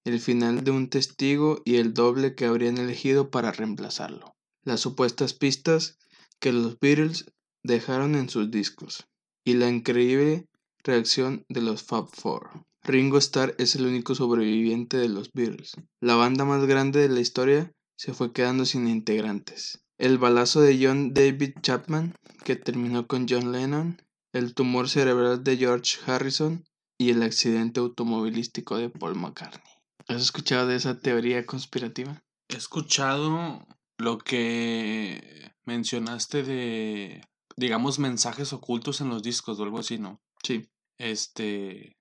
el 0.04 0.18
final 0.18 0.64
de 0.64 0.70
un 0.70 0.88
testigo 0.88 1.60
y 1.66 1.76
el 1.76 1.92
doble 1.92 2.34
que 2.34 2.46
habrían 2.46 2.78
elegido 2.78 3.30
para 3.30 3.52
reemplazarlo. 3.52 4.34
Las 4.62 4.80
supuestas 4.80 5.34
pistas 5.34 5.98
que 6.40 6.52
los 6.54 6.80
Beatles 6.80 7.26
dejaron 7.62 8.14
en 8.14 8.30
sus 8.30 8.50
discos. 8.50 9.06
Y 9.44 9.54
la 9.54 9.68
increíble 9.68 10.48
reacción 10.84 11.44
de 11.48 11.62
los 11.62 11.82
Fab 11.82 12.08
Four. 12.08 12.64
Ringo 12.82 13.16
Starr 13.18 13.54
es 13.58 13.74
el 13.74 13.86
único 13.86 14.14
sobreviviente 14.14 14.98
de 14.98 15.08
los 15.08 15.32
Beatles. 15.32 15.72
La 16.00 16.16
banda 16.16 16.44
más 16.44 16.66
grande 16.66 17.00
de 17.00 17.08
la 17.08 17.20
historia 17.20 17.72
se 17.96 18.12
fue 18.12 18.32
quedando 18.32 18.66
sin 18.66 18.86
integrantes. 18.86 19.82
El 19.98 20.18
balazo 20.18 20.60
de 20.60 20.78
John 20.80 21.14
David 21.14 21.54
Chapman, 21.62 22.14
que 22.44 22.56
terminó 22.56 23.06
con 23.06 23.26
John 23.28 23.52
Lennon, 23.52 24.02
el 24.32 24.54
tumor 24.54 24.88
cerebral 24.88 25.42
de 25.42 25.56
George 25.56 25.98
Harrison 26.06 26.64
y 26.98 27.10
el 27.10 27.22
accidente 27.22 27.80
automovilístico 27.80 28.76
de 28.76 28.90
Paul 28.90 29.14
McCartney. 29.14 29.72
¿Has 30.08 30.20
escuchado 30.20 30.68
de 30.68 30.76
esa 30.76 31.00
teoría 31.00 31.46
conspirativa? 31.46 32.22
He 32.48 32.56
escuchado 32.56 33.66
lo 33.96 34.18
que 34.18 35.52
mencionaste 35.64 36.42
de, 36.42 37.26
digamos, 37.56 37.98
mensajes 37.98 38.52
ocultos 38.52 39.00
en 39.00 39.08
los 39.08 39.22
discos 39.22 39.58
o 39.58 39.62
algo 39.62 39.78
así, 39.78 39.98
¿no? 39.98 40.20
Sí. 40.42 40.68
Este, 40.98 41.96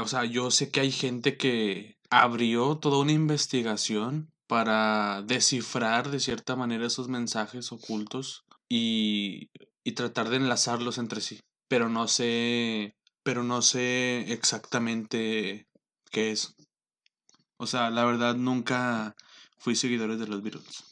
o 0.00 0.08
sea, 0.08 0.24
yo 0.24 0.50
sé 0.50 0.70
que 0.70 0.80
hay 0.80 0.92
gente 0.92 1.36
que 1.36 1.96
abrió 2.10 2.78
toda 2.78 2.98
una 2.98 3.12
investigación 3.12 4.30
para 4.46 5.22
descifrar 5.22 6.10
de 6.10 6.20
cierta 6.20 6.54
manera 6.56 6.86
esos 6.86 7.08
mensajes 7.08 7.72
ocultos 7.72 8.44
y, 8.68 9.50
y 9.82 9.92
tratar 9.92 10.28
de 10.28 10.36
enlazarlos 10.36 10.98
entre 10.98 11.20
sí. 11.20 11.40
Pero 11.68 11.88
no 11.88 12.08
sé, 12.08 12.96
pero 13.22 13.42
no 13.42 13.62
sé 13.62 14.32
exactamente 14.32 15.66
qué 16.10 16.30
es. 16.30 16.54
O 17.56 17.66
sea, 17.66 17.90
la 17.90 18.04
verdad 18.04 18.36
nunca 18.36 19.14
fui 19.58 19.74
seguidores 19.74 20.18
de 20.18 20.26
los 20.26 20.42
Beatles. 20.42 20.84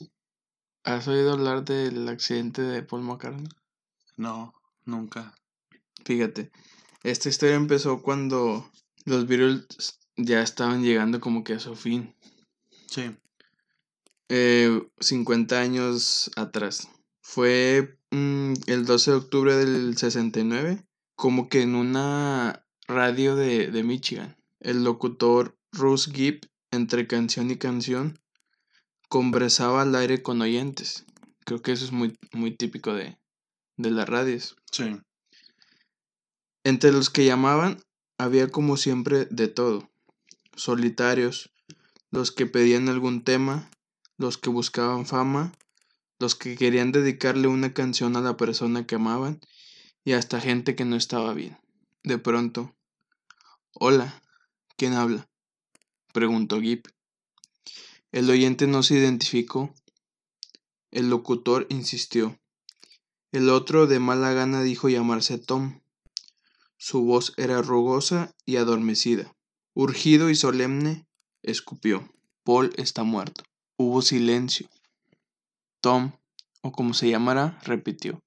¿Has 0.85 1.07
oído 1.07 1.33
hablar 1.33 1.65
del 1.65 2.09
accidente 2.09 2.62
de 2.62 2.83
Paul 2.83 3.03
McCartney? 3.03 3.47
No, 4.17 4.55
nunca. 4.85 5.35
Fíjate, 6.05 6.51
esta 7.03 7.29
historia 7.29 7.57
empezó 7.57 8.03
cuando 8.03 8.71
los 9.05 9.27
Beatles 9.27 9.99
ya 10.17 10.43
estaban 10.43 10.83
llegando 10.83 11.21
como 11.21 11.45
que 11.45 11.55
a 11.55 11.61
su 11.61 11.75
fin. 11.75 12.15
Sí. 12.87 13.17
Eh, 14.29 14.83
50 15.01 15.61
años 15.61 16.31
atrás. 16.37 16.88
Fue 17.21 17.99
mm, 18.11 18.55
el 18.67 18.85
12 18.85 19.11
de 19.11 19.17
octubre 19.17 19.57
del 19.57 19.97
69, 19.97 20.85
como 21.15 21.49
que 21.49 21.62
en 21.62 21.75
una 21.75 22.65
radio 22.87 23.37
de, 23.37 23.71
de 23.71 23.83
Michigan. 23.83 24.37
El 24.61 24.85
locutor 24.85 25.59
Russ 25.73 26.11
Gibb, 26.12 26.47
entre 26.71 27.07
canción 27.07 27.51
y 27.51 27.57
canción, 27.57 28.21
conversaba 29.09 29.83
al 29.83 29.95
aire 29.95 30.23
con 30.23 30.41
oyentes. 30.41 31.05
Creo 31.45 31.61
que 31.61 31.73
eso 31.73 31.85
es 31.85 31.93
muy, 31.93 32.17
muy 32.33 32.57
típico 32.57 32.95
de, 32.95 33.19
de 33.77 33.91
las 33.91 34.09
radios. 34.09 34.57
Sí. 34.71 34.97
Entre 36.64 36.92
los 36.92 37.11
que 37.11 37.25
llamaban 37.25 37.83
había 38.18 38.48
como 38.48 38.77
siempre 38.77 39.27
de 39.27 39.48
todo. 39.48 39.90
Solitarios, 40.55 41.51
los 42.11 42.31
que 42.31 42.46
pedían 42.46 42.88
algún 42.88 43.25
tema, 43.25 43.70
los 44.16 44.38
que 44.38 44.51
buscaban 44.51 45.07
fama, 45.07 45.53
los 46.18 46.35
que 46.35 46.57
querían 46.57 46.92
dedicarle 46.92 47.48
una 47.48 47.75
canción 47.75 48.16
a 48.16 48.20
la 48.20 48.37
persona 48.37 48.87
que 48.87 48.94
amaban 48.94 49.40
y 50.05 50.12
hasta 50.12 50.40
gente 50.40 50.77
que 50.77 50.85
no 50.85 50.96
estaba 50.96 51.35
bien. 51.35 51.59
De 52.05 52.18
pronto, 52.18 52.75
Hola, 53.75 54.22
¿quién 54.77 54.92
habla? 54.92 55.29
preguntó 56.12 56.61
Gip. 56.61 56.87
El 58.12 58.29
oyente 58.29 58.66
no 58.66 58.83
se 58.83 58.94
identificó. 58.94 59.75
El 60.90 61.09
locutor 61.09 61.66
insistió. 61.70 62.38
El 63.33 63.48
otro 63.48 63.87
de 63.87 63.98
mala 63.98 64.33
gana 64.35 64.62
dijo 64.62 64.90
llamarse 64.90 65.38
Tom. 65.38 65.82
Su 66.85 67.05
voz 67.05 67.33
era 67.37 67.62
rugosa 67.62 68.35
y 68.45 68.57
adormecida. 68.57 69.33
Urgido 69.73 70.31
y 70.31 70.35
solemne, 70.35 71.07
escupió. 71.45 72.12
Paul 72.42 72.73
está 72.77 73.05
muerto. 73.05 73.45
Hubo 73.77 74.03
silencio. 74.03 74.68
Tom, 75.81 76.11
o 76.61 76.73
como 76.73 76.92
se 76.92 77.09
llamará, 77.09 77.61
repitió. 77.62 78.21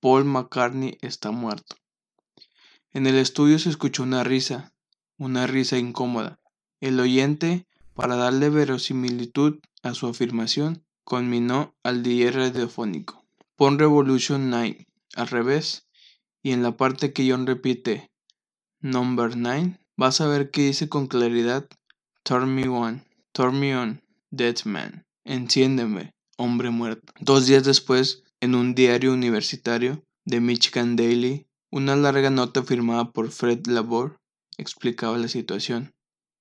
Paul 0.00 0.26
McCartney 0.26 0.98
está 1.00 1.30
muerto. 1.30 1.76
En 2.90 3.06
el 3.06 3.16
estudio 3.16 3.58
se 3.58 3.70
escuchó 3.70 4.02
una 4.02 4.22
risa, 4.22 4.74
una 5.16 5.46
risa 5.46 5.78
incómoda. 5.78 6.38
El 6.78 7.00
oyente, 7.00 7.66
para 7.94 8.16
darle 8.16 8.50
verosimilitud 8.50 9.60
a 9.82 9.94
su 9.94 10.08
afirmación, 10.08 10.84
conminó 11.04 11.74
al 11.82 12.02
DJ 12.02 12.32
radiofónico. 12.32 13.24
Pon 13.56 13.78
Revolution 13.78 14.50
9 14.50 14.86
al 15.14 15.28
revés 15.28 15.86
y 16.42 16.52
en 16.52 16.62
la 16.62 16.76
parte 16.76 17.12
que 17.12 17.30
John 17.30 17.46
repite 17.46 18.10
Number 18.80 19.36
9, 19.36 19.78
vas 19.96 20.20
a 20.20 20.26
ver 20.26 20.50
que 20.50 20.62
dice 20.62 20.88
con 20.88 21.06
claridad 21.06 21.68
Turn 22.24 22.54
me 22.54 22.68
on, 22.68 23.04
turn 23.32 23.58
me 23.58 23.76
on, 23.76 24.02
dead 24.30 24.56
man, 24.64 25.06
enciéndeme, 25.24 26.12
hombre 26.36 26.70
muerto. 26.70 27.12
Dos 27.20 27.46
días 27.46 27.64
después, 27.64 28.24
en 28.40 28.54
un 28.54 28.74
diario 28.74 29.12
universitario 29.12 30.04
de 30.24 30.40
Michigan 30.40 30.96
Daily, 30.96 31.46
una 31.70 31.96
larga 31.96 32.30
nota 32.30 32.62
firmada 32.62 33.12
por 33.12 33.30
Fred 33.30 33.66
Labor 33.66 34.20
explicaba 34.58 35.18
la 35.18 35.28
situación. 35.28 35.94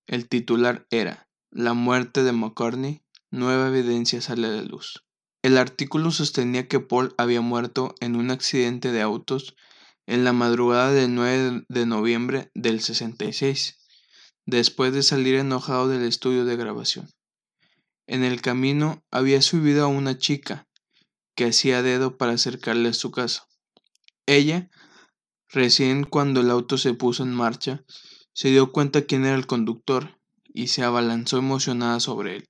El 0.07 0.27
titular 0.27 0.85
era 0.89 1.27
La 1.51 1.73
muerte 1.73 2.23
de 2.23 2.31
McCartney, 2.31 3.01
nueva 3.29 3.67
evidencia 3.67 4.21
sale 4.21 4.47
a 4.47 4.51
la 4.51 4.61
luz. 4.61 5.03
El 5.41 5.57
artículo 5.57 6.11
sostenía 6.11 6.67
que 6.67 6.79
Paul 6.79 7.13
había 7.17 7.41
muerto 7.41 7.95
en 7.99 8.15
un 8.15 8.29
accidente 8.29 8.91
de 8.91 9.01
autos 9.01 9.55
en 10.05 10.23
la 10.23 10.33
madrugada 10.33 10.91
del 10.91 11.13
9 11.13 11.65
de 11.67 11.85
noviembre 11.85 12.51
del 12.53 12.81
66, 12.81 13.77
después 14.45 14.93
de 14.93 15.03
salir 15.03 15.35
enojado 15.35 15.87
del 15.87 16.03
estudio 16.03 16.45
de 16.45 16.55
grabación. 16.55 17.09
En 18.07 18.23
el 18.23 18.41
camino 18.41 19.03
había 19.11 19.41
subido 19.41 19.85
a 19.85 19.87
una 19.87 20.17
chica 20.17 20.67
que 21.35 21.45
hacía 21.45 21.81
dedo 21.81 22.17
para 22.17 22.33
acercarle 22.33 22.89
a 22.89 22.93
su 22.93 23.11
casa. 23.11 23.47
Ella, 24.25 24.69
recién 25.49 26.03
cuando 26.03 26.41
el 26.41 26.49
auto 26.49 26.77
se 26.77 26.93
puso 26.93 27.23
en 27.23 27.33
marcha, 27.33 27.83
se 28.33 28.49
dio 28.49 28.71
cuenta 28.71 29.03
quién 29.03 29.25
era 29.25 29.35
el 29.35 29.47
conductor 29.47 30.19
y 30.53 30.67
se 30.67 30.83
abalanzó 30.83 31.37
emocionada 31.37 31.99
sobre 31.99 32.37
él. 32.37 32.49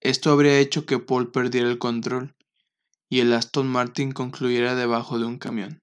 Esto 0.00 0.30
habría 0.30 0.58
hecho 0.58 0.86
que 0.86 0.98
Paul 0.98 1.30
perdiera 1.30 1.68
el 1.68 1.78
control 1.78 2.36
y 3.08 3.20
el 3.20 3.32
Aston 3.32 3.68
Martin 3.68 4.12
concluyera 4.12 4.74
debajo 4.74 5.18
de 5.18 5.26
un 5.26 5.38
camión. 5.38 5.80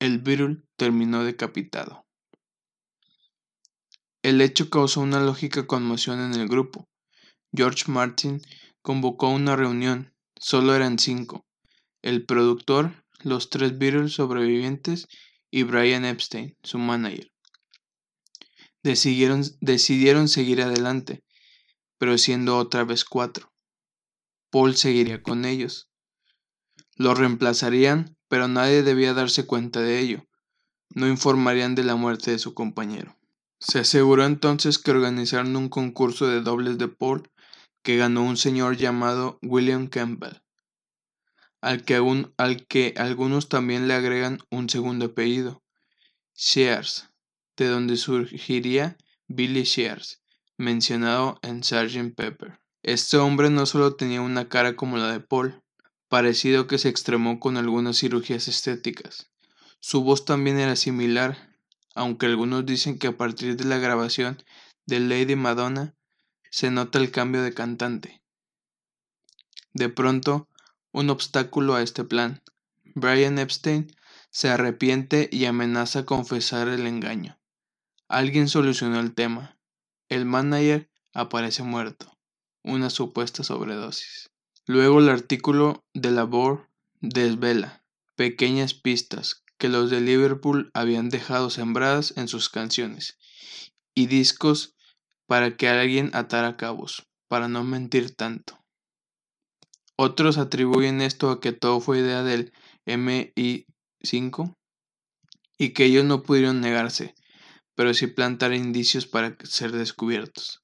El 0.00 0.18
Beetle 0.18 0.62
terminó 0.76 1.24
decapitado. 1.24 2.06
El 4.22 4.40
hecho 4.40 4.70
causó 4.70 5.00
una 5.00 5.20
lógica 5.20 5.66
conmoción 5.66 6.20
en 6.20 6.40
el 6.40 6.46
grupo. 6.46 6.88
George 7.52 7.90
Martin 7.90 8.40
convocó 8.82 9.28
una 9.28 9.56
reunión. 9.56 10.14
Solo 10.36 10.74
eran 10.76 11.00
cinco. 11.00 11.46
El 12.02 12.26
productor, 12.26 13.04
los 13.24 13.50
tres 13.50 13.76
Beatles 13.78 14.12
sobrevivientes 14.12 15.08
y 15.50 15.64
Brian 15.64 16.04
Epstein, 16.04 16.56
su 16.62 16.78
manager. 16.78 17.32
Decidieron, 18.84 19.42
decidieron 19.60 20.28
seguir 20.28 20.62
adelante, 20.62 21.24
pero 21.98 22.18
siendo 22.18 22.56
otra 22.56 22.84
vez 22.84 23.04
cuatro. 23.04 23.52
Paul 24.50 24.76
seguiría 24.76 25.22
con 25.22 25.44
ellos. 25.44 25.90
Lo 26.94 27.14
reemplazarían, 27.14 28.17
pero 28.28 28.48
nadie 28.48 28.82
debía 28.82 29.14
darse 29.14 29.46
cuenta 29.46 29.80
de 29.80 29.98
ello. 29.98 30.26
No 30.90 31.08
informarían 31.08 31.74
de 31.74 31.84
la 31.84 31.96
muerte 31.96 32.30
de 32.30 32.38
su 32.38 32.54
compañero. 32.54 33.16
Se 33.60 33.80
aseguró 33.80 34.24
entonces 34.24 34.78
que 34.78 34.92
organizaron 34.92 35.56
un 35.56 35.68
concurso 35.68 36.28
de 36.28 36.40
dobles 36.40 36.78
de 36.78 36.88
Paul 36.88 37.28
que 37.82 37.96
ganó 37.96 38.22
un 38.22 38.36
señor 38.36 38.76
llamado 38.76 39.38
William 39.42 39.88
Campbell, 39.88 40.42
al 41.60 41.84
que, 41.84 41.96
al 42.36 42.66
que 42.66 42.94
algunos 42.96 43.48
también 43.48 43.88
le 43.88 43.94
agregan 43.94 44.40
un 44.50 44.68
segundo 44.68 45.06
apellido, 45.06 45.62
Shears, 46.34 47.10
de 47.56 47.66
donde 47.68 47.96
surgiría 47.96 48.96
Billy 49.26 49.64
Shears, 49.64 50.22
mencionado 50.56 51.38
en 51.42 51.64
Sgt. 51.64 52.14
Pepper. 52.14 52.60
Este 52.82 53.16
hombre 53.16 53.50
no 53.50 53.66
solo 53.66 53.96
tenía 53.96 54.20
una 54.20 54.48
cara 54.48 54.76
como 54.76 54.98
la 54.98 55.10
de 55.12 55.20
Paul, 55.20 55.62
parecido 56.08 56.66
que 56.66 56.78
se 56.78 56.88
extremó 56.88 57.38
con 57.40 57.56
algunas 57.56 57.98
cirugías 57.98 58.48
estéticas. 58.48 59.30
Su 59.80 60.02
voz 60.02 60.24
también 60.24 60.58
era 60.58 60.76
similar, 60.76 61.54
aunque 61.94 62.26
algunos 62.26 62.66
dicen 62.66 62.98
que 62.98 63.08
a 63.08 63.16
partir 63.16 63.56
de 63.56 63.64
la 63.64 63.78
grabación 63.78 64.42
de 64.86 65.00
Lady 65.00 65.36
Madonna 65.36 65.94
se 66.50 66.70
nota 66.70 66.98
el 66.98 67.10
cambio 67.10 67.42
de 67.42 67.52
cantante. 67.52 68.22
De 69.74 69.88
pronto, 69.88 70.48
un 70.92 71.10
obstáculo 71.10 71.74
a 71.74 71.82
este 71.82 72.04
plan. 72.04 72.42
Brian 72.94 73.38
Epstein 73.38 73.94
se 74.30 74.48
arrepiente 74.48 75.28
y 75.30 75.44
amenaza 75.44 76.04
confesar 76.04 76.68
el 76.68 76.86
engaño. 76.86 77.38
Alguien 78.08 78.48
solucionó 78.48 78.98
el 79.00 79.14
tema. 79.14 79.58
El 80.08 80.24
manager 80.24 80.90
aparece 81.12 81.62
muerto. 81.62 82.18
Una 82.62 82.90
supuesta 82.90 83.44
sobredosis. 83.44 84.27
Luego 84.68 84.98
el 84.98 85.08
artículo 85.08 85.82
de 85.94 86.10
labor 86.10 86.68
desvela 87.00 87.82
pequeñas 88.16 88.74
pistas 88.74 89.42
que 89.56 89.70
los 89.70 89.88
de 89.88 90.02
Liverpool 90.02 90.70
habían 90.74 91.08
dejado 91.08 91.48
sembradas 91.48 92.12
en 92.18 92.28
sus 92.28 92.50
canciones 92.50 93.16
y 93.94 94.08
discos 94.08 94.76
para 95.26 95.56
que 95.56 95.70
alguien 95.70 96.10
atara 96.12 96.58
cabos, 96.58 97.06
para 97.28 97.48
no 97.48 97.64
mentir 97.64 98.14
tanto. 98.14 98.62
Otros 99.96 100.36
atribuyen 100.36 101.00
esto 101.00 101.30
a 101.30 101.40
que 101.40 101.52
todo 101.52 101.80
fue 101.80 102.00
idea 102.00 102.22
del 102.22 102.52
MI5 102.84 104.54
y 105.56 105.70
que 105.70 105.86
ellos 105.86 106.04
no 106.04 106.22
pudieron 106.22 106.60
negarse, 106.60 107.14
pero 107.74 107.94
sí 107.94 108.06
plantar 108.06 108.52
indicios 108.52 109.06
para 109.06 109.34
ser 109.44 109.72
descubiertos. 109.72 110.62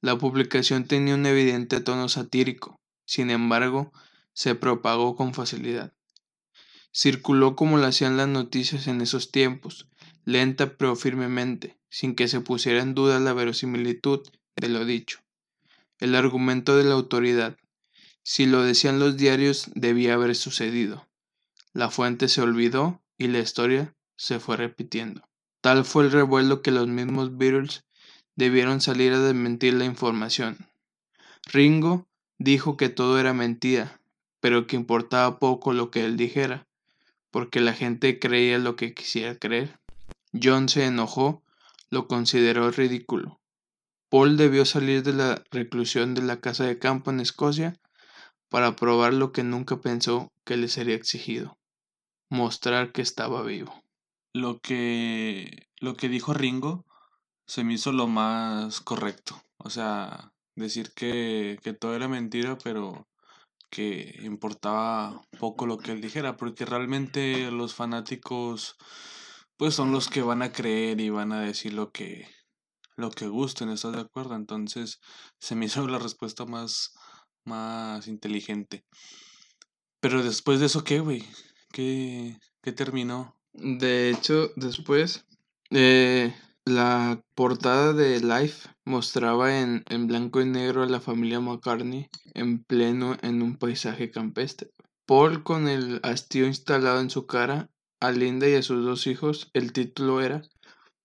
La 0.00 0.18
publicación 0.18 0.88
tenía 0.88 1.14
un 1.14 1.24
evidente 1.26 1.80
tono 1.80 2.08
satírico, 2.08 2.79
sin 3.10 3.32
embargo, 3.32 3.92
se 4.34 4.54
propagó 4.54 5.16
con 5.16 5.34
facilidad. 5.34 5.92
Circuló 6.94 7.56
como 7.56 7.76
lo 7.76 7.86
hacían 7.86 8.16
las 8.16 8.28
noticias 8.28 8.86
en 8.86 9.00
esos 9.00 9.32
tiempos, 9.32 9.88
lenta 10.24 10.76
pero 10.76 10.94
firmemente, 10.94 11.76
sin 11.88 12.14
que 12.14 12.28
se 12.28 12.40
pusiera 12.40 12.80
en 12.82 12.94
duda 12.94 13.18
la 13.18 13.32
verosimilitud 13.32 14.20
de 14.54 14.68
lo 14.68 14.84
dicho. 14.84 15.18
El 15.98 16.14
argumento 16.14 16.76
de 16.76 16.84
la 16.84 16.94
autoridad. 16.94 17.56
Si 18.22 18.46
lo 18.46 18.62
decían 18.62 19.00
los 19.00 19.16
diarios, 19.16 19.72
debía 19.74 20.14
haber 20.14 20.36
sucedido. 20.36 21.08
La 21.72 21.90
fuente 21.90 22.28
se 22.28 22.42
olvidó 22.42 23.02
y 23.18 23.26
la 23.26 23.40
historia 23.40 23.92
se 24.14 24.38
fue 24.38 24.56
repitiendo. 24.56 25.28
Tal 25.60 25.84
fue 25.84 26.04
el 26.04 26.12
revuelo 26.12 26.62
que 26.62 26.70
los 26.70 26.86
mismos 26.86 27.36
Beatles 27.36 27.84
debieron 28.36 28.80
salir 28.80 29.12
a 29.14 29.18
desmentir 29.18 29.74
la 29.74 29.84
información. 29.84 30.70
Ringo 31.52 32.06
dijo 32.40 32.78
que 32.78 32.88
todo 32.88 33.20
era 33.20 33.34
mentira, 33.34 34.00
pero 34.40 34.66
que 34.66 34.74
importaba 34.74 35.38
poco 35.38 35.74
lo 35.74 35.90
que 35.90 36.04
él 36.06 36.16
dijera, 36.16 36.66
porque 37.30 37.60
la 37.60 37.74
gente 37.74 38.18
creía 38.18 38.58
lo 38.58 38.74
que 38.76 38.94
quisiera 38.94 39.36
creer. 39.36 39.78
John 40.32 40.68
se 40.68 40.86
enojó, 40.86 41.44
lo 41.90 42.08
consideró 42.08 42.70
ridículo. 42.70 43.40
Paul 44.08 44.38
debió 44.38 44.64
salir 44.64 45.02
de 45.02 45.12
la 45.12 45.44
reclusión 45.50 46.14
de 46.14 46.22
la 46.22 46.40
casa 46.40 46.64
de 46.64 46.78
campo 46.78 47.10
en 47.10 47.20
Escocia 47.20 47.78
para 48.48 48.74
probar 48.74 49.12
lo 49.12 49.32
que 49.32 49.44
nunca 49.44 49.80
pensó 49.80 50.32
que 50.44 50.56
le 50.56 50.68
sería 50.68 50.96
exigido, 50.96 51.58
mostrar 52.30 52.90
que 52.90 53.02
estaba 53.02 53.42
vivo. 53.42 53.84
Lo 54.32 54.60
que 54.60 55.68
lo 55.78 55.94
que 55.94 56.08
dijo 56.08 56.32
Ringo 56.32 56.86
se 57.46 57.64
me 57.64 57.74
hizo 57.74 57.92
lo 57.92 58.06
más 58.06 58.80
correcto. 58.80 59.42
O 59.58 59.68
sea, 59.68 60.32
decir 60.54 60.92
que, 60.94 61.58
que 61.62 61.72
todo 61.72 61.94
era 61.94 62.08
mentira, 62.08 62.58
pero 62.62 63.08
que 63.70 64.18
importaba 64.22 65.22
poco 65.38 65.66
lo 65.66 65.78
que 65.78 65.92
él 65.92 66.00
dijera, 66.00 66.36
porque 66.36 66.64
realmente 66.64 67.50
los 67.50 67.74
fanáticos 67.74 68.76
pues 69.56 69.74
son 69.74 69.92
los 69.92 70.08
que 70.08 70.22
van 70.22 70.42
a 70.42 70.52
creer 70.52 71.00
y 71.00 71.10
van 71.10 71.32
a 71.32 71.40
decir 71.40 71.74
lo 71.74 71.92
que 71.92 72.26
lo 72.96 73.10
que 73.10 73.28
gusten, 73.28 73.70
¿estás 73.70 73.92
de 73.92 74.00
acuerdo? 74.00 74.34
Entonces 74.34 75.00
se 75.38 75.54
me 75.54 75.66
hizo 75.66 75.86
la 75.86 75.98
respuesta 75.98 76.44
más 76.46 76.92
más 77.44 78.08
inteligente. 78.08 78.84
Pero 80.00 80.22
después 80.22 80.60
de 80.60 80.66
eso, 80.66 80.84
¿qué, 80.84 81.00
güey? 81.00 81.24
¿Qué, 81.72 82.38
¿Qué 82.62 82.72
terminó? 82.72 83.36
De 83.52 84.10
hecho, 84.10 84.50
después, 84.56 85.26
eh, 85.70 86.34
la 86.70 87.22
portada 87.34 87.92
de 87.92 88.20
Life 88.20 88.68
mostraba 88.84 89.60
en, 89.60 89.84
en 89.88 90.06
blanco 90.06 90.40
y 90.40 90.46
negro 90.46 90.82
a 90.82 90.86
la 90.86 91.00
familia 91.00 91.40
McCartney 91.40 92.08
en 92.34 92.62
pleno 92.64 93.16
en 93.22 93.42
un 93.42 93.56
paisaje 93.56 94.10
campestre. 94.10 94.70
Paul 95.06 95.42
con 95.42 95.68
el 95.68 96.00
hastío 96.02 96.46
instalado 96.46 97.00
en 97.00 97.10
su 97.10 97.26
cara, 97.26 97.68
a 98.00 98.12
Linda 98.12 98.48
y 98.48 98.54
a 98.54 98.62
sus 98.62 98.84
dos 98.84 99.06
hijos, 99.06 99.50
el 99.52 99.72
título 99.72 100.22
era 100.22 100.42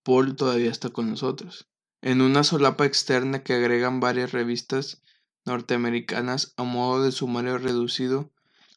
Paul 0.03 0.35
todavía 0.35 0.69
está 0.69 0.89
con 0.89 1.09
nosotros. 1.09 1.67
En 2.01 2.21
una 2.21 2.43
solapa 2.43 2.85
externa 2.85 3.43
que 3.43 3.53
agregan 3.53 3.99
varias 3.99 4.31
revistas 4.31 5.01
norteamericanas 5.45 6.53
a 6.57 6.63
modo 6.63 7.03
de 7.03 7.11
sumario 7.11 7.57
reducido, 7.57 8.31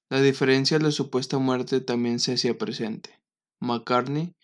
la 0.09 0.23
diferencia 0.23 0.79
de 0.79 0.85
la 0.85 0.91
supuesta 0.91 1.39
muerte 1.39 1.81
también 1.81 2.19
se 2.19 2.33
hacía 2.33 2.57
presente. 2.57 3.21
McCartney 3.61 4.35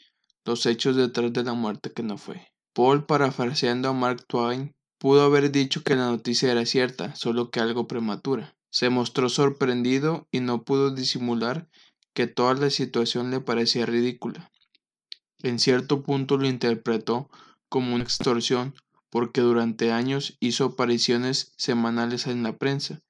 los 0.44 0.66
hechos 0.66 0.96
detrás 0.96 1.32
de 1.32 1.44
la 1.44 1.54
muerte 1.54 1.92
que 1.92 2.02
no 2.02 2.18
fue. 2.18 2.52
Paul, 2.74 3.06
parafraseando 3.06 3.88
a 3.88 3.92
Mark 3.92 4.24
Twain, 4.26 4.74
pudo 4.98 5.22
haber 5.22 5.50
dicho 5.52 5.82
que 5.82 5.96
la 5.96 6.06
noticia 6.06 6.50
era 6.50 6.66
cierta, 6.66 7.14
solo 7.14 7.50
que 7.50 7.60
algo 7.60 7.86
prematura. 7.86 8.56
Se 8.70 8.90
mostró 8.90 9.28
sorprendido 9.28 10.26
y 10.32 10.40
no 10.40 10.64
pudo 10.64 10.90
disimular 10.90 11.68
que 12.14 12.26
toda 12.26 12.54
la 12.54 12.70
situación 12.70 13.30
le 13.30 13.40
parecía 13.40 13.86
ridícula. 13.86 14.50
En 15.42 15.58
cierto 15.58 16.02
punto 16.02 16.36
lo 16.36 16.46
interpretó 16.46 17.28
como 17.68 17.94
una 17.94 18.04
extorsión 18.04 18.74
porque 19.10 19.40
durante 19.40 19.92
años 19.92 20.36
hizo 20.40 20.64
apariciones 20.64 21.52
semanales 21.56 22.26
en 22.26 22.42
la 22.42 22.56
prensa 22.56 23.00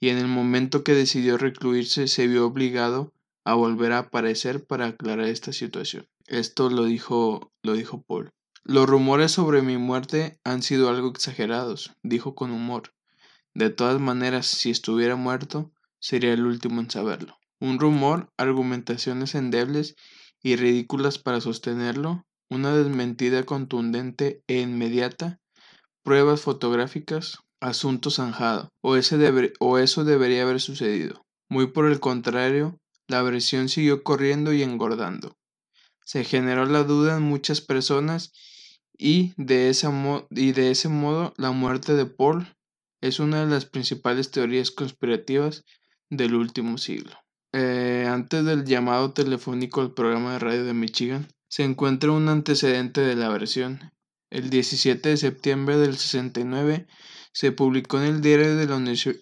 y 0.00 0.08
en 0.08 0.18
el 0.18 0.26
momento 0.26 0.82
que 0.82 0.94
decidió 0.94 1.38
recluirse 1.38 2.08
se 2.08 2.26
vio 2.26 2.46
obligado 2.46 3.12
a 3.44 3.54
volver 3.54 3.92
a 3.92 3.98
aparecer 3.98 4.66
para 4.66 4.86
aclarar 4.86 5.28
esta 5.28 5.52
situación. 5.52 6.08
Esto 6.26 6.70
lo 6.70 6.84
dijo, 6.84 7.52
lo 7.62 7.74
dijo 7.74 8.02
Paul. 8.02 8.30
Los 8.62 8.88
rumores 8.88 9.32
sobre 9.32 9.60
mi 9.60 9.76
muerte 9.76 10.38
han 10.42 10.62
sido 10.62 10.88
algo 10.88 11.10
exagerados, 11.10 11.92
dijo 12.02 12.34
con 12.34 12.50
humor. 12.50 12.94
De 13.52 13.68
todas 13.68 14.00
maneras, 14.00 14.46
si 14.46 14.70
estuviera 14.70 15.16
muerto, 15.16 15.70
sería 16.00 16.32
el 16.32 16.46
último 16.46 16.80
en 16.80 16.90
saberlo. 16.90 17.36
Un 17.60 17.78
rumor, 17.78 18.32
argumentaciones 18.38 19.34
endebles 19.34 19.96
y 20.42 20.56
ridículas 20.56 21.18
para 21.18 21.42
sostenerlo, 21.42 22.24
una 22.48 22.74
desmentida 22.74 23.44
contundente 23.44 24.42
e 24.46 24.60
inmediata, 24.60 25.40
pruebas 26.02 26.40
fotográficas, 26.40 27.38
asunto 27.60 28.10
zanjado, 28.10 28.70
o, 28.80 28.94
o 29.60 29.78
eso 29.78 30.04
debería 30.04 30.42
haber 30.42 30.60
sucedido. 30.60 31.24
Muy 31.50 31.66
por 31.66 31.86
el 31.86 32.00
contrario, 32.00 32.78
la 33.08 33.22
versión 33.22 33.68
siguió 33.68 34.02
corriendo 34.02 34.52
y 34.52 34.62
engordando. 34.62 35.36
Se 36.04 36.24
generó 36.24 36.66
la 36.66 36.84
duda 36.84 37.16
en 37.16 37.22
muchas 37.22 37.60
personas 37.60 38.32
y 38.96 39.32
de, 39.36 39.70
ese 39.70 39.88
modo 39.88 41.34
la 41.36 41.50
muerte 41.50 41.94
de 41.94 42.06
Paul 42.06 42.46
es 43.00 43.18
una 43.18 43.44
de 43.44 43.50
las 43.50 43.66
principales 43.66 44.30
teorías 44.30 44.70
conspirativas 44.70 45.64
del 46.10 46.34
último 46.34 46.78
siglo. 46.78 47.12
Eh, 47.52 48.06
antes 48.08 48.44
del 48.44 48.64
llamado 48.64 49.12
telefónico 49.12 49.80
al 49.80 49.94
programa 49.94 50.34
de 50.34 50.38
radio 50.38 50.64
de 50.64 50.74
Michigan, 50.74 51.28
se 51.48 51.64
encuentra 51.64 52.12
un 52.12 52.28
antecedente 52.28 53.00
de 53.00 53.16
la 53.16 53.28
versión. 53.28 53.92
El 54.30 54.50
17 54.50 55.10
de 55.10 55.16
septiembre 55.16 55.76
del 55.76 55.96
69 55.96 56.86
se 57.32 57.52
publicó 57.52 57.98
en 57.98 58.04
el 58.04 58.20
diario 58.20 58.56
de 58.56 58.66
la, 58.66 58.78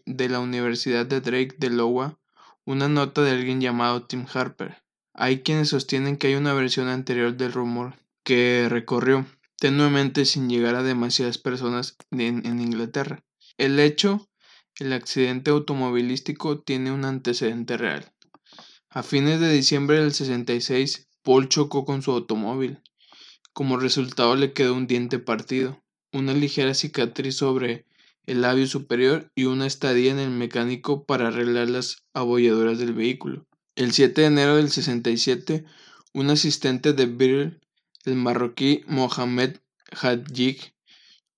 de 0.07 0.28
la 0.28 0.41
Universidad 0.41 1.07
de 1.07 1.20
Drake 1.20 1.57
de 1.59 1.68
Iowa 1.68 2.18
una 2.64 2.89
nota 2.89 3.22
de 3.22 3.33
alguien 3.33 3.61
llamado 3.61 4.07
Tim 4.07 4.26
Harper. 4.33 4.83
Hay 5.15 5.43
quienes 5.43 5.69
sostienen 5.69 6.17
que 6.17 6.29
hay 6.29 6.35
una 6.37 6.55
versión 6.55 6.89
anterior 6.89 7.37
del 7.37 7.53
rumor 7.53 7.95
que 8.25 8.67
recorrió 8.71 9.27
tenuemente 9.59 10.25
sin 10.25 10.49
llegar 10.49 10.75
a 10.75 10.83
demasiadas 10.83 11.37
personas 11.37 11.97
en, 12.11 12.61
Inglaterra. 12.61 13.23
El 13.59 13.79
hecho, 13.79 14.29
el 14.79 14.93
accidente 14.93 15.51
automovilístico, 15.51 16.61
tiene 16.61 16.93
un 16.93 17.05
antecedente 17.05 17.77
real. 17.77 18.11
A 18.89 19.03
fines 19.03 19.39
de 19.39 19.53
diciembre 19.53 20.01
del 20.01 20.15
66, 20.15 21.09
Paul 21.23 21.49
chocó 21.49 21.85
con 21.85 22.01
su 22.01 22.13
automóvil. 22.13 22.81
Como 23.53 23.77
resultado 23.77 24.35
le 24.35 24.55
quedó 24.55 24.75
un 24.75 24.87
diente 24.87 25.19
partido, 25.19 25.83
una 26.11 26.33
ligera 26.33 26.73
cicatriz 26.73 27.37
sobre 27.37 27.87
el 28.25 28.41
labio 28.41 28.67
superior 28.67 29.31
y 29.35 29.45
una 29.45 29.67
estadía 29.67 30.11
en 30.11 30.19
el 30.19 30.31
mecánico 30.31 31.05
para 31.05 31.29
arreglar 31.29 31.69
las 31.69 31.99
abolladuras 32.15 32.79
del 32.79 32.95
vehículo. 32.95 33.47
El 33.75 33.93
7 33.93 34.20
de 34.20 34.27
enero 34.27 34.57
del 34.57 34.70
67, 34.70 35.64
un 36.12 36.29
asistente 36.29 36.93
de 36.93 37.07
Beryl, 37.07 37.61
el 38.05 38.16
marroquí 38.16 38.85
Mohamed 38.87 39.57
Hadjik, 39.91 40.75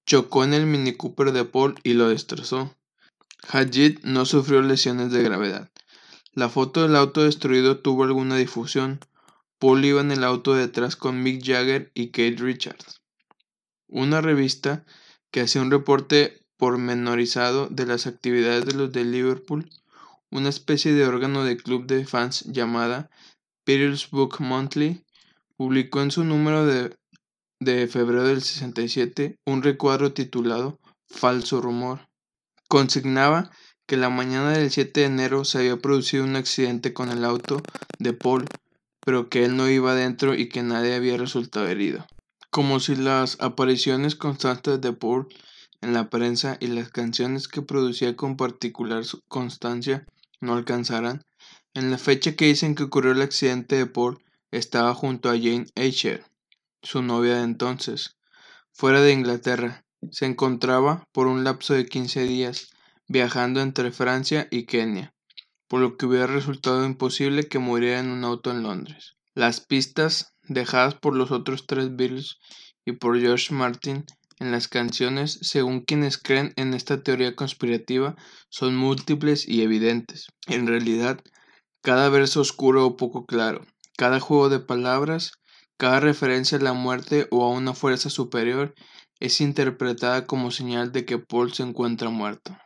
chocó 0.04 0.42
en 0.42 0.52
el 0.52 0.66
Mini 0.66 0.94
Cooper 0.94 1.30
de 1.30 1.44
Paul 1.44 1.76
y 1.84 1.92
lo 1.92 2.08
destrozó. 2.08 2.74
Hadjid 3.48 4.00
no 4.02 4.26
sufrió 4.26 4.62
lesiones 4.62 5.12
de 5.12 5.22
gravedad. 5.22 5.70
La 6.32 6.48
foto 6.48 6.82
del 6.82 6.96
auto 6.96 7.22
destruido 7.22 7.78
tuvo 7.78 8.02
alguna 8.02 8.36
difusión. 8.36 8.98
Paul 9.60 9.84
iba 9.84 10.00
en 10.00 10.10
el 10.10 10.24
auto 10.24 10.54
detrás 10.54 10.96
con 10.96 11.22
Mick 11.22 11.40
Jagger 11.44 11.92
y 11.94 12.08
Kate 12.08 12.36
Richards. 12.38 13.00
Una 13.86 14.20
revista 14.20 14.84
que 15.30 15.40
hacía 15.42 15.62
un 15.62 15.70
reporte 15.70 16.44
pormenorizado 16.56 17.68
de 17.68 17.86
las 17.86 18.08
actividades 18.08 18.66
de 18.66 18.74
los 18.74 18.92
de 18.92 19.04
Liverpool, 19.04 19.70
una 20.34 20.48
especie 20.48 20.92
de 20.92 21.06
órgano 21.06 21.44
de 21.44 21.56
club 21.56 21.86
de 21.86 22.04
fans 22.04 22.42
llamada 22.42 23.08
Book 24.10 24.40
Monthly, 24.40 25.04
publicó 25.56 26.02
en 26.02 26.10
su 26.10 26.24
número 26.24 26.66
de, 26.66 26.96
de 27.60 27.86
febrero 27.86 28.24
del 28.24 28.42
67 28.42 29.38
un 29.46 29.62
recuadro 29.62 30.12
titulado 30.12 30.80
Falso 31.08 31.60
Rumor. 31.60 32.08
Consignaba 32.68 33.52
que 33.86 33.96
la 33.96 34.10
mañana 34.10 34.50
del 34.50 34.72
7 34.72 35.00
de 35.00 35.06
enero 35.06 35.44
se 35.44 35.58
había 35.58 35.76
producido 35.76 36.24
un 36.24 36.34
accidente 36.34 36.92
con 36.92 37.10
el 37.10 37.24
auto 37.24 37.62
de 38.00 38.12
Paul, 38.12 38.44
pero 39.06 39.28
que 39.28 39.44
él 39.44 39.56
no 39.56 39.70
iba 39.70 39.94
dentro 39.94 40.34
y 40.34 40.48
que 40.48 40.64
nadie 40.64 40.96
había 40.96 41.16
resultado 41.16 41.68
herido. 41.68 42.06
Como 42.50 42.80
si 42.80 42.96
las 42.96 43.40
apariciones 43.40 44.16
constantes 44.16 44.80
de 44.80 44.92
Paul 44.92 45.28
en 45.80 45.92
la 45.92 46.10
prensa 46.10 46.56
y 46.58 46.66
las 46.66 46.88
canciones 46.88 47.46
que 47.46 47.62
producía 47.62 48.16
con 48.16 48.36
particular 48.36 49.04
constancia 49.28 50.04
no 50.44 50.54
alcanzaran, 50.54 51.24
en 51.74 51.90
la 51.90 51.98
fecha 51.98 52.36
que 52.36 52.46
dicen 52.46 52.74
que 52.74 52.84
ocurrió 52.84 53.12
el 53.12 53.22
accidente 53.22 53.76
de 53.76 53.86
Paul 53.86 54.22
estaba 54.52 54.94
junto 54.94 55.28
a 55.28 55.32
Jane 55.32 55.66
Asher, 55.74 56.24
su 56.82 57.02
novia 57.02 57.36
de 57.36 57.42
entonces, 57.42 58.16
fuera 58.72 59.00
de 59.00 59.12
Inglaterra. 59.12 59.84
Se 60.12 60.26
encontraba 60.26 61.08
por 61.12 61.26
un 61.26 61.42
lapso 61.42 61.74
de 61.74 61.86
15 61.86 62.22
días 62.24 62.68
viajando 63.08 63.60
entre 63.60 63.90
Francia 63.90 64.46
y 64.50 64.66
Kenia, 64.66 65.14
por 65.66 65.80
lo 65.80 65.96
que 65.96 66.06
hubiera 66.06 66.26
resultado 66.26 66.84
imposible 66.84 67.48
que 67.48 67.58
muriera 67.58 68.00
en 68.00 68.10
un 68.10 68.22
auto 68.22 68.50
en 68.50 68.62
Londres. 68.62 69.16
Las 69.34 69.60
pistas 69.60 70.34
dejadas 70.42 70.94
por 70.94 71.16
los 71.16 71.30
otros 71.30 71.66
tres 71.66 71.96
Beatles 71.96 72.38
y 72.84 72.92
por 72.92 73.18
George 73.18 73.52
Martin 73.54 74.04
en 74.38 74.50
las 74.50 74.68
canciones, 74.68 75.38
según 75.42 75.80
quienes 75.80 76.18
creen 76.18 76.52
en 76.56 76.74
esta 76.74 77.02
teoría 77.02 77.36
conspirativa, 77.36 78.16
son 78.48 78.76
múltiples 78.76 79.48
y 79.48 79.62
evidentes. 79.62 80.28
En 80.46 80.66
realidad, 80.66 81.20
cada 81.82 82.08
verso 82.08 82.40
oscuro 82.40 82.86
o 82.86 82.96
poco 82.96 83.26
claro, 83.26 83.66
cada 83.96 84.20
juego 84.20 84.48
de 84.48 84.60
palabras, 84.60 85.32
cada 85.76 86.00
referencia 86.00 86.58
a 86.58 86.62
la 86.62 86.72
muerte 86.72 87.28
o 87.30 87.44
a 87.44 87.50
una 87.50 87.74
fuerza 87.74 88.10
superior 88.10 88.74
es 89.20 89.40
interpretada 89.40 90.26
como 90.26 90.50
señal 90.50 90.92
de 90.92 91.04
que 91.04 91.18
Paul 91.18 91.52
se 91.52 91.62
encuentra 91.62 92.10
muerto. 92.10 92.56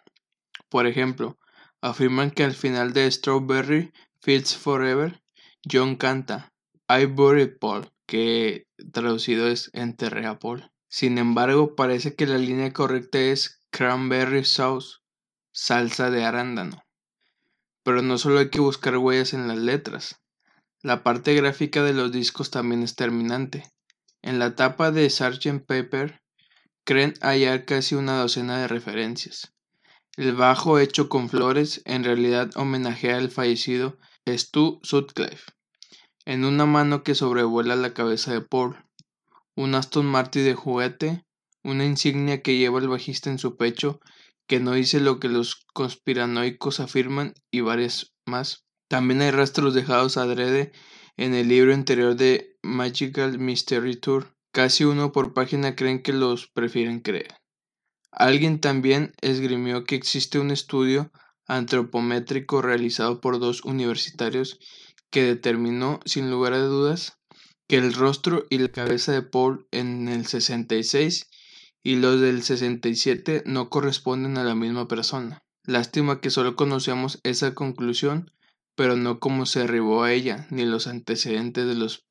Por 0.68 0.86
ejemplo, 0.86 1.38
afirman 1.80 2.30
que 2.30 2.44
al 2.44 2.54
final 2.54 2.92
de 2.92 3.10
Strawberry 3.10 3.92
Fields 4.20 4.56
Forever, 4.56 5.22
John 5.70 5.96
canta 5.96 6.52
I 6.88 7.06
buried 7.06 7.58
Paul, 7.60 7.90
que 8.06 8.66
traducido 8.92 9.48
es 9.48 9.70
enterré 9.74 10.26
a 10.26 10.38
Paul. 10.38 10.70
Sin 10.88 11.18
embargo, 11.18 11.74
parece 11.74 12.14
que 12.14 12.26
la 12.26 12.38
línea 12.38 12.72
correcta 12.72 13.18
es 13.18 13.62
cranberry 13.70 14.44
sauce, 14.44 14.98
salsa 15.52 16.10
de 16.10 16.24
arándano. 16.24 16.82
Pero 17.82 18.02
no 18.02 18.18
solo 18.18 18.38
hay 18.38 18.50
que 18.50 18.60
buscar 18.60 18.96
huellas 18.96 19.34
en 19.34 19.48
las 19.48 19.58
letras. 19.58 20.20
La 20.82 21.02
parte 21.02 21.34
gráfica 21.34 21.82
de 21.82 21.92
los 21.92 22.12
discos 22.12 22.50
también 22.50 22.82
es 22.82 22.94
terminante. 22.94 23.64
En 24.22 24.38
la 24.38 24.54
tapa 24.54 24.90
de 24.90 25.08
Sgt. 25.10 25.66
Pepper 25.66 26.22
creen 26.84 27.14
hallar 27.20 27.64
casi 27.64 27.94
una 27.94 28.18
docena 28.18 28.58
de 28.58 28.68
referencias. 28.68 29.52
El 30.16 30.34
bajo 30.34 30.78
hecho 30.78 31.08
con 31.08 31.28
flores 31.28 31.82
en 31.84 32.02
realidad 32.02 32.50
homenajea 32.56 33.18
al 33.18 33.30
fallecido 33.30 33.98
Stu 34.26 34.80
Sutcliffe, 34.82 35.52
en 36.24 36.44
una 36.44 36.66
mano 36.66 37.02
que 37.02 37.14
sobrevuela 37.14 37.76
la 37.76 37.94
cabeza 37.94 38.32
de 38.32 38.40
Paul, 38.40 38.76
un 39.58 39.74
Aston 39.74 40.06
Martin 40.06 40.44
de 40.44 40.54
juguete, 40.54 41.24
una 41.64 41.84
insignia 41.84 42.42
que 42.42 42.56
lleva 42.56 42.78
el 42.78 42.86
bajista 42.86 43.28
en 43.28 43.40
su 43.40 43.56
pecho, 43.56 43.98
que 44.46 44.60
no 44.60 44.70
dice 44.74 45.00
lo 45.00 45.18
que 45.18 45.28
los 45.28 45.66
conspiranoicos 45.74 46.78
afirman 46.78 47.34
y 47.50 47.60
varias 47.60 48.14
más. 48.24 48.64
También 48.88 49.20
hay 49.20 49.32
rastros 49.32 49.74
dejados 49.74 50.16
adrede 50.16 50.70
en 51.16 51.34
el 51.34 51.48
libro 51.48 51.74
interior 51.74 52.14
de 52.14 52.56
Magical 52.62 53.40
Mystery 53.40 53.96
Tour. 53.96 54.32
Casi 54.52 54.84
uno 54.84 55.10
por 55.10 55.34
página 55.34 55.74
creen 55.74 56.04
que 56.04 56.12
los 56.12 56.46
prefieren 56.46 57.00
creer. 57.00 57.34
Alguien 58.12 58.60
también 58.60 59.12
esgrimió 59.20 59.82
que 59.82 59.96
existe 59.96 60.38
un 60.38 60.52
estudio 60.52 61.10
antropométrico 61.48 62.62
realizado 62.62 63.20
por 63.20 63.40
dos 63.40 63.64
universitarios 63.64 64.60
que 65.10 65.24
determinó, 65.24 65.98
sin 66.04 66.30
lugar 66.30 66.52
a 66.52 66.60
dudas, 66.60 67.17
que 67.68 67.76
el 67.76 67.92
rostro 67.92 68.46
y 68.48 68.58
la 68.58 68.68
cabeza 68.68 69.12
de 69.12 69.22
Paul 69.22 69.68
en 69.70 70.08
el 70.08 70.26
66 70.26 71.30
y 71.82 71.96
los 71.96 72.20
del 72.20 72.42
67 72.42 73.44
no 73.46 73.68
corresponden 73.68 74.38
a 74.38 74.44
la 74.44 74.54
misma 74.54 74.88
persona. 74.88 75.44
Lástima 75.64 76.20
que 76.20 76.30
solo 76.30 76.56
conocemos 76.56 77.20
esa 77.24 77.54
conclusión, 77.54 78.32
pero 78.74 78.96
no 78.96 79.20
cómo 79.20 79.44
se 79.44 79.60
arribó 79.60 80.02
a 80.02 80.12
ella, 80.12 80.46
ni 80.50 80.64
los 80.64 80.86
antecedentes 80.86 81.66
de 81.66 81.74
los, 81.74 82.04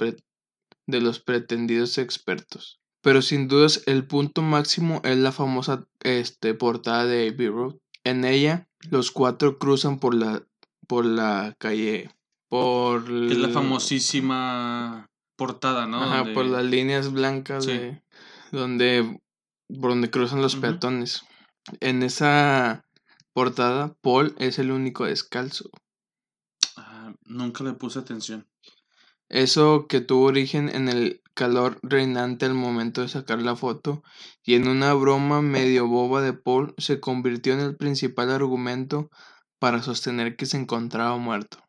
de 0.85 1.01
los 1.01 1.19
pretendidos 1.19 1.97
expertos. 1.97 2.79
Pero 3.01 3.21
sin 3.21 3.47
dudas 3.47 3.81
el 3.87 4.05
punto 4.05 4.43
máximo 4.43 5.01
es 5.03 5.17
la 5.17 5.31
famosa 5.31 5.87
este, 6.03 6.53
portada 6.53 7.05
de 7.05 7.29
Abbey 7.29 7.49
Road. 7.49 7.75
En 8.03 8.25
ella 8.25 8.67
los 8.91 9.11
cuatro 9.11 9.57
cruzan 9.57 9.99
por 9.99 10.13
la, 10.13 10.45
por 10.87 11.05
la 11.05 11.55
calle. 11.57 12.11
Por 12.49 13.03
es 13.03 13.37
la 13.37 13.49
famosísima 13.49 15.09
portada, 15.37 15.87
¿no? 15.87 16.03
Ajá, 16.03 16.33
por 16.33 16.45
las 16.45 16.65
líneas 16.65 17.13
blancas 17.13 17.65
de 17.65 18.03
donde 18.51 19.21
por 19.79 19.91
donde 19.91 20.09
cruzan 20.09 20.41
los 20.41 20.55
peatones. 20.55 21.23
En 21.79 22.03
esa 22.03 22.85
portada, 23.33 23.95
Paul 24.01 24.33
es 24.37 24.59
el 24.59 24.71
único 24.71 25.05
descalzo. 25.05 25.69
Ah, 26.75 27.13
nunca 27.25 27.63
le 27.63 27.73
puse 27.73 27.99
atención. 27.99 28.47
Eso 29.29 29.87
que 29.87 29.99
tuvo 29.99 30.25
origen 30.25 30.69
en 30.69 30.87
el 30.87 31.21
calor 31.33 31.79
reinante 31.83 32.45
al 32.45 32.53
momento 32.53 33.01
de 33.01 33.09
sacar 33.09 33.41
la 33.41 33.55
foto 33.55 34.01
y 34.43 34.55
en 34.55 34.67
una 34.67 34.93
broma 34.93 35.41
medio 35.41 35.87
boba 35.87 36.21
de 36.21 36.33
Paul 36.33 36.73
se 36.77 36.99
convirtió 36.99 37.53
en 37.53 37.59
el 37.59 37.75
principal 37.75 38.31
argumento 38.31 39.11
para 39.59 39.83
sostener 39.83 40.35
que 40.35 40.45
se 40.45 40.57
encontraba 40.57 41.17
muerto. 41.17 41.59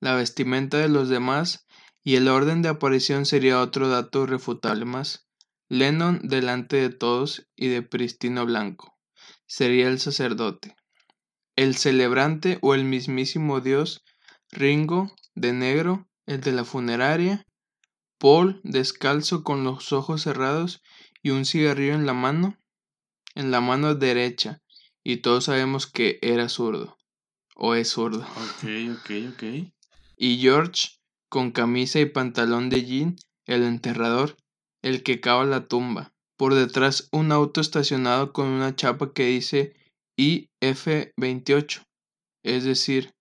La 0.00 0.14
vestimenta 0.14 0.78
de 0.78 0.88
los 0.88 1.08
demás 1.08 1.66
y 2.02 2.16
el 2.16 2.28
orden 2.28 2.62
de 2.62 2.68
aparición 2.68 3.26
sería 3.26 3.60
otro 3.60 3.88
dato 3.88 4.26
refutable 4.26 4.84
más. 4.84 5.26
Lennon 5.68 6.20
delante 6.22 6.76
de 6.76 6.90
todos 6.90 7.48
y 7.56 7.68
de 7.68 7.82
pristino 7.82 8.44
blanco. 8.44 8.96
Sería 9.46 9.88
el 9.88 10.00
sacerdote. 10.00 10.76
El 11.56 11.76
celebrante 11.76 12.58
o 12.62 12.74
el 12.74 12.84
mismísimo 12.84 13.60
Dios, 13.60 14.02
Ringo, 14.50 15.14
de 15.34 15.52
negro, 15.52 16.08
el 16.26 16.40
de 16.40 16.52
la 16.52 16.64
funeraria, 16.64 17.46
Paul, 18.18 18.60
descalzo 18.64 19.44
con 19.44 19.64
los 19.64 19.92
ojos 19.92 20.22
cerrados 20.22 20.82
y 21.22 21.30
un 21.30 21.44
cigarrillo 21.44 21.94
en 21.94 22.06
la 22.06 22.12
mano, 22.12 22.58
en 23.34 23.50
la 23.50 23.60
mano 23.60 23.94
derecha, 23.94 24.60
y 25.02 25.18
todos 25.18 25.44
sabemos 25.44 25.86
que 25.86 26.18
era 26.20 26.48
zurdo. 26.48 26.98
O 27.54 27.74
es 27.74 27.88
zurdo. 27.90 28.20
Ok, 28.20 28.64
ok, 28.98 29.10
ok. 29.32 29.72
Y 30.16 30.38
George, 30.38 30.99
con 31.30 31.52
camisa 31.52 32.00
y 32.00 32.06
pantalón 32.06 32.68
de 32.68 32.84
jean, 32.84 33.16
el 33.46 33.62
enterrador, 33.62 34.36
el 34.82 35.02
que 35.02 35.20
cava 35.20 35.46
la 35.46 35.66
tumba. 35.66 36.12
Por 36.36 36.54
detrás 36.54 37.08
un 37.12 37.32
auto 37.32 37.60
estacionado 37.60 38.32
con 38.32 38.48
una 38.48 38.74
chapa 38.74 39.12
que 39.12 39.26
dice 39.26 39.74
IF28, 40.18 41.82
es 42.42 42.64
decir, 42.64 43.14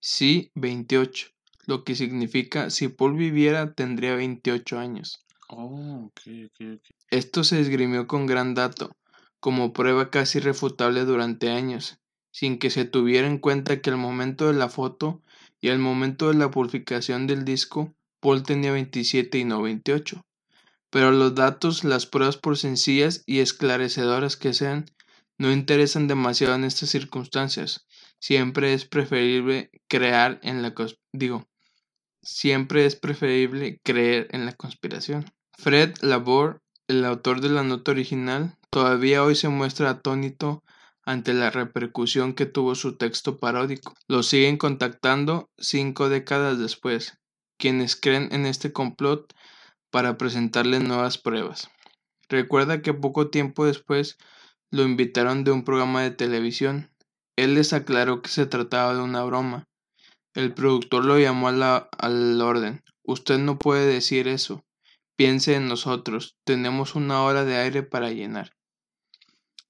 sí 0.00 0.50
28, 0.54 1.28
lo 1.66 1.84
que 1.84 1.94
significa 1.94 2.70
si 2.70 2.88
Paul 2.88 3.16
viviera 3.16 3.72
tendría 3.72 4.14
28 4.14 4.78
años. 4.78 5.24
Oh, 5.48 6.06
ok, 6.06 6.20
ok, 6.46 6.66
ok. 6.76 6.82
Esto 7.10 7.44
se 7.44 7.60
esgrimió 7.60 8.06
con 8.06 8.26
gran 8.26 8.54
dato, 8.54 8.94
como 9.40 9.72
prueba 9.72 10.10
casi 10.10 10.38
irrefutable 10.38 11.04
durante 11.04 11.50
años, 11.50 11.98
sin 12.30 12.58
que 12.58 12.68
se 12.70 12.84
tuviera 12.84 13.26
en 13.26 13.38
cuenta 13.38 13.80
que 13.80 13.90
al 13.90 13.96
momento 13.96 14.48
de 14.48 14.54
la 14.54 14.68
foto 14.68 15.22
y 15.64 15.70
al 15.70 15.78
momento 15.78 16.28
de 16.28 16.34
la 16.34 16.50
publicación 16.50 17.26
del 17.26 17.46
disco, 17.46 17.96
Paul 18.20 18.42
tenía 18.42 18.70
27 18.72 19.38
y 19.38 19.44
no 19.44 19.62
28. 19.62 20.22
Pero 20.90 21.10
los 21.10 21.34
datos, 21.34 21.84
las 21.84 22.04
pruebas 22.04 22.36
por 22.36 22.58
sencillas 22.58 23.22
y 23.24 23.38
esclarecedoras 23.38 24.36
que 24.36 24.52
sean, 24.52 24.84
no 25.38 25.50
interesan 25.50 26.06
demasiado 26.06 26.54
en 26.54 26.64
estas 26.64 26.90
circunstancias. 26.90 27.86
Siempre 28.20 28.74
es 28.74 28.84
preferible 28.84 29.70
en 29.88 30.74
digo, 31.14 31.48
siempre 32.20 32.84
es 32.84 32.94
preferible 32.94 33.80
creer 33.82 34.28
en 34.32 34.44
la 34.44 34.52
conspiración. 34.52 35.24
Fred 35.56 35.94
Labor, 36.02 36.60
el 36.88 37.06
autor 37.06 37.40
de 37.40 37.48
la 37.48 37.62
nota 37.62 37.90
original, 37.90 38.54
todavía 38.68 39.24
hoy 39.24 39.34
se 39.34 39.48
muestra 39.48 39.88
atónito 39.88 40.62
ante 41.06 41.34
la 41.34 41.50
repercusión 41.50 42.34
que 42.34 42.46
tuvo 42.46 42.74
su 42.74 42.96
texto 42.96 43.38
paródico. 43.38 43.94
Lo 44.08 44.22
siguen 44.22 44.56
contactando 44.56 45.50
cinco 45.58 46.08
décadas 46.08 46.58
después, 46.58 47.18
quienes 47.58 47.96
creen 47.96 48.28
en 48.32 48.46
este 48.46 48.72
complot 48.72 49.34
para 49.90 50.16
presentarle 50.16 50.80
nuevas 50.80 51.18
pruebas. 51.18 51.70
Recuerda 52.28 52.82
que 52.82 52.94
poco 52.94 53.30
tiempo 53.30 53.66
después 53.66 54.18
lo 54.70 54.82
invitaron 54.82 55.44
de 55.44 55.52
un 55.52 55.64
programa 55.64 56.02
de 56.02 56.10
televisión. 56.10 56.90
Él 57.36 57.54
les 57.54 57.72
aclaró 57.72 58.22
que 58.22 58.28
se 58.28 58.46
trataba 58.46 58.94
de 58.94 59.02
una 59.02 59.22
broma. 59.24 59.68
El 60.34 60.52
productor 60.52 61.04
lo 61.04 61.18
llamó 61.18 61.48
al 61.48 62.40
orden. 62.40 62.82
Usted 63.04 63.38
no 63.38 63.58
puede 63.58 63.86
decir 63.86 64.26
eso. 64.26 64.64
Piense 65.16 65.54
en 65.54 65.68
nosotros. 65.68 66.36
Tenemos 66.44 66.96
una 66.96 67.22
hora 67.22 67.44
de 67.44 67.56
aire 67.56 67.82
para 67.84 68.10
llenar. 68.10 68.50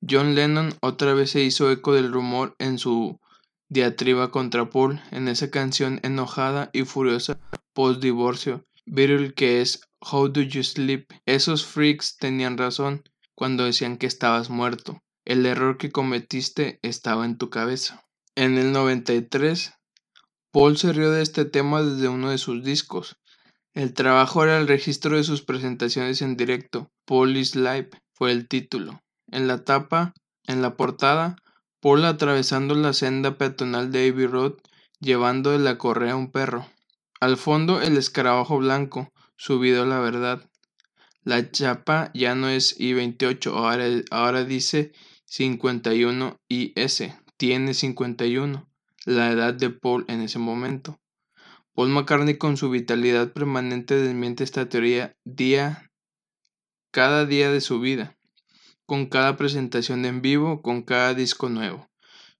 John 0.09 0.34
Lennon 0.34 0.74
otra 0.82 1.14
vez 1.14 1.30
se 1.30 1.42
hizo 1.42 1.70
eco 1.70 1.94
del 1.94 2.12
rumor 2.12 2.55
en 2.59 2.78
su 2.78 3.20
diatriba 3.68 4.30
contra 4.30 4.68
Paul 4.68 5.00
en 5.11 5.28
esa 5.28 5.50
canción 5.50 6.00
enojada 6.02 6.68
y 6.72 6.84
furiosa 6.84 7.38
post 7.72 8.02
divorcio, 8.02 8.66
Beatle 8.84 9.32
que 9.32 9.62
es 9.62 9.80
How 10.00 10.28
Do 10.28 10.42
You 10.42 10.62
Sleep. 10.62 11.11
Esos 11.24 11.64
freaks 11.64 12.18
tenían 12.18 12.59
razón 12.59 13.02
cuando 13.34 13.64
decían 13.64 13.96
que 13.96 14.07
estabas 14.07 14.50
muerto. 14.50 15.00
El 15.24 15.46
error 15.46 15.78
que 15.78 15.90
cometiste 15.90 16.78
estaba 16.82 17.24
en 17.24 17.38
tu 17.38 17.48
cabeza. 17.48 18.05
En 18.36 18.59
el 18.59 18.72
93, 18.72 19.72
Paul 20.52 20.76
se 20.76 20.92
rió 20.92 21.11
de 21.11 21.22
este 21.22 21.46
tema 21.46 21.82
desde 21.82 22.09
uno 22.09 22.30
de 22.30 22.38
sus 22.38 22.62
discos. 22.62 23.16
El 23.72 23.94
trabajo 23.94 24.44
era 24.44 24.59
el 24.59 24.68
registro 24.68 25.16
de 25.16 25.24
sus 25.24 25.42
presentaciones 25.42 26.20
en 26.20 26.36
directo. 26.36 26.90
Paul 27.07 27.36
is 27.36 27.57
Live 27.57 27.90
fue 28.12 28.32
el 28.32 28.46
título. 28.48 29.03
En 29.35 29.49
la 29.49 29.64
tapa, 29.64 30.14
en 30.47 30.62
la 30.62 30.76
portada, 30.76 31.35
Paul 31.80 32.05
atravesando 32.05 32.76
la 32.76 32.93
senda 32.93 33.37
peatonal 33.37 33.91
de 33.91 34.09
Abbey 34.09 34.28
Road, 34.28 34.53
llevando 35.01 35.51
de 35.51 35.59
la 35.59 35.76
correa 35.76 36.14
un 36.14 36.30
perro. 36.30 36.68
Al 37.18 37.37
fondo 37.37 37.82
el 37.82 37.97
escarabajo 37.97 38.59
blanco, 38.59 39.12
subido 39.35 39.82
a 39.82 39.87
la 39.87 39.99
verdad. 39.99 40.49
La 41.24 41.51
chapa 41.51 42.12
ya 42.14 42.37
no 42.37 42.49
es 42.49 42.78
I-28, 42.78 43.53
ahora, 43.57 43.87
ahora 44.12 44.45
dice 44.45 44.93
51 45.24 46.41
IS. 46.47 47.03
Tiene 47.37 47.74
51, 47.74 48.70
la 49.05 49.32
edad 49.32 49.53
de 49.53 49.70
Paul 49.70 50.05
en 50.07 50.20
ese 50.20 50.39
momento. 50.39 51.01
Paul 51.74 51.89
McCartney 51.89 52.39
con 52.39 52.57
su 52.57 52.70
vitalidad 52.70 53.32
permanente 53.32 53.97
desmiente 53.97 54.45
esta 54.45 54.68
teoría 54.68 55.16
día 55.24 55.91
cada 56.93 57.26
día 57.26 57.51
de 57.51 57.61
su 57.61 57.80
vida 57.80 58.16
con 58.87 59.07
cada 59.07 59.37
presentación 59.37 60.05
en 60.05 60.22
vivo, 60.22 60.62
con 60.62 60.82
cada 60.82 61.14
disco 61.14 61.49
nuevo. 61.49 61.89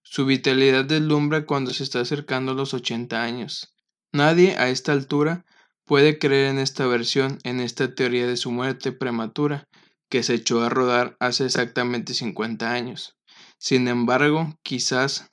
Su 0.03 0.27
vitalidad 0.27 0.85
deslumbra 0.85 1.47
cuando 1.47 1.73
se 1.73 1.83
está 1.83 2.01
acercando 2.01 2.53
a 2.53 2.55
los 2.55 2.75
80 2.75 3.23
años. 3.23 3.75
Nadie 4.13 4.57
a 4.57 4.69
esta 4.69 4.93
altura 4.93 5.45
puede 5.85 6.19
creer 6.19 6.51
en 6.51 6.59
esta 6.59 6.87
versión, 6.87 7.39
en 7.43 7.61
esta 7.61 7.95
teoría 7.95 8.27
de 8.27 8.37
su 8.37 8.51
muerte 8.51 8.93
prematura, 8.93 9.65
que 10.09 10.23
se 10.23 10.35
echó 10.35 10.63
a 10.63 10.69
rodar 10.69 11.17
hace 11.19 11.47
exactamente 11.47 12.15
50 12.15 12.71
años. 12.71 13.17
Sin 13.59 13.89
embargo, 13.89 14.55
quizás 14.63 15.31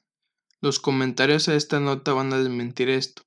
los 0.62 0.80
comentarios 0.80 1.48
a 1.48 1.56
esta 1.56 1.80
nota 1.80 2.14
van 2.14 2.34
a 2.34 2.38
desmentir 2.38 2.90
esto, 2.90 3.24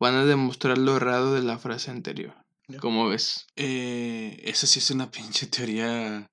van 0.00 0.14
a 0.14 0.24
demostrar 0.24 0.78
lo 0.78 0.96
errado 0.96 1.34
de 1.34 1.42
la 1.42 1.58
frase 1.58 1.90
anterior. 1.90 2.34
¿Cómo 2.80 3.08
ves? 3.08 3.46
Eh, 3.54 4.40
esa 4.44 4.66
sí 4.66 4.80
es 4.80 4.90
una 4.90 5.10
pinche 5.10 5.46
teoría 5.46 6.26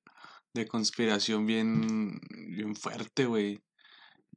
de 0.54 0.68
conspiración 0.68 1.46
bien, 1.46 2.20
bien 2.50 2.76
fuerte, 2.76 3.26
güey. 3.26 3.62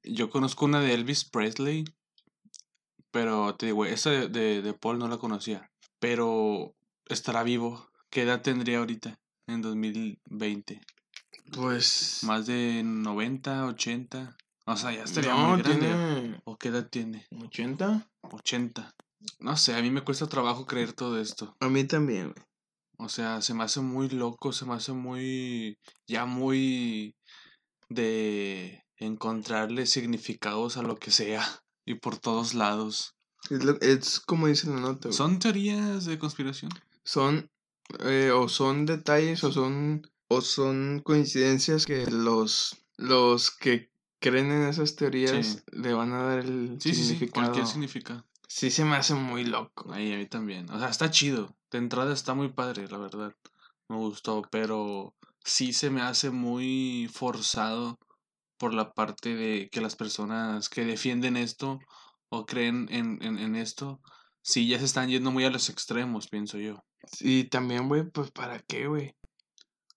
Yo 0.02 0.30
conozco 0.30 0.64
una 0.64 0.80
de 0.80 0.94
Elvis 0.94 1.24
Presley, 1.24 1.84
pero 3.10 3.54
te 3.56 3.66
digo, 3.66 3.84
esa 3.84 4.10
de, 4.10 4.62
de, 4.62 4.74
Paul 4.74 4.98
no 4.98 5.08
la 5.08 5.18
conocía. 5.18 5.70
Pero 5.98 6.74
estará 7.06 7.42
vivo. 7.42 7.90
¿Qué 8.10 8.22
edad 8.22 8.42
tendría 8.42 8.78
ahorita 8.78 9.18
en 9.46 9.62
2020? 9.62 10.80
Pues. 11.52 12.20
Más 12.22 12.46
de 12.46 12.82
90, 12.84 13.66
80. 13.66 14.36
O 14.66 14.76
sea, 14.76 14.92
ya 14.92 15.04
estaría 15.04 15.34
muy 15.34 15.62
grande. 15.62 16.40
¿O 16.44 16.56
qué 16.56 16.68
edad 16.68 16.88
tiene? 16.88 17.26
¿80? 17.30 18.08
80. 18.22 18.94
No 19.40 19.56
sé, 19.56 19.74
a 19.74 19.82
mí 19.82 19.90
me 19.90 20.02
cuesta 20.02 20.26
trabajo 20.28 20.66
creer 20.66 20.92
todo 20.92 21.20
esto. 21.20 21.56
A 21.60 21.68
mí 21.68 21.84
también, 21.84 22.32
güey. 22.32 22.46
O 22.98 23.08
sea, 23.08 23.42
se 23.42 23.54
me 23.54 23.64
hace 23.64 23.80
muy 23.80 24.08
loco, 24.08 24.52
se 24.52 24.64
me 24.64 24.74
hace 24.74 24.92
muy, 24.92 25.78
ya 26.06 26.24
muy 26.24 27.14
de 27.88 28.84
encontrarle 28.96 29.86
significados 29.86 30.76
a 30.76 30.82
lo 30.82 30.96
que 30.96 31.10
sea 31.10 31.44
y 31.84 31.94
por 31.94 32.18
todos 32.18 32.54
lados. 32.54 33.14
Es, 33.80 34.20
como 34.20 34.48
dice 34.48 34.68
la 34.68 34.80
nota. 34.80 35.12
¿Son 35.12 35.38
teorías 35.38 36.04
de 36.04 36.18
conspiración? 36.18 36.72
Son, 37.04 37.50
eh, 38.00 38.32
o 38.32 38.48
son 38.48 38.86
detalles 38.86 39.44
o 39.44 39.52
son, 39.52 40.02
o 40.28 40.40
son 40.40 41.00
coincidencias 41.04 41.86
que 41.86 42.06
los, 42.06 42.76
los 42.96 43.50
que 43.52 43.90
creen 44.18 44.50
en 44.50 44.68
esas 44.68 44.96
teorías 44.96 45.62
le 45.70 45.92
van 45.92 46.12
a 46.12 46.22
dar 46.22 46.38
el 46.40 46.78
sí, 46.80 46.94
significado. 46.94 47.18
Sí, 47.18 47.18
sí, 47.18 47.28
cualquier 47.28 47.66
significado. 47.66 48.24
Sí 48.48 48.70
se 48.70 48.84
me 48.84 48.96
hace 48.96 49.14
muy 49.14 49.44
loco. 49.44 49.92
Ahí, 49.92 50.12
a 50.12 50.16
mí 50.16 50.26
también. 50.26 50.70
O 50.70 50.78
sea, 50.78 50.88
está 50.88 51.10
chido. 51.10 51.56
De 51.76 51.82
entrada 51.82 52.14
está 52.14 52.32
muy 52.32 52.48
padre, 52.48 52.88
la 52.88 52.96
verdad. 52.96 53.34
Me 53.90 53.96
gustó, 53.96 54.40
pero 54.50 55.14
sí 55.44 55.74
se 55.74 55.90
me 55.90 56.00
hace 56.00 56.30
muy 56.30 57.06
forzado 57.12 57.98
por 58.56 58.72
la 58.72 58.94
parte 58.94 59.34
de 59.34 59.68
que 59.70 59.82
las 59.82 59.94
personas 59.94 60.70
que 60.70 60.86
defienden 60.86 61.36
esto 61.36 61.78
o 62.30 62.46
creen 62.46 62.88
en, 62.90 63.22
en, 63.22 63.56
esto, 63.56 64.00
sí 64.40 64.66
ya 64.66 64.78
se 64.78 64.86
están 64.86 65.10
yendo 65.10 65.30
muy 65.30 65.44
a 65.44 65.50
los 65.50 65.68
extremos, 65.68 66.28
pienso 66.28 66.56
yo. 66.56 66.82
Sí, 67.12 67.44
también, 67.44 67.88
güey, 67.88 68.08
pues 68.10 68.30
para 68.30 68.58
qué, 68.60 68.86
güey. 68.86 69.14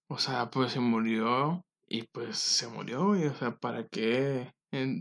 O 0.09 0.17
sea, 0.17 0.49
pues 0.49 0.73
se 0.73 0.81
murió 0.81 1.63
y 1.87 2.03
pues 2.11 2.37
se 2.37 2.67
murió, 2.67 3.05
güey. 3.05 3.25
O 3.27 3.35
sea, 3.37 3.55
¿para 3.55 3.87
qué? 3.87 4.51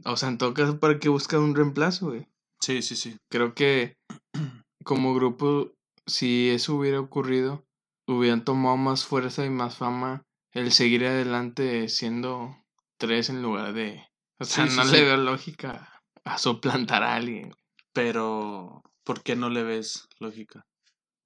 o 0.04 0.16
sea, 0.16 0.28
en 0.28 0.38
todo 0.38 0.54
caso, 0.54 0.78
¿para 0.78 1.00
qué 1.00 1.08
buscar 1.08 1.40
un 1.40 1.56
reemplazo, 1.56 2.10
güey? 2.10 2.28
Sí, 2.60 2.82
sí, 2.82 2.94
sí. 2.94 3.16
Creo 3.28 3.52
que 3.52 3.96
como 4.84 5.12
grupo, 5.12 5.72
si 6.08 6.50
eso 6.50 6.74
hubiera 6.74 6.98
ocurrido, 6.98 7.66
hubieran 8.06 8.44
tomado 8.44 8.76
más 8.76 9.04
fuerza 9.04 9.44
y 9.44 9.50
más 9.50 9.76
fama 9.76 10.24
el 10.52 10.72
seguir 10.72 11.06
adelante 11.06 11.88
siendo 11.88 12.56
tres 12.96 13.28
en 13.28 13.42
lugar 13.42 13.72
de... 13.74 14.04
O 14.40 14.44
sea, 14.44 14.66
no 14.66 14.84
le 14.84 15.02
veo 15.02 15.16
lógica 15.16 16.02
a 16.24 16.38
suplantar 16.38 17.02
a 17.02 17.14
alguien. 17.14 17.54
Pero, 17.92 18.82
¿por 19.04 19.22
qué 19.22 19.36
no 19.36 19.50
le 19.50 19.62
ves 19.62 20.08
lógica? 20.18 20.66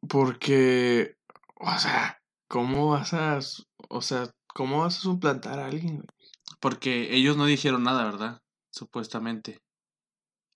Porque, 0.09 1.17
o 1.57 1.79
sea, 1.79 2.21
¿cómo 2.49 2.91
vas 2.91 3.15
a... 3.15 3.39
O 3.89 4.03
sea, 4.03 4.31
¿cómo 4.55 4.81
vas 4.81 4.99
a 4.99 5.01
suplantar 5.01 5.61
a 5.61 5.67
alguien? 5.67 6.05
Porque 6.61 7.15
ellos 7.15 7.37
no 7.37 7.47
dijeron 7.47 7.85
nada, 7.85 8.05
¿verdad? 8.05 8.43
Supuestamente. 8.71 9.61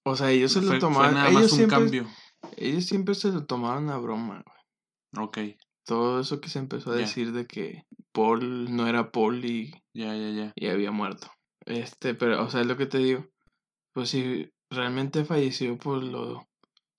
O 0.04 0.16
sea, 0.16 0.30
ellos 0.30 0.52
se 0.52 0.62
lo 0.62 0.78
tomaron. 0.78 1.18
ellos 1.26 1.50
siempre, 1.50 1.76
cambio. 1.76 2.06
Ellos 2.56 2.86
siempre 2.86 3.14
se 3.14 3.30
lo 3.30 3.46
tomaron 3.46 3.90
a 3.90 3.98
broma, 3.98 4.42
güey. 4.44 5.26
Ok. 5.26 5.38
Todo 5.84 6.20
eso 6.20 6.40
que 6.40 6.48
se 6.48 6.58
empezó 6.58 6.90
a 6.90 6.96
decir 6.96 7.32
de 7.32 7.46
que 7.46 7.84
Paul 8.12 8.74
no 8.74 8.86
era 8.88 9.12
Paul 9.12 9.44
y. 9.44 9.72
Ya, 9.94 10.14
ya, 10.16 10.30
ya. 10.30 10.52
Y 10.56 10.66
había 10.66 10.90
muerto. 10.90 11.30
Este, 11.64 12.14
pero, 12.14 12.44
o 12.44 12.50
sea, 12.50 12.62
es 12.62 12.66
lo 12.66 12.76
que 12.76 12.86
te 12.86 12.98
digo. 12.98 13.26
Pues 13.92 14.10
si 14.10 14.50
realmente 14.70 15.24
falleció, 15.24 15.78
pues 15.78 16.02
lo, 16.02 16.48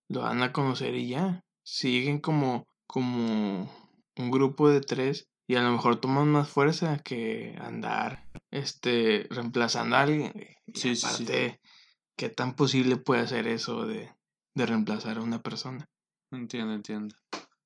lo 0.10 0.22
van 0.22 0.42
a 0.42 0.54
conocer 0.54 0.96
y 0.96 1.10
ya. 1.10 1.44
Siguen 1.64 2.20
como, 2.20 2.66
como 2.88 3.70
un 4.16 4.32
grupo 4.32 4.70
de 4.70 4.82
tres 4.82 5.28
y 5.48 5.56
a 5.56 5.62
lo 5.62 5.72
mejor 5.72 6.00
toman 6.02 6.28
más 6.28 6.50
fuerza 6.50 7.00
que 7.00 7.56
andar, 7.62 8.26
este, 8.52 9.28
reemplazando 9.30 9.96
a 9.96 10.02
alguien. 10.02 10.34
Sí, 10.74 10.94
aparte, 11.02 11.62
¿qué 12.18 12.30
tan 12.30 12.56
posible 12.56 12.98
puede 12.98 13.28
ser 13.28 13.48
eso 13.48 13.86
de, 13.86 14.12
de 14.58 14.66
reemplazar 14.66 15.18
a 15.18 15.22
una 15.22 15.42
persona? 15.42 15.88
Entiendo, 16.32 16.74
entiendo. 16.74 17.16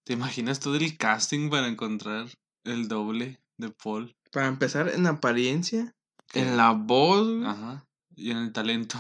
¿Te 0.04 0.14
imaginas 0.14 0.60
todo 0.60 0.76
el 0.76 0.98
casting 0.98 1.50
para 1.50 1.68
encontrar 1.68 2.28
el 2.66 2.90
doble 2.90 3.42
de 3.58 3.70
Paul? 3.70 4.16
Para 4.32 4.48
empezar, 4.48 4.90
en 4.90 5.08
apariencia, 5.08 5.96
en 6.34 6.58
la 6.58 6.72
voz. 6.72 7.46
Ajá. 7.46 7.88
Y 8.16 8.32
en 8.32 8.38
el 8.38 8.52
talento. 8.52 8.98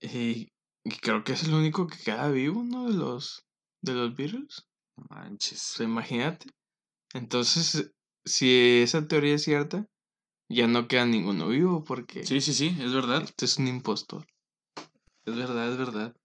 Y, 0.00 0.48
creo 1.02 1.24
que 1.24 1.32
es 1.32 1.42
el 1.44 1.52
único 1.52 1.88
que 1.88 1.98
queda 1.98 2.30
vivo, 2.30 2.62
¿no? 2.62 2.86
De 2.86 2.94
los, 2.94 3.44
de 3.82 3.94
los 3.94 4.14
Beatles. 4.14 4.66
Manches. 5.10 5.80
O 5.80 5.82
imagínate. 5.82 6.46
Entonces, 7.12 7.92
si 8.24 8.82
esa 8.82 9.08
teoría 9.08 9.34
es 9.34 9.42
cierta, 9.42 9.86
ya 10.48 10.68
no 10.68 10.86
queda 10.86 11.06
ninguno 11.06 11.48
vivo 11.48 11.82
porque... 11.82 12.24
Sí, 12.24 12.40
sí, 12.40 12.54
sí, 12.54 12.76
es 12.80 12.92
verdad. 12.92 13.22
Este 13.24 13.46
es 13.46 13.58
un 13.58 13.66
impostor. 13.66 14.26
Es 15.24 15.36
verdad, 15.36 15.72
es 15.72 15.76
verdad. 15.76 16.16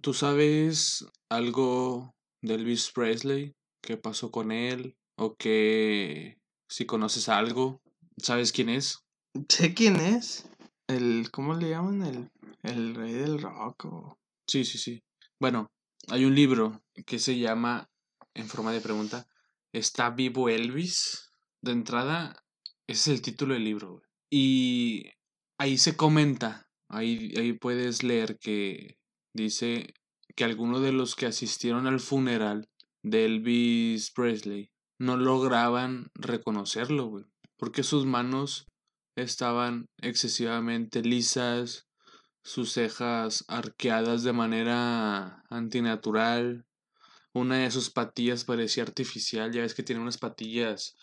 ¿Tú 0.00 0.14
sabes 0.14 1.04
algo 1.28 2.14
de 2.40 2.54
Elvis 2.54 2.90
Presley? 2.90 3.54
¿Qué 3.82 3.98
pasó 3.98 4.30
con 4.30 4.50
él? 4.50 4.96
¿O 5.16 5.36
que 5.36 6.38
si 6.68 6.86
conoces 6.86 7.28
algo? 7.28 7.82
¿Sabes 8.16 8.52
quién 8.52 8.70
es? 8.70 9.04
Sé 9.48 9.74
quién 9.74 9.96
es. 9.96 10.48
El, 10.86 11.30
¿Cómo 11.30 11.54
le 11.54 11.70
llaman? 11.70 12.02
El, 12.02 12.30
el 12.62 12.94
rey 12.94 13.12
del 13.12 13.42
rock. 13.42 13.84
O... 13.84 14.18
Sí, 14.46 14.64
sí, 14.64 14.78
sí. 14.78 15.02
Bueno, 15.38 15.70
hay 16.08 16.24
un 16.24 16.34
libro 16.34 16.82
que 17.04 17.18
se 17.18 17.38
llama, 17.38 17.90
en 18.32 18.48
forma 18.48 18.72
de 18.72 18.80
pregunta, 18.80 19.26
¿Está 19.72 20.10
vivo 20.10 20.48
Elvis? 20.48 21.30
De 21.60 21.72
entrada, 21.72 22.42
ese 22.88 23.12
es 23.12 23.18
el 23.18 23.22
título 23.22 23.54
del 23.54 23.64
libro. 23.64 24.02
Y 24.30 25.04
ahí 25.58 25.78
se 25.78 25.96
comenta, 25.96 26.68
ahí, 26.88 27.32
ahí 27.36 27.52
puedes 27.52 28.02
leer 28.02 28.38
que 28.38 28.99
dice 29.34 29.94
que 30.36 30.44
algunos 30.44 30.82
de 30.82 30.92
los 30.92 31.16
que 31.16 31.26
asistieron 31.26 31.86
al 31.86 32.00
funeral 32.00 32.68
de 33.02 33.24
Elvis 33.24 34.10
Presley 34.10 34.70
no 34.98 35.16
lograban 35.16 36.10
reconocerlo, 36.14 37.26
porque 37.56 37.82
sus 37.82 38.06
manos 38.06 38.66
estaban 39.16 39.86
excesivamente 39.98 41.02
lisas, 41.02 41.86
sus 42.42 42.72
cejas 42.72 43.44
arqueadas 43.48 44.22
de 44.22 44.32
manera 44.32 45.42
antinatural, 45.50 46.66
una 47.32 47.58
de 47.58 47.70
sus 47.70 47.90
patillas 47.90 48.44
parecía 48.44 48.82
artificial, 48.82 49.52
ya 49.52 49.62
ves 49.62 49.74
que 49.74 49.82
tiene 49.82 50.02
unas 50.02 50.18
patillas 50.18 50.96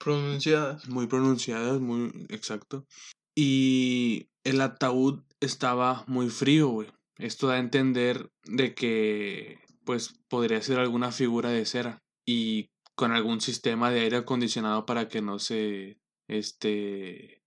pronunciadas. 0.00 0.88
Muy 0.88 1.06
pronunciadas, 1.06 1.80
muy 1.80 2.10
exacto. 2.28 2.86
Y 3.34 4.28
el 4.44 4.60
ataúd 4.60 5.22
estaba 5.40 6.04
muy 6.06 6.28
frío, 6.30 6.68
güey. 6.68 6.88
Esto 7.18 7.48
da 7.48 7.54
a 7.54 7.58
entender 7.58 8.30
de 8.44 8.74
que 8.74 9.58
pues 9.84 10.14
podría 10.28 10.62
ser 10.62 10.78
alguna 10.78 11.12
figura 11.12 11.50
de 11.50 11.64
cera 11.64 11.98
y 12.26 12.70
con 12.94 13.12
algún 13.12 13.40
sistema 13.40 13.90
de 13.90 14.00
aire 14.00 14.18
acondicionado 14.18 14.86
para 14.86 15.08
que 15.08 15.22
no 15.22 15.38
se 15.38 15.98
este 16.28 17.42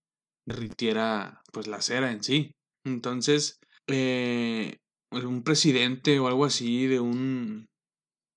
derritiera 0.46 1.42
pues 1.52 1.66
la 1.66 1.80
cera 1.80 2.12
en 2.12 2.22
sí. 2.22 2.52
Entonces, 2.84 3.58
eh, 3.88 4.76
un 5.10 5.42
presidente 5.42 6.18
o 6.18 6.28
algo 6.28 6.44
así 6.44 6.86
de 6.86 7.00
un 7.00 7.66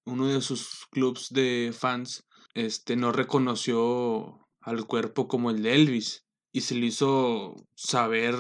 uno 0.05 0.27
de 0.27 0.41
sus 0.41 0.88
clubs 0.91 1.30
de 1.30 1.71
fans 1.77 2.23
este 2.55 2.95
no 2.95 3.11
reconoció 3.11 4.47
al 4.61 4.86
cuerpo 4.86 5.27
como 5.27 5.51
el 5.51 5.61
de 5.61 5.75
Elvis 5.75 6.25
y 6.51 6.61
se 6.61 6.75
le 6.75 6.88
hizo 6.88 7.55
saber 7.75 8.36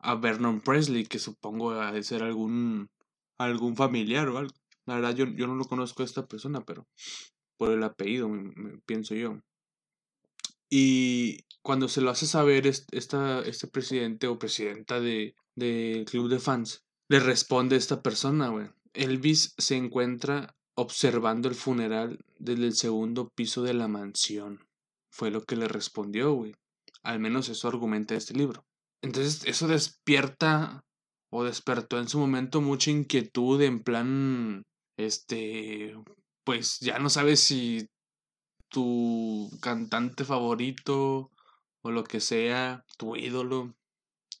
a 0.00 0.14
Vernon 0.14 0.60
Presley, 0.60 1.04
que 1.04 1.18
supongo 1.18 1.72
ha 1.72 1.92
de 1.92 2.02
ser 2.02 2.22
algún, 2.22 2.90
algún 3.38 3.76
familiar 3.76 4.28
o 4.28 4.38
algo. 4.38 4.54
La 4.86 4.96
verdad, 4.96 5.14
yo, 5.14 5.26
yo 5.26 5.46
no 5.46 5.54
lo 5.54 5.64
conozco 5.64 6.02
a 6.02 6.06
esta 6.06 6.26
persona, 6.26 6.60
pero 6.62 6.86
por 7.56 7.70
el 7.72 7.82
apellido, 7.82 8.30
pienso 8.86 9.14
yo. 9.14 9.40
Y 10.70 11.44
cuando 11.62 11.88
se 11.88 12.00
lo 12.00 12.10
hace 12.10 12.26
saber 12.26 12.66
esta, 12.66 13.40
este 13.40 13.66
presidente 13.66 14.26
o 14.28 14.38
presidenta 14.38 15.00
del 15.00 15.34
de 15.56 16.04
club 16.08 16.28
de 16.28 16.38
fans, 16.38 16.84
le 17.08 17.20
responde 17.20 17.76
esta 17.76 18.02
persona, 18.02 18.48
güey. 18.48 18.68
Elvis 18.94 19.54
se 19.58 19.76
encuentra 19.76 20.56
observando 20.74 21.48
el 21.48 21.54
funeral 21.54 22.24
desde 22.38 22.64
el 22.66 22.74
segundo 22.74 23.28
piso 23.28 23.62
de 23.62 23.74
la 23.74 23.88
mansión. 23.88 24.66
Fue 25.10 25.30
lo 25.30 25.42
que 25.44 25.56
le 25.56 25.68
respondió, 25.68 26.32
güey. 26.32 26.54
Al 27.02 27.18
menos 27.18 27.48
eso 27.48 27.68
argumenta 27.68 28.14
este 28.14 28.34
libro. 28.34 28.64
Entonces 29.02 29.44
eso 29.46 29.66
despierta 29.68 30.84
o 31.30 31.44
despertó 31.44 31.98
en 31.98 32.08
su 32.08 32.18
momento 32.18 32.60
mucha 32.60 32.90
inquietud 32.90 33.60
en 33.62 33.82
plan, 33.82 34.64
este, 34.96 35.96
pues 36.44 36.78
ya 36.80 36.98
no 36.98 37.08
sabes 37.08 37.40
si 37.40 37.88
tu 38.68 39.50
cantante 39.60 40.24
favorito 40.24 41.30
o 41.82 41.90
lo 41.90 42.04
que 42.04 42.20
sea, 42.20 42.84
tu 42.98 43.16
ídolo, 43.16 43.74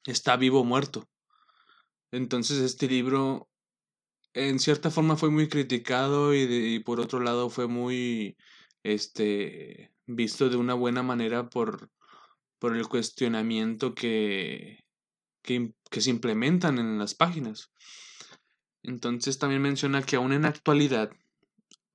está 0.04 0.36
vivo 0.36 0.60
o 0.60 0.64
muerto. 0.64 1.08
Entonces 2.12 2.58
este 2.58 2.88
libro 2.88 3.48
en 4.34 4.58
cierta 4.58 4.90
forma 4.90 5.16
fue 5.16 5.30
muy 5.30 5.48
criticado 5.48 6.34
y, 6.34 6.40
y, 6.40 6.78
por 6.80 7.00
otro 7.00 7.20
lado 7.20 7.50
fue 7.50 7.66
muy 7.66 8.36
este 8.82 9.92
visto 10.06 10.48
de 10.48 10.56
una 10.56 10.74
buena 10.74 11.02
manera 11.02 11.48
por 11.48 11.90
por 12.60 12.76
el 12.76 12.86
cuestionamiento 12.86 13.94
que, 13.94 14.84
que, 15.42 15.72
se 16.00 16.10
implementan 16.10 16.78
en 16.78 16.98
las 16.98 17.14
páginas. 17.14 17.72
Entonces 18.82 19.38
también 19.38 19.62
menciona 19.62 20.02
que 20.02 20.16
aún 20.16 20.32
en 20.32 20.44
actualidad 20.44 21.10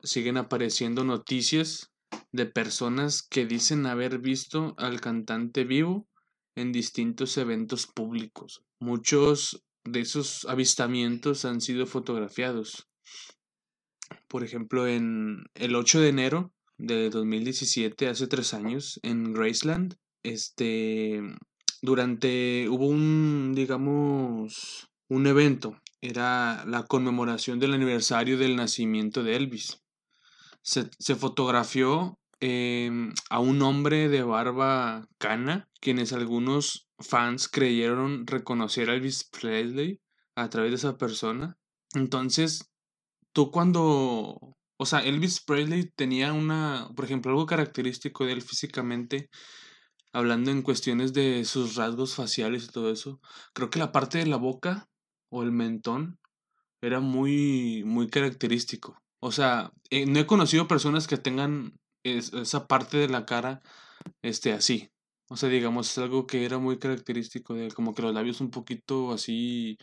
siguen 0.03 0.37
apareciendo 0.37 1.03
noticias 1.03 1.91
de 2.31 2.45
personas 2.47 3.23
que 3.23 3.45
dicen 3.45 3.85
haber 3.85 4.19
visto 4.19 4.73
al 4.77 4.99
cantante 4.99 5.63
vivo 5.63 6.07
en 6.55 6.71
distintos 6.71 7.37
eventos 7.37 7.87
públicos. 7.87 8.63
Muchos 8.79 9.63
de 9.83 10.01
esos 10.01 10.45
avistamientos 10.45 11.45
han 11.45 11.61
sido 11.61 11.85
fotografiados. 11.85 12.87
Por 14.27 14.43
ejemplo, 14.43 14.87
en 14.87 15.45
el 15.53 15.75
8 15.75 16.01
de 16.01 16.09
enero 16.09 16.53
de 16.77 17.09
2017, 17.09 18.07
hace 18.07 18.27
tres 18.27 18.53
años, 18.53 18.99
en 19.03 19.33
Graceland, 19.33 19.95
este, 20.25 21.21
durante, 21.81 22.67
hubo 22.69 22.87
un, 22.87 23.53
digamos, 23.55 24.89
un 25.07 25.27
evento, 25.27 25.79
era 26.01 26.65
la 26.65 26.83
conmemoración 26.83 27.59
del 27.59 27.73
aniversario 27.73 28.37
del 28.37 28.55
nacimiento 28.55 29.23
de 29.23 29.35
Elvis. 29.35 29.81
Se, 30.61 31.15
fotografió 31.15 32.17
em, 32.39 33.13
a 33.29 33.39
un 33.39 33.61
hombre 33.61 34.09
de 34.09 34.23
barba 34.23 35.07
cana, 35.19 35.69
quienes 35.79 36.11
algunos 36.11 36.87
fans 36.99 37.47
creyeron 37.47 38.25
reconocer 38.25 38.89
a 38.89 38.95
Elvis 38.95 39.25
Presley 39.25 39.99
a 40.35 40.49
través 40.49 40.71
de 40.71 40.77
esa 40.77 40.97
persona. 40.97 41.57
Entonces, 41.93 42.71
tú 43.31 43.51
cuando, 43.51 44.57
o 44.77 44.85
sea, 44.85 44.99
Elvis 44.99 45.39
Presley 45.41 45.91
tenía 45.95 46.33
una, 46.33 46.89
por 46.95 47.05
ejemplo, 47.05 47.31
algo 47.31 47.45
característico 47.45 48.25
de 48.25 48.33
él 48.33 48.41
físicamente 48.41 49.29
hablando 50.15 50.49
en 50.49 50.61
cuestiones 50.61 51.11
de 51.11 51.43
sus 51.43 51.75
rasgos 51.75 52.15
faciales 52.15 52.63
y 52.63 52.67
todo 52.69 52.89
eso, 52.89 53.19
creo 53.53 53.69
que 53.69 53.79
la 53.79 53.91
parte 53.91 54.17
de 54.17 54.25
la 54.25 54.37
boca 54.37 54.87
o 55.29 55.43
el 55.43 55.51
mentón 55.51 56.19
era 56.81 57.01
muy, 57.01 57.83
muy 57.85 58.07
característico. 58.07 58.97
O 59.19 59.33
sea, 59.33 59.73
eh, 59.89 60.05
no 60.05 60.17
he 60.19 60.25
conocido 60.25 60.69
personas 60.69 61.07
que 61.07 61.17
tengan 61.17 61.77
esa 62.03 62.65
parte 62.67 62.95
de 62.97 63.09
la 63.09 63.25
cara 63.25 63.61
este, 64.21 64.53
así. 64.53 64.89
O 65.27 65.35
sea, 65.35 65.49
digamos, 65.49 65.91
es 65.91 65.97
algo 65.97 66.27
que 66.27 66.45
era 66.45 66.59
muy 66.59 66.79
característico 66.79 67.53
de 67.53 67.71
como 67.71 67.93
que 67.93 68.03
los 68.03 68.13
labios 68.13 68.39
un 68.39 68.51
poquito 68.51 69.11
así 69.11 69.77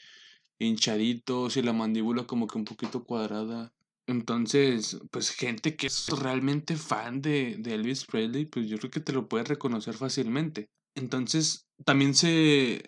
hinchaditos 0.59 1.59
y 1.59 1.63
la 1.63 1.75
mandíbula 1.75 2.25
como 2.27 2.47
que 2.47 2.57
un 2.57 2.65
poquito 2.65 3.05
cuadrada. 3.05 3.71
Entonces, 4.07 4.99
pues 5.11 5.31
gente 5.31 5.77
que 5.77 5.87
es 5.87 6.09
realmente 6.09 6.77
fan 6.77 7.23
de, 7.23 7.53
Elvis 7.65 8.05
Presley, 8.05 8.47
pues 8.47 8.69
yo 8.69 8.79
creo 8.79 8.91
que 8.91 9.01
te 9.01 9.13
lo 9.13 9.29
puedes 9.29 9.49
reconocer 9.49 9.95
fácilmente. 9.95 10.69
Entonces, 10.95 11.67
también 11.85 12.15
se, 12.15 12.83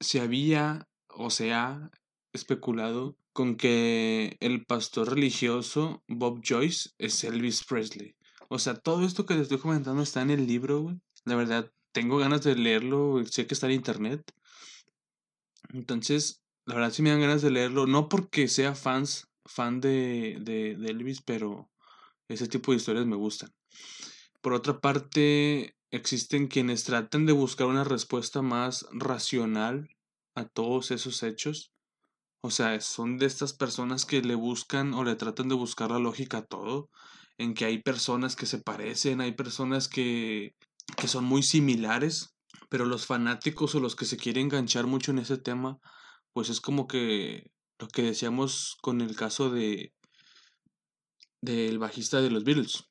se 0.00 0.20
había 0.20 0.88
o 1.08 1.30
se 1.30 1.52
ha 1.52 1.90
especulado 2.32 3.16
con 3.32 3.56
que 3.56 4.36
el 4.40 4.64
pastor 4.64 5.10
religioso 5.14 6.02
Bob 6.08 6.42
Joyce 6.46 6.90
es 6.98 7.22
Elvis 7.24 7.64
Presley. 7.64 8.14
O 8.48 8.58
sea, 8.58 8.74
todo 8.74 9.04
esto 9.04 9.26
que 9.26 9.34
te 9.34 9.40
estoy 9.40 9.58
comentando 9.58 10.02
está 10.02 10.22
en 10.22 10.30
el 10.30 10.46
libro, 10.46 10.82
güey. 10.82 11.00
La 11.24 11.36
verdad, 11.36 11.70
tengo 11.92 12.18
ganas 12.18 12.42
de 12.42 12.56
leerlo, 12.56 13.24
sé 13.24 13.46
que 13.46 13.54
está 13.54 13.66
en 13.66 13.72
internet. 13.72 14.32
Entonces, 15.72 16.42
la 16.66 16.74
verdad 16.74 16.92
sí 16.92 17.02
me 17.02 17.10
dan 17.10 17.20
ganas 17.20 17.42
de 17.42 17.50
leerlo, 17.50 17.86
no 17.86 18.08
porque 18.08 18.48
sea 18.48 18.74
fans, 18.74 19.28
fan 19.44 19.80
de, 19.80 20.38
de, 20.40 20.72
Elvis, 20.72 21.22
pero 21.22 21.70
ese 22.28 22.48
tipo 22.48 22.72
de 22.72 22.78
historias 22.78 23.06
me 23.06 23.16
gustan. 23.16 23.52
Por 24.40 24.52
otra 24.52 24.80
parte, 24.80 25.76
existen 25.90 26.48
quienes 26.48 26.84
tratan 26.84 27.26
de 27.26 27.32
buscar 27.32 27.66
una 27.66 27.84
respuesta 27.84 28.42
más 28.42 28.86
racional 28.92 29.88
a 30.34 30.46
todos 30.46 30.90
esos 30.90 31.22
hechos. 31.22 31.72
O 32.40 32.50
sea, 32.50 32.80
son 32.80 33.18
de 33.18 33.26
estas 33.26 33.54
personas 33.54 34.04
que 34.04 34.20
le 34.20 34.34
buscan 34.34 34.92
o 34.94 35.04
le 35.04 35.16
tratan 35.16 35.48
de 35.48 35.54
buscar 35.54 35.90
la 35.90 35.98
lógica 35.98 36.38
a 36.38 36.44
todo, 36.44 36.90
en 37.38 37.54
que 37.54 37.64
hay 37.64 37.82
personas 37.82 38.36
que 38.36 38.46
se 38.46 38.58
parecen, 38.58 39.20
hay 39.20 39.32
personas 39.32 39.88
que, 39.88 40.54
que 40.96 41.08
son 41.08 41.24
muy 41.24 41.42
similares, 41.42 42.36
pero 42.68 42.84
los 42.84 43.06
fanáticos 43.06 43.74
o 43.74 43.80
los 43.80 43.96
que 43.96 44.04
se 44.04 44.16
quieren 44.16 44.46
enganchar 44.46 44.86
mucho 44.86 45.10
en 45.10 45.18
ese 45.18 45.38
tema, 45.38 45.78
pues 46.32 46.50
es 46.50 46.60
como 46.60 46.86
que 46.86 47.50
lo 47.78 47.88
que 47.88 48.02
decíamos 48.02 48.76
con 48.80 49.00
el 49.00 49.16
caso 49.16 49.50
de 49.50 49.92
del 51.44 51.78
bajista 51.78 52.22
de 52.22 52.30
los 52.30 52.42
Beatles, 52.42 52.84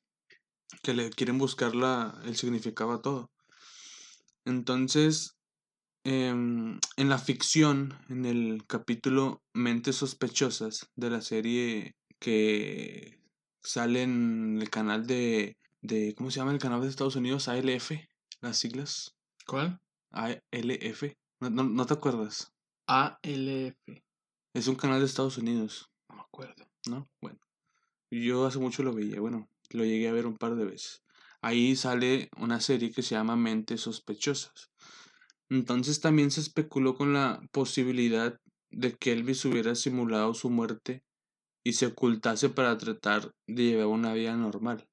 que 0.82 0.94
le 0.94 1.10
quieren 1.10 1.38
buscar 1.38 1.74
la, 1.74 2.20
el 2.24 2.36
significado 2.36 2.92
a 2.92 3.02
todo. 3.02 3.32
Entonces, 4.44 5.36
em, 6.04 6.78
en 6.96 7.08
la 7.08 7.18
ficción, 7.18 7.98
en 8.08 8.24
el 8.24 8.64
capítulo 8.68 9.42
Mentes 9.54 9.96
Sospechosas 9.96 10.88
de 10.94 11.10
la 11.10 11.20
serie 11.20 11.96
que 12.20 13.20
sale 13.60 14.02
en 14.02 14.58
el 14.60 14.70
canal 14.70 15.06
de, 15.06 15.56
de 15.82 16.14
¿cómo 16.14 16.30
se 16.30 16.38
llama 16.38 16.52
el 16.52 16.58
canal 16.58 16.80
de 16.80 16.88
Estados 16.88 17.16
Unidos? 17.16 17.48
ALF, 17.48 17.90
las 18.40 18.58
siglas. 18.58 19.16
¿Cuál? 19.46 19.80
ALF. 20.10 21.02
No, 21.40 21.50
no, 21.50 21.64
¿No 21.64 21.86
te 21.86 21.94
acuerdas? 21.94 22.52
ALF. 22.86 23.74
Es 24.54 24.68
un 24.68 24.76
canal 24.76 25.00
de 25.00 25.06
Estados 25.06 25.36
Unidos. 25.36 25.90
No 26.08 26.16
me 26.16 26.22
acuerdo. 26.22 26.64
¿No? 26.88 27.08
Bueno. 27.20 27.40
Yo 28.10 28.46
hace 28.46 28.60
mucho 28.60 28.84
lo 28.84 28.92
veía, 28.92 29.20
bueno, 29.20 29.48
lo 29.70 29.84
llegué 29.84 30.08
a 30.08 30.12
ver 30.12 30.26
un 30.26 30.36
par 30.36 30.54
de 30.54 30.64
veces. 30.64 31.02
Ahí 31.42 31.74
sale 31.74 32.30
una 32.38 32.60
serie 32.60 32.92
que 32.92 33.02
se 33.02 33.16
llama 33.16 33.34
Mentes 33.34 33.82
Sospechosas. 33.82 34.70
Entonces 35.50 36.00
también 36.00 36.30
se 36.30 36.40
especuló 36.40 36.94
con 36.94 37.12
la 37.12 37.40
posibilidad 37.50 38.40
de 38.70 38.94
que 38.94 39.12
Elvis 39.12 39.44
hubiera 39.44 39.74
simulado 39.74 40.32
su 40.34 40.48
muerte 40.48 41.02
y 41.64 41.72
se 41.74 41.86
ocultase 41.86 42.50
para 42.50 42.78
tratar 42.78 43.32
de 43.46 43.64
llevar 43.64 43.86
una 43.86 44.12
vida 44.12 44.36
normal. 44.36 44.86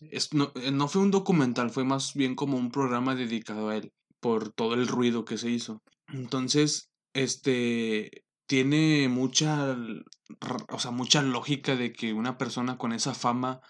Es, 0.00 0.32
no, 0.32 0.52
eh, 0.54 0.70
no 0.70 0.88
fue 0.88 1.02
un 1.02 1.10
documental, 1.10 1.70
fue 1.70 1.84
más 1.84 2.14
bien 2.14 2.34
como 2.36 2.58
un 2.58 2.70
programa 2.70 3.14
dedicado 3.14 3.70
a 3.70 3.76
él, 3.76 3.92
por 4.20 4.52
todo 4.52 4.74
el 4.74 4.86
ruido 4.86 5.24
que 5.24 5.38
se 5.38 5.50
hizo. 5.50 5.82
Entonces, 6.08 6.90
este, 7.14 8.24
tiene 8.46 9.08
mucha, 9.08 9.76
o 10.70 10.78
sea, 10.78 10.90
mucha 10.90 11.22
lógica 11.22 11.76
de 11.76 11.92
que 11.92 12.12
una 12.12 12.38
persona 12.38 12.78
con 12.78 12.92
esa 12.92 13.14
fama, 13.14 13.60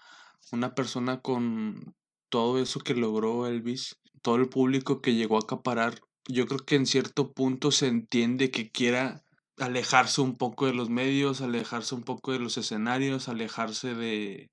una 0.51 0.75
persona 0.75 1.21
con 1.21 1.95
todo 2.29 2.59
eso 2.59 2.79
que 2.79 2.93
logró 2.93 3.47
Elvis, 3.47 3.99
todo 4.21 4.35
el 4.35 4.49
público 4.49 5.01
que 5.01 5.15
llegó 5.15 5.37
a 5.37 5.41
acaparar, 5.41 5.99
yo 6.27 6.45
creo 6.45 6.59
que 6.59 6.75
en 6.75 6.85
cierto 6.85 7.33
punto 7.33 7.71
se 7.71 7.87
entiende 7.87 8.51
que 8.51 8.69
quiera 8.69 9.23
alejarse 9.57 10.21
un 10.21 10.35
poco 10.35 10.65
de 10.65 10.73
los 10.73 10.89
medios, 10.89 11.41
alejarse 11.41 11.95
un 11.95 12.03
poco 12.03 12.31
de 12.31 12.39
los 12.39 12.57
escenarios, 12.57 13.29
alejarse 13.29 13.95
de, 13.95 14.51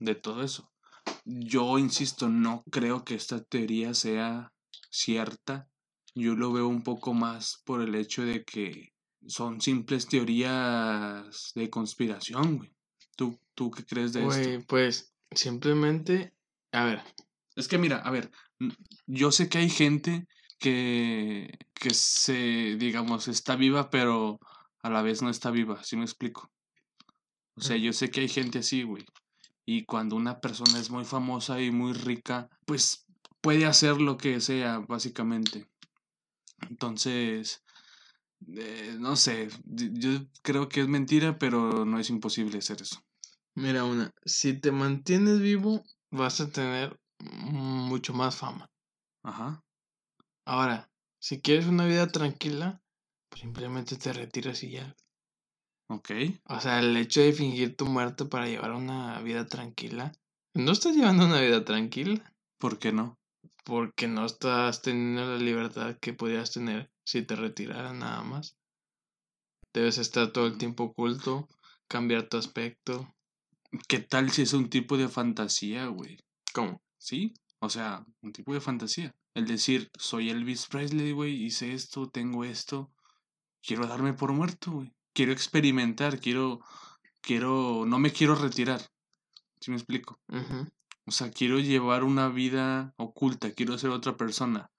de 0.00 0.14
todo 0.14 0.42
eso. 0.42 0.70
Yo 1.24 1.78
insisto, 1.78 2.28
no 2.28 2.62
creo 2.70 3.04
que 3.04 3.14
esta 3.14 3.42
teoría 3.42 3.94
sea 3.94 4.52
cierta. 4.90 5.68
Yo 6.14 6.34
lo 6.34 6.52
veo 6.52 6.68
un 6.68 6.82
poco 6.82 7.14
más 7.14 7.62
por 7.64 7.80
el 7.82 7.94
hecho 7.94 8.22
de 8.22 8.44
que 8.44 8.89
son 9.26 9.60
simples 9.60 10.06
teorías 10.06 11.52
de 11.54 11.70
conspiración, 11.70 12.58
güey. 12.58 12.72
¿Tú, 13.16 13.38
¿Tú 13.54 13.70
qué 13.70 13.84
crees 13.84 14.12
de 14.12 14.26
esto? 14.26 14.64
Pues 14.66 15.14
simplemente, 15.30 16.34
a 16.72 16.84
ver. 16.84 17.02
Es 17.56 17.68
que 17.68 17.78
mira, 17.78 17.98
a 17.98 18.10
ver, 18.10 18.30
yo 19.06 19.32
sé 19.32 19.48
que 19.48 19.58
hay 19.58 19.68
gente 19.68 20.26
que, 20.58 21.58
que 21.74 21.90
se, 21.90 22.76
digamos, 22.76 23.28
está 23.28 23.56
viva, 23.56 23.90
pero 23.90 24.38
a 24.82 24.90
la 24.90 25.02
vez 25.02 25.22
no 25.22 25.30
está 25.30 25.50
viva, 25.50 25.82
¿sí 25.82 25.96
me 25.96 26.04
explico? 26.04 26.50
O 27.56 27.60
sea, 27.60 27.76
yo 27.76 27.92
sé 27.92 28.10
que 28.10 28.20
hay 28.20 28.28
gente 28.28 28.60
así, 28.60 28.82
güey. 28.84 29.04
Y 29.66 29.84
cuando 29.84 30.16
una 30.16 30.40
persona 30.40 30.78
es 30.78 30.90
muy 30.90 31.04
famosa 31.04 31.60
y 31.60 31.70
muy 31.70 31.92
rica, 31.92 32.48
pues 32.64 33.06
puede 33.40 33.66
hacer 33.66 34.00
lo 34.00 34.16
que 34.16 34.40
sea, 34.40 34.78
básicamente. 34.78 35.68
Entonces, 36.68 37.62
eh, 38.48 38.96
no 38.98 39.16
sé, 39.16 39.48
yo 39.64 40.10
creo 40.42 40.68
que 40.68 40.80
es 40.80 40.88
mentira, 40.88 41.38
pero 41.38 41.84
no 41.84 41.98
es 41.98 42.10
imposible 42.10 42.58
hacer 42.58 42.82
eso. 42.82 43.00
Mira, 43.54 43.84
una, 43.84 44.12
si 44.24 44.58
te 44.58 44.72
mantienes 44.72 45.40
vivo, 45.40 45.84
vas 46.10 46.40
a 46.40 46.50
tener 46.50 46.98
mucho 47.20 48.14
más 48.14 48.36
fama. 48.36 48.70
Ajá. 49.22 49.62
Ahora, 50.46 50.90
si 51.20 51.40
quieres 51.40 51.66
una 51.66 51.84
vida 51.86 52.06
tranquila, 52.08 52.80
pues 53.28 53.42
simplemente 53.42 53.96
te 53.96 54.12
retiras 54.12 54.62
y 54.62 54.72
ya. 54.72 54.96
Ok. 55.88 56.10
O 56.44 56.60
sea, 56.60 56.78
el 56.80 56.96
hecho 56.96 57.20
de 57.20 57.32
fingir 57.32 57.76
tu 57.76 57.86
muerte 57.86 58.24
para 58.24 58.46
llevar 58.46 58.72
una 58.72 59.20
vida 59.20 59.46
tranquila, 59.46 60.12
no 60.54 60.72
estás 60.72 60.96
llevando 60.96 61.26
una 61.26 61.40
vida 61.40 61.64
tranquila. 61.64 62.32
¿Por 62.58 62.78
qué 62.78 62.92
no? 62.92 63.18
Porque 63.64 64.08
no 64.08 64.24
estás 64.24 64.82
teniendo 64.82 65.24
la 65.26 65.38
libertad 65.38 65.96
que 66.00 66.12
podías 66.12 66.52
tener 66.52 66.90
si 67.10 67.22
te 67.22 67.34
retiraran 67.34 67.98
nada 67.98 68.22
más. 68.22 68.56
Debes 69.74 69.98
estar 69.98 70.32
todo 70.32 70.46
el 70.46 70.58
tiempo 70.58 70.84
oculto, 70.84 71.48
cambiar 71.88 72.28
tu 72.28 72.36
aspecto. 72.36 73.12
¿Qué 73.88 73.98
tal 73.98 74.30
si 74.30 74.42
es 74.42 74.52
un 74.52 74.70
tipo 74.70 74.96
de 74.96 75.08
fantasía, 75.08 75.86
güey? 75.86 76.18
¿Cómo? 76.54 76.80
Sí, 76.98 77.34
o 77.58 77.68
sea, 77.68 78.04
un 78.22 78.32
tipo 78.32 78.54
de 78.54 78.60
fantasía. 78.60 79.12
El 79.34 79.46
decir, 79.46 79.90
soy 79.98 80.30
Elvis 80.30 80.66
Presley, 80.66 81.10
güey, 81.10 81.34
hice 81.44 81.72
esto, 81.72 82.08
tengo 82.08 82.44
esto. 82.44 82.92
Quiero 83.60 83.88
darme 83.88 84.12
por 84.12 84.32
muerto, 84.32 84.70
güey. 84.70 84.92
Quiero 85.12 85.32
experimentar, 85.32 86.20
quiero, 86.20 86.60
quiero, 87.20 87.86
no 87.86 87.98
me 87.98 88.12
quiero 88.12 88.36
retirar. 88.36 88.80
¿Sí 89.60 89.72
me 89.72 89.76
explico? 89.76 90.20
O 91.06 91.10
sea, 91.10 91.30
quiero 91.32 91.58
llevar 91.58 92.04
una 92.04 92.28
vida 92.28 92.94
oculta, 92.96 93.52
quiero 93.52 93.76
ser 93.78 93.90
otra 93.90 94.16
persona 94.16 94.70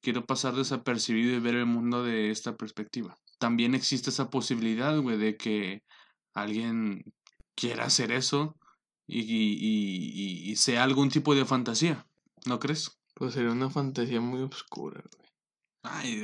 quiero 0.00 0.24
pasar 0.26 0.54
desapercibido 0.54 1.36
y 1.36 1.40
ver 1.40 1.56
el 1.56 1.66
mundo 1.66 2.02
de 2.02 2.30
esta 2.30 2.56
perspectiva. 2.56 3.16
También 3.38 3.74
existe 3.74 4.10
esa 4.10 4.30
posibilidad, 4.30 4.98
güey, 5.00 5.16
de 5.16 5.36
que 5.36 5.82
alguien 6.34 7.04
quiera 7.54 7.84
hacer 7.84 8.12
eso 8.12 8.56
y, 9.06 9.20
y, 9.20 10.50
y, 10.50 10.56
sea 10.56 10.84
algún 10.84 11.08
tipo 11.08 11.34
de 11.34 11.44
fantasía, 11.44 12.06
¿no 12.46 12.58
crees? 12.58 12.98
Pues 13.14 13.34
sería 13.34 13.50
una 13.52 13.70
fantasía 13.70 14.20
muy 14.20 14.42
oscura, 14.42 15.02
güey. 15.16 15.28
Ay, 15.82 16.22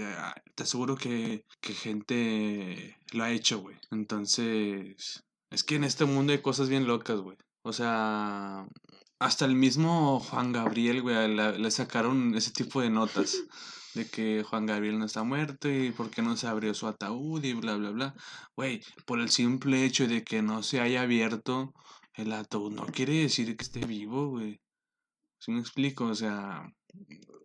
te 0.55 0.65
aseguro 0.65 0.97
que, 0.97 1.47
que 1.61 1.73
gente 1.73 2.99
lo 3.13 3.25
ha 3.25 3.31
hecho, 3.31 3.61
güey. 3.61 3.77
Entonces, 3.91 5.25
es 5.51 5.65
que 5.65 5.77
en 5.77 5.85
este 5.85 6.05
mundo 6.05 6.33
hay 6.33 6.43
cosas 6.43 6.69
bien 6.69 6.87
locas, 6.87 7.21
güey. 7.21 7.39
O 7.63 7.73
sea, 7.73 8.67
hasta 9.25 9.47
el 9.47 9.55
mismo 9.55 10.21
Juan 10.21 10.53
Gabriel, 10.53 11.01
güey, 11.01 11.35
le, 11.35 11.71
sacaron 11.71 12.35
ese 12.35 12.51
tipo 12.51 12.83
de 12.83 12.91
notas. 12.91 13.43
De 13.95 14.07
que 14.11 14.43
Juan 14.43 14.67
Gabriel 14.67 14.99
no 14.99 15.07
está 15.07 15.23
muerto 15.23 15.71
y 15.71 15.93
por 15.93 16.11
qué 16.11 16.21
no 16.21 16.37
se 16.37 16.49
abrió 16.49 16.75
su 16.75 16.87
ataúd 16.89 17.43
y 17.45 17.55
bla, 17.55 17.77
bla, 17.77 17.91
bla. 17.91 18.15
Güey, 18.57 18.83
por 19.07 19.21
el 19.21 19.31
simple 19.31 19.85
hecho 19.85 20.07
de 20.09 20.25
que 20.25 20.43
no 20.43 20.63
se 20.63 20.81
haya 20.81 21.03
abierto 21.03 21.73
el 22.15 22.33
ataúd, 22.33 22.73
no 22.73 22.87
quiere 22.87 23.15
decir 23.23 23.57
que 23.57 23.65
esté 23.65 23.87
vivo, 23.87 24.29
güey. 24.29 24.61
Si 25.39 25.53
me 25.53 25.61
explico? 25.61 26.07
O 26.07 26.15
sea, 26.15 26.67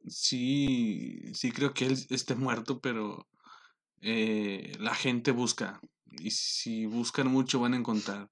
sí, 0.08 1.22
sí 1.34 1.52
creo 1.52 1.74
que 1.74 1.86
él 1.86 1.98
esté 2.10 2.36
muerto, 2.36 2.80
pero 2.82 3.28
eh, 4.02 4.74
la 4.80 4.96
gente 4.96 5.32
busca. 5.32 5.80
Y 6.08 6.32
si 6.32 6.88
buscan 6.88 7.28
mucho 7.28 7.60
van 7.62 7.74
a 7.74 7.78
encontrar. 7.78 8.30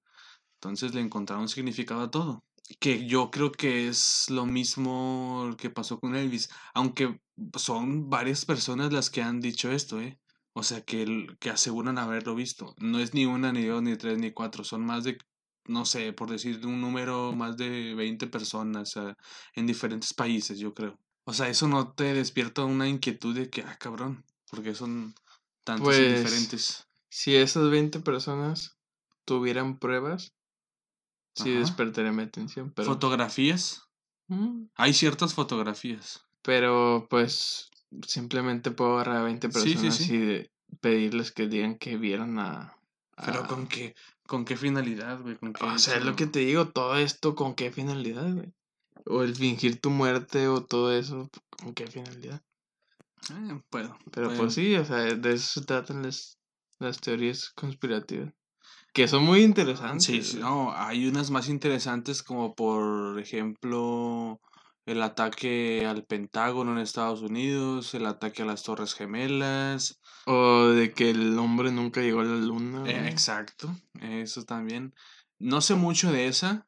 Entonces 0.55 0.93
le 0.95 1.01
encontraron 1.01 1.47
significado 1.49 2.01
a 2.01 2.11
todo 2.11 2.46
que 2.79 3.07
yo 3.07 3.31
creo 3.31 3.51
que 3.51 3.87
es 3.87 4.29
lo 4.29 4.45
mismo 4.45 5.55
que 5.57 5.69
pasó 5.69 5.99
con 5.99 6.15
Elvis, 6.15 6.49
aunque 6.73 7.19
son 7.55 8.09
varias 8.09 8.45
personas 8.45 8.91
las 8.91 9.09
que 9.09 9.21
han 9.21 9.39
dicho 9.39 9.71
esto, 9.71 10.01
¿eh? 10.01 10.19
O 10.53 10.63
sea, 10.63 10.81
que, 10.81 11.27
que 11.39 11.49
aseguran 11.49 11.97
haberlo 11.97 12.35
visto. 12.35 12.75
No 12.79 12.99
es 12.99 13.13
ni 13.13 13.25
una, 13.25 13.53
ni 13.53 13.65
dos, 13.65 13.81
ni 13.83 13.95
tres, 13.95 14.17
ni 14.17 14.31
cuatro, 14.31 14.63
son 14.63 14.85
más 14.85 15.03
de, 15.03 15.17
no 15.65 15.85
sé, 15.85 16.13
por 16.13 16.29
decir 16.29 16.65
un 16.65 16.81
número, 16.81 17.31
más 17.33 17.57
de 17.57 17.93
20 17.93 18.27
personas 18.27 18.95
en 19.53 19.67
diferentes 19.67 20.13
países, 20.13 20.57
yo 20.57 20.73
creo. 20.73 20.99
O 21.25 21.33
sea, 21.33 21.49
eso 21.49 21.67
no 21.67 21.93
te 21.93 22.13
despierta 22.13 22.63
una 22.63 22.87
inquietud 22.87 23.35
de 23.35 23.49
que, 23.49 23.61
ah, 23.61 23.77
cabrón, 23.79 24.25
porque 24.49 24.73
son 24.73 25.13
tantos 25.63 25.95
pues, 25.95 26.23
diferentes. 26.23 26.87
si 27.09 27.35
esas 27.35 27.69
20 27.69 27.99
personas 27.99 28.77
tuvieran 29.25 29.77
pruebas, 29.77 30.33
sí 31.43 31.51
despertaría 31.51 32.11
mi 32.11 32.23
atención. 32.23 32.71
Pero... 32.75 32.87
¿Fotografías? 32.87 33.83
Mm. 34.27 34.65
Hay 34.75 34.93
ciertas 34.93 35.33
fotografías. 35.33 36.25
Pero 36.41 37.07
pues 37.09 37.69
simplemente 38.05 38.71
puedo 38.71 38.95
agarrar 38.95 39.17
a 39.17 39.23
20 39.23 39.49
personas 39.49 40.01
y 40.09 40.49
pedirles 40.81 41.31
que 41.31 41.47
digan 41.47 41.77
que 41.77 41.97
vieron 41.97 42.39
a... 42.39 42.77
Pero 43.25 43.47
con 43.47 43.67
qué, 43.67 43.95
con 44.27 44.45
qué 44.45 44.55
finalidad, 44.55 45.19
güey. 45.19 45.37
o 45.41 45.79
sea, 45.79 45.97
es 45.97 46.05
lo 46.05 46.15
que 46.15 46.27
te 46.27 46.39
digo, 46.39 46.69
todo 46.69 46.97
esto 46.97 47.33
con 47.33 47.55
qué 47.55 47.71
finalidad, 47.71 48.31
güey. 48.31 48.53
O 49.05 49.23
el 49.23 49.35
fingir 49.35 49.81
tu 49.81 49.89
muerte 49.89 50.47
o 50.47 50.63
todo 50.63 50.93
eso, 50.93 51.29
con 51.57 51.73
qué 51.73 51.87
finalidad. 51.87 52.43
Eh, 53.31 53.61
puedo. 53.69 53.97
Pero 54.11 54.31
pues 54.35 54.53
sí, 54.53 54.75
o 54.75 54.85
sea, 54.85 54.97
de 54.97 55.33
eso 55.33 55.59
se 55.59 55.65
tratan 55.65 56.03
las, 56.03 56.37
las 56.79 56.99
teorías 56.99 57.49
conspirativas. 57.55 58.33
Que 58.97 59.07
son 59.07 59.25
muy 59.25 59.43
interesantes. 59.43 60.29
Sí, 60.29 60.37
no, 60.39 60.73
hay 60.75 61.07
unas 61.07 61.29
más 61.29 61.49
interesantes 61.49 62.23
como 62.23 62.55
por 62.55 63.19
ejemplo 63.19 64.41
el 64.87 65.03
ataque 65.03 65.85
al 65.85 66.03
Pentágono 66.03 66.71
en 66.71 66.79
Estados 66.79 67.21
Unidos, 67.21 67.93
el 67.93 68.07
ataque 68.07 68.41
a 68.41 68.45
las 68.45 68.63
Torres 68.63 68.95
Gemelas. 68.95 69.99
O 70.25 70.69
de 70.69 70.93
que 70.93 71.11
el 71.11 71.37
hombre 71.37 71.71
nunca 71.71 72.01
llegó 72.01 72.21
a 72.21 72.23
la 72.23 72.37
luna. 72.37 72.89
Eh, 72.89 73.07
exacto, 73.07 73.69
eso 74.01 74.45
también. 74.45 74.95
No 75.37 75.61
sé 75.61 75.75
mucho 75.75 76.11
de 76.11 76.25
esa, 76.25 76.67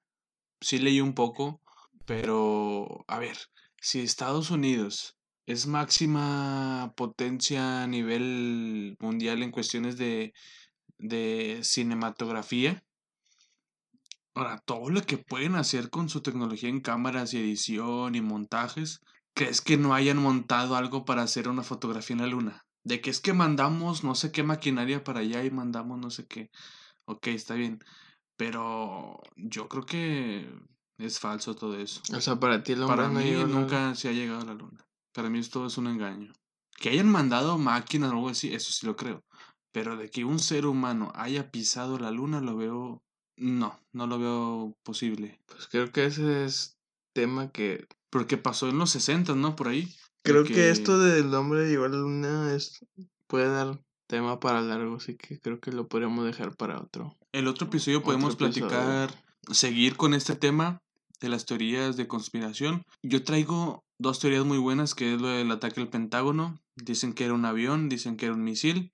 sí 0.61 0.77
leí 0.77 1.01
un 1.01 1.15
poco, 1.15 1.63
pero 2.05 3.05
a 3.07 3.17
ver, 3.17 3.38
si 3.82 4.01
Estados 4.01 4.51
Unidos 4.51 5.17
es 5.47 5.65
máxima 5.65 6.93
potencia 6.95 7.82
a 7.82 7.88
nivel 7.88 8.97
mundial 8.99 9.41
en 9.41 9.49
cuestiones 9.49 9.97
de, 9.97 10.32
de 11.00 11.60
cinematografía, 11.64 12.84
Ahora, 14.39 14.58
todo 14.66 14.89
lo 14.89 15.02
que 15.02 15.18
pueden 15.18 15.56
hacer 15.56 15.89
con 15.89 16.08
su 16.08 16.22
tecnología 16.22 16.70
en 16.70 16.80
cámaras 16.80 17.34
y 17.34 17.39
edición 17.39 18.16
y 18.16 18.22
montajes, 18.22 19.02
¿crees 19.34 19.60
que 19.60 19.76
no 19.76 19.93
hayan 19.93 20.18
montado 20.18 20.76
algo 20.78 21.04
para 21.04 21.24
hacer 21.24 21.50
una 21.50 21.64
fotografía 21.64 22.16
en 22.16 22.22
la 22.22 22.28
luna? 22.28 22.66
De 22.86 23.02
que 23.02 23.10
es 23.10 23.20
que 23.20 23.34
mandamos 23.34 24.04
no 24.04 24.16
sé 24.16 24.32
qué 24.32 24.43
maquinaria 24.43 25.04
para 25.04 25.20
allá 25.20 25.43
y 25.43 25.52
mandamos 25.52 26.00
no 26.00 26.10
sé 26.10 26.26
qué. 26.26 26.50
Ok, 27.06 27.28
está 27.28 27.56
bien. 27.56 27.80
Pero 28.38 29.20
yo 29.36 29.68
creo 29.68 29.86
que 29.86 30.50
es 30.97 31.20
falso 31.20 31.56
todo 31.56 31.78
eso. 31.78 32.02
O 32.16 32.22
sea, 32.22 32.39
para 32.39 32.64
ti 32.64 32.74
el 32.74 32.84
hombre 32.84 32.95
Para 32.95 33.10
mí 33.10 33.32
nunca 33.32 33.93
se 33.95 34.08
ha 34.08 34.14
llegado 34.14 34.39
a 34.39 34.45
la 34.45 34.54
luna. 34.54 34.86
Para 35.14 35.30
mí 35.30 35.39
esto 35.39 35.66
es 35.66 35.78
un 35.78 35.88
engaño. 35.88 36.32
Que 36.78 36.91
hayan 36.91 37.12
mandado 37.12 37.58
máquinas 37.58 38.12
o 38.12 38.14
algo 38.14 38.30
así, 38.30 38.54
eso 38.54 38.72
sí 38.72 38.86
lo 38.86 38.95
creo. 38.95 39.22
Pero 39.72 39.97
de 39.97 40.09
que 40.09 40.26
un 40.26 40.39
ser 40.39 40.65
humano 40.65 41.11
haya 41.15 41.51
pisado 41.51 41.99
la 41.99 42.11
luna 42.11 42.41
lo 42.41 42.55
veo 42.55 43.03
no, 43.39 43.80
no 43.93 44.07
lo 44.07 44.20
veo 44.20 44.78
posible. 44.84 45.39
Pues 45.45 45.67
creo 45.67 45.91
que 45.91 46.05
ese 46.05 46.45
es 46.45 46.78
tema 47.13 47.51
que... 47.51 47.88
Porque 48.09 48.38
pasó 48.38 48.67
en 48.70 48.78
los 48.78 48.89
60, 48.91 49.36
¿no? 49.36 49.55
Por 49.55 49.70
ahí. 49.70 49.93
Creo 50.24 50.43
que... 50.43 50.70
esto 50.70 50.99
del 50.99 51.34
hombre 51.34 51.70
llegó 51.70 51.86
a 51.86 51.89
la 51.89 51.97
luna 51.97 52.53
es... 52.53 52.86
puede 53.28 53.47
dar 53.49 53.80
tema 54.07 54.39
para 54.39 54.61
largo, 54.61 54.97
así 54.97 55.15
que 55.15 55.39
creo 55.39 55.59
que 55.59 55.72
lo 55.72 55.88
podríamos 55.88 56.26
dejar 56.26 56.55
para 56.55 56.80
otro. 56.80 57.15
El 57.32 57.47
otro 57.47 57.67
episodio 57.67 58.01
podemos 58.01 58.36
platicar, 58.36 59.13
seguir 59.51 59.95
con 59.95 60.13
este 60.13 60.36
tema 60.36 60.82
de 61.22 61.30
las 61.30 61.45
teorías 61.45 61.95
de 61.95 62.07
conspiración. 62.07 62.84
Yo 63.03 63.24
traigo 63.24 63.84
dos 63.99 64.20
teorías 64.20 64.45
muy 64.45 64.57
buenas, 64.57 64.95
que 64.95 65.13
es 65.13 65.22
lo 65.22 65.28
del 65.28 65.51
ataque 65.51 65.80
al 65.80 65.89
Pentágono. 65.89 66.59
Dicen 66.76 67.13
que 67.13 67.26
era 67.26 67.34
un 67.34 67.45
avión, 67.45 67.88
dicen 67.88 68.17
que 68.17 68.26
era 68.26 68.34
un 68.34 68.43
misil. 68.43 68.91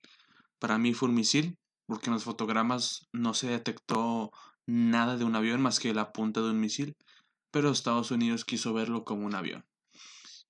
Para 0.58 0.78
mí 0.78 0.94
fue 0.94 1.08
un 1.08 1.14
misil 1.14 1.56
porque 1.86 2.06
en 2.06 2.14
los 2.14 2.24
fotogramas 2.24 3.08
no 3.12 3.34
se 3.34 3.48
detectó 3.48 4.32
nada 4.66 5.16
de 5.16 5.24
un 5.24 5.36
avión 5.36 5.62
más 5.62 5.78
que 5.78 5.94
la 5.94 6.12
punta 6.12 6.40
de 6.40 6.50
un 6.50 6.60
misil, 6.60 6.96
pero 7.50 7.70
Estados 7.70 8.10
Unidos 8.10 8.44
quiso 8.44 8.74
verlo 8.74 9.04
como 9.04 9.26
un 9.26 9.34
avión. 9.34 9.64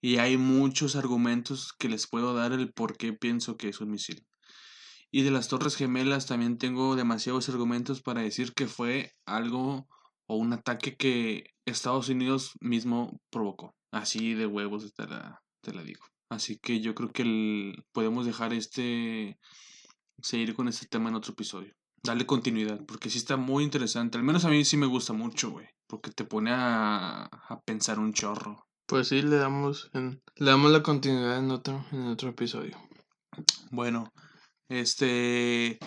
Y 0.00 0.18
hay 0.18 0.36
muchos 0.36 0.96
argumentos 0.96 1.72
que 1.78 1.88
les 1.88 2.06
puedo 2.06 2.34
dar 2.34 2.52
el 2.52 2.72
por 2.72 2.96
qué 2.96 3.12
pienso 3.12 3.56
que 3.56 3.68
es 3.68 3.80
un 3.80 3.90
misil. 3.90 4.26
Y 5.10 5.22
de 5.22 5.30
las 5.30 5.48
Torres 5.48 5.76
Gemelas 5.76 6.26
también 6.26 6.58
tengo 6.58 6.96
demasiados 6.96 7.48
argumentos 7.48 8.02
para 8.02 8.22
decir 8.22 8.52
que 8.54 8.66
fue 8.66 9.14
algo 9.24 9.88
o 10.26 10.36
un 10.36 10.52
ataque 10.52 10.96
que 10.96 11.54
Estados 11.64 12.08
Unidos 12.08 12.52
mismo 12.60 13.20
provocó. 13.30 13.74
Así 13.92 14.34
de 14.34 14.46
huevos 14.46 14.92
te 14.94 15.06
la, 15.06 15.42
te 15.62 15.72
la 15.72 15.82
digo. 15.82 16.04
Así 16.28 16.58
que 16.58 16.80
yo 16.80 16.94
creo 16.94 17.12
que 17.12 17.74
podemos 17.92 18.26
dejar 18.26 18.52
este 18.52 19.38
seguir 20.20 20.54
con 20.54 20.68
este 20.68 20.86
tema 20.86 21.08
en 21.08 21.16
otro 21.16 21.32
episodio. 21.32 21.74
Darle 22.02 22.26
continuidad, 22.26 22.84
porque 22.86 23.10
sí 23.10 23.18
está 23.18 23.36
muy 23.36 23.64
interesante. 23.64 24.18
Al 24.18 24.24
menos 24.24 24.44
a 24.44 24.48
mí 24.48 24.64
sí 24.64 24.76
me 24.76 24.86
gusta 24.86 25.12
mucho, 25.12 25.50
güey. 25.50 25.66
Porque 25.88 26.10
te 26.10 26.24
pone 26.24 26.50
a, 26.52 27.24
a 27.24 27.60
pensar 27.64 27.98
un 27.98 28.12
chorro. 28.12 28.66
Pues 28.86 29.08
sí, 29.08 29.22
le 29.22 29.36
damos, 29.36 29.90
en, 29.94 30.22
le 30.36 30.50
damos 30.50 30.70
la 30.70 30.82
continuidad 30.82 31.38
en 31.38 31.50
otro, 31.50 31.84
en 31.90 32.06
otro 32.06 32.30
episodio. 32.30 32.76
Bueno, 33.70 34.12
este. 34.68 35.78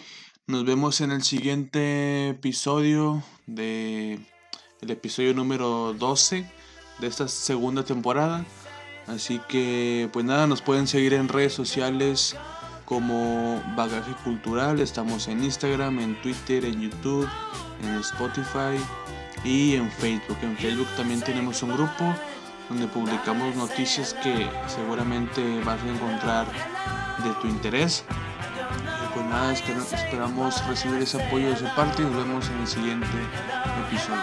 Nos 0.47 0.65
vemos 0.65 0.99
en 1.01 1.11
el 1.11 1.23
siguiente 1.23 2.30
episodio 2.30 3.23
de. 3.45 4.19
El 4.82 4.91
episodio 4.91 5.34
número 5.34 5.93
12 5.93 6.49
de 6.99 7.07
esta 7.07 7.27
segunda 7.27 7.84
temporada. 7.84 8.45
Así 9.07 9.39
que, 9.47 10.09
pues 10.13 10.25
nada, 10.25 10.45
nos 10.47 10.61
pueden 10.61 10.88
seguir 10.88 11.13
en 11.13 11.27
redes 11.30 11.53
sociales 11.53 12.36
como 12.89 13.61
Bagaje 13.75 14.11
Cultural. 14.23 14.79
Estamos 14.79 15.27
en 15.27 15.43
Instagram, 15.43 15.99
en 15.99 16.19
Twitter, 16.21 16.65
en 16.65 16.81
YouTube, 16.81 17.29
en 17.83 17.95
Spotify 17.99 18.75
y 19.43 19.75
en 19.75 19.89
Facebook. 19.91 20.37
En 20.41 20.57
Facebook 20.57 20.87
también 20.97 21.21
tenemos 21.21 21.61
un 21.61 21.73
grupo 21.73 22.15
donde 22.67 22.87
publicamos 22.87 23.55
noticias 23.55 24.15
que 24.15 24.49
seguramente 24.67 25.61
vas 25.63 25.81
a 25.81 25.87
encontrar 25.87 26.47
de 27.23 27.31
tu 27.41 27.47
interés. 27.47 28.03
Y 28.09 29.13
pues 29.13 29.25
nada, 29.27 29.53
esperamos 29.53 30.67
recibir 30.67 31.01
ese 31.01 31.21
apoyo 31.21 31.51
de 31.51 31.57
su 31.57 31.65
parte 31.75 32.01
y 32.01 32.05
nos 32.05 32.15
vemos 32.15 32.49
en 32.49 32.59
el 32.59 32.67
siguiente 32.67 33.07
episodio. 33.87 34.21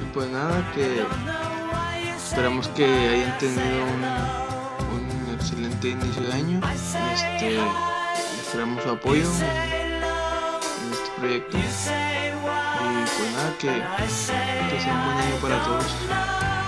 Y 0.00 0.14
pues 0.14 0.30
nada, 0.30 0.64
que 0.74 1.04
esperamos 2.16 2.68
que 2.68 2.84
hayan 2.84 3.36
tenido 3.38 3.84
un 3.84 4.49
excelente 5.60 5.88
inicio 5.88 6.22
de 6.22 6.32
año. 6.32 6.60
Este, 6.72 7.58
su 8.82 8.90
apoyo 8.90 9.22
en, 9.22 10.02
este 10.92 11.10
proyecto. 11.18 11.58
Y 11.58 11.60
pues 11.60 13.32
nada, 13.34 13.54
que 13.58 13.82
sea 14.08 14.94
un 14.94 15.04
buen 15.04 15.18
año 15.18 15.36
para 15.40 15.64
todos. 15.64 16.59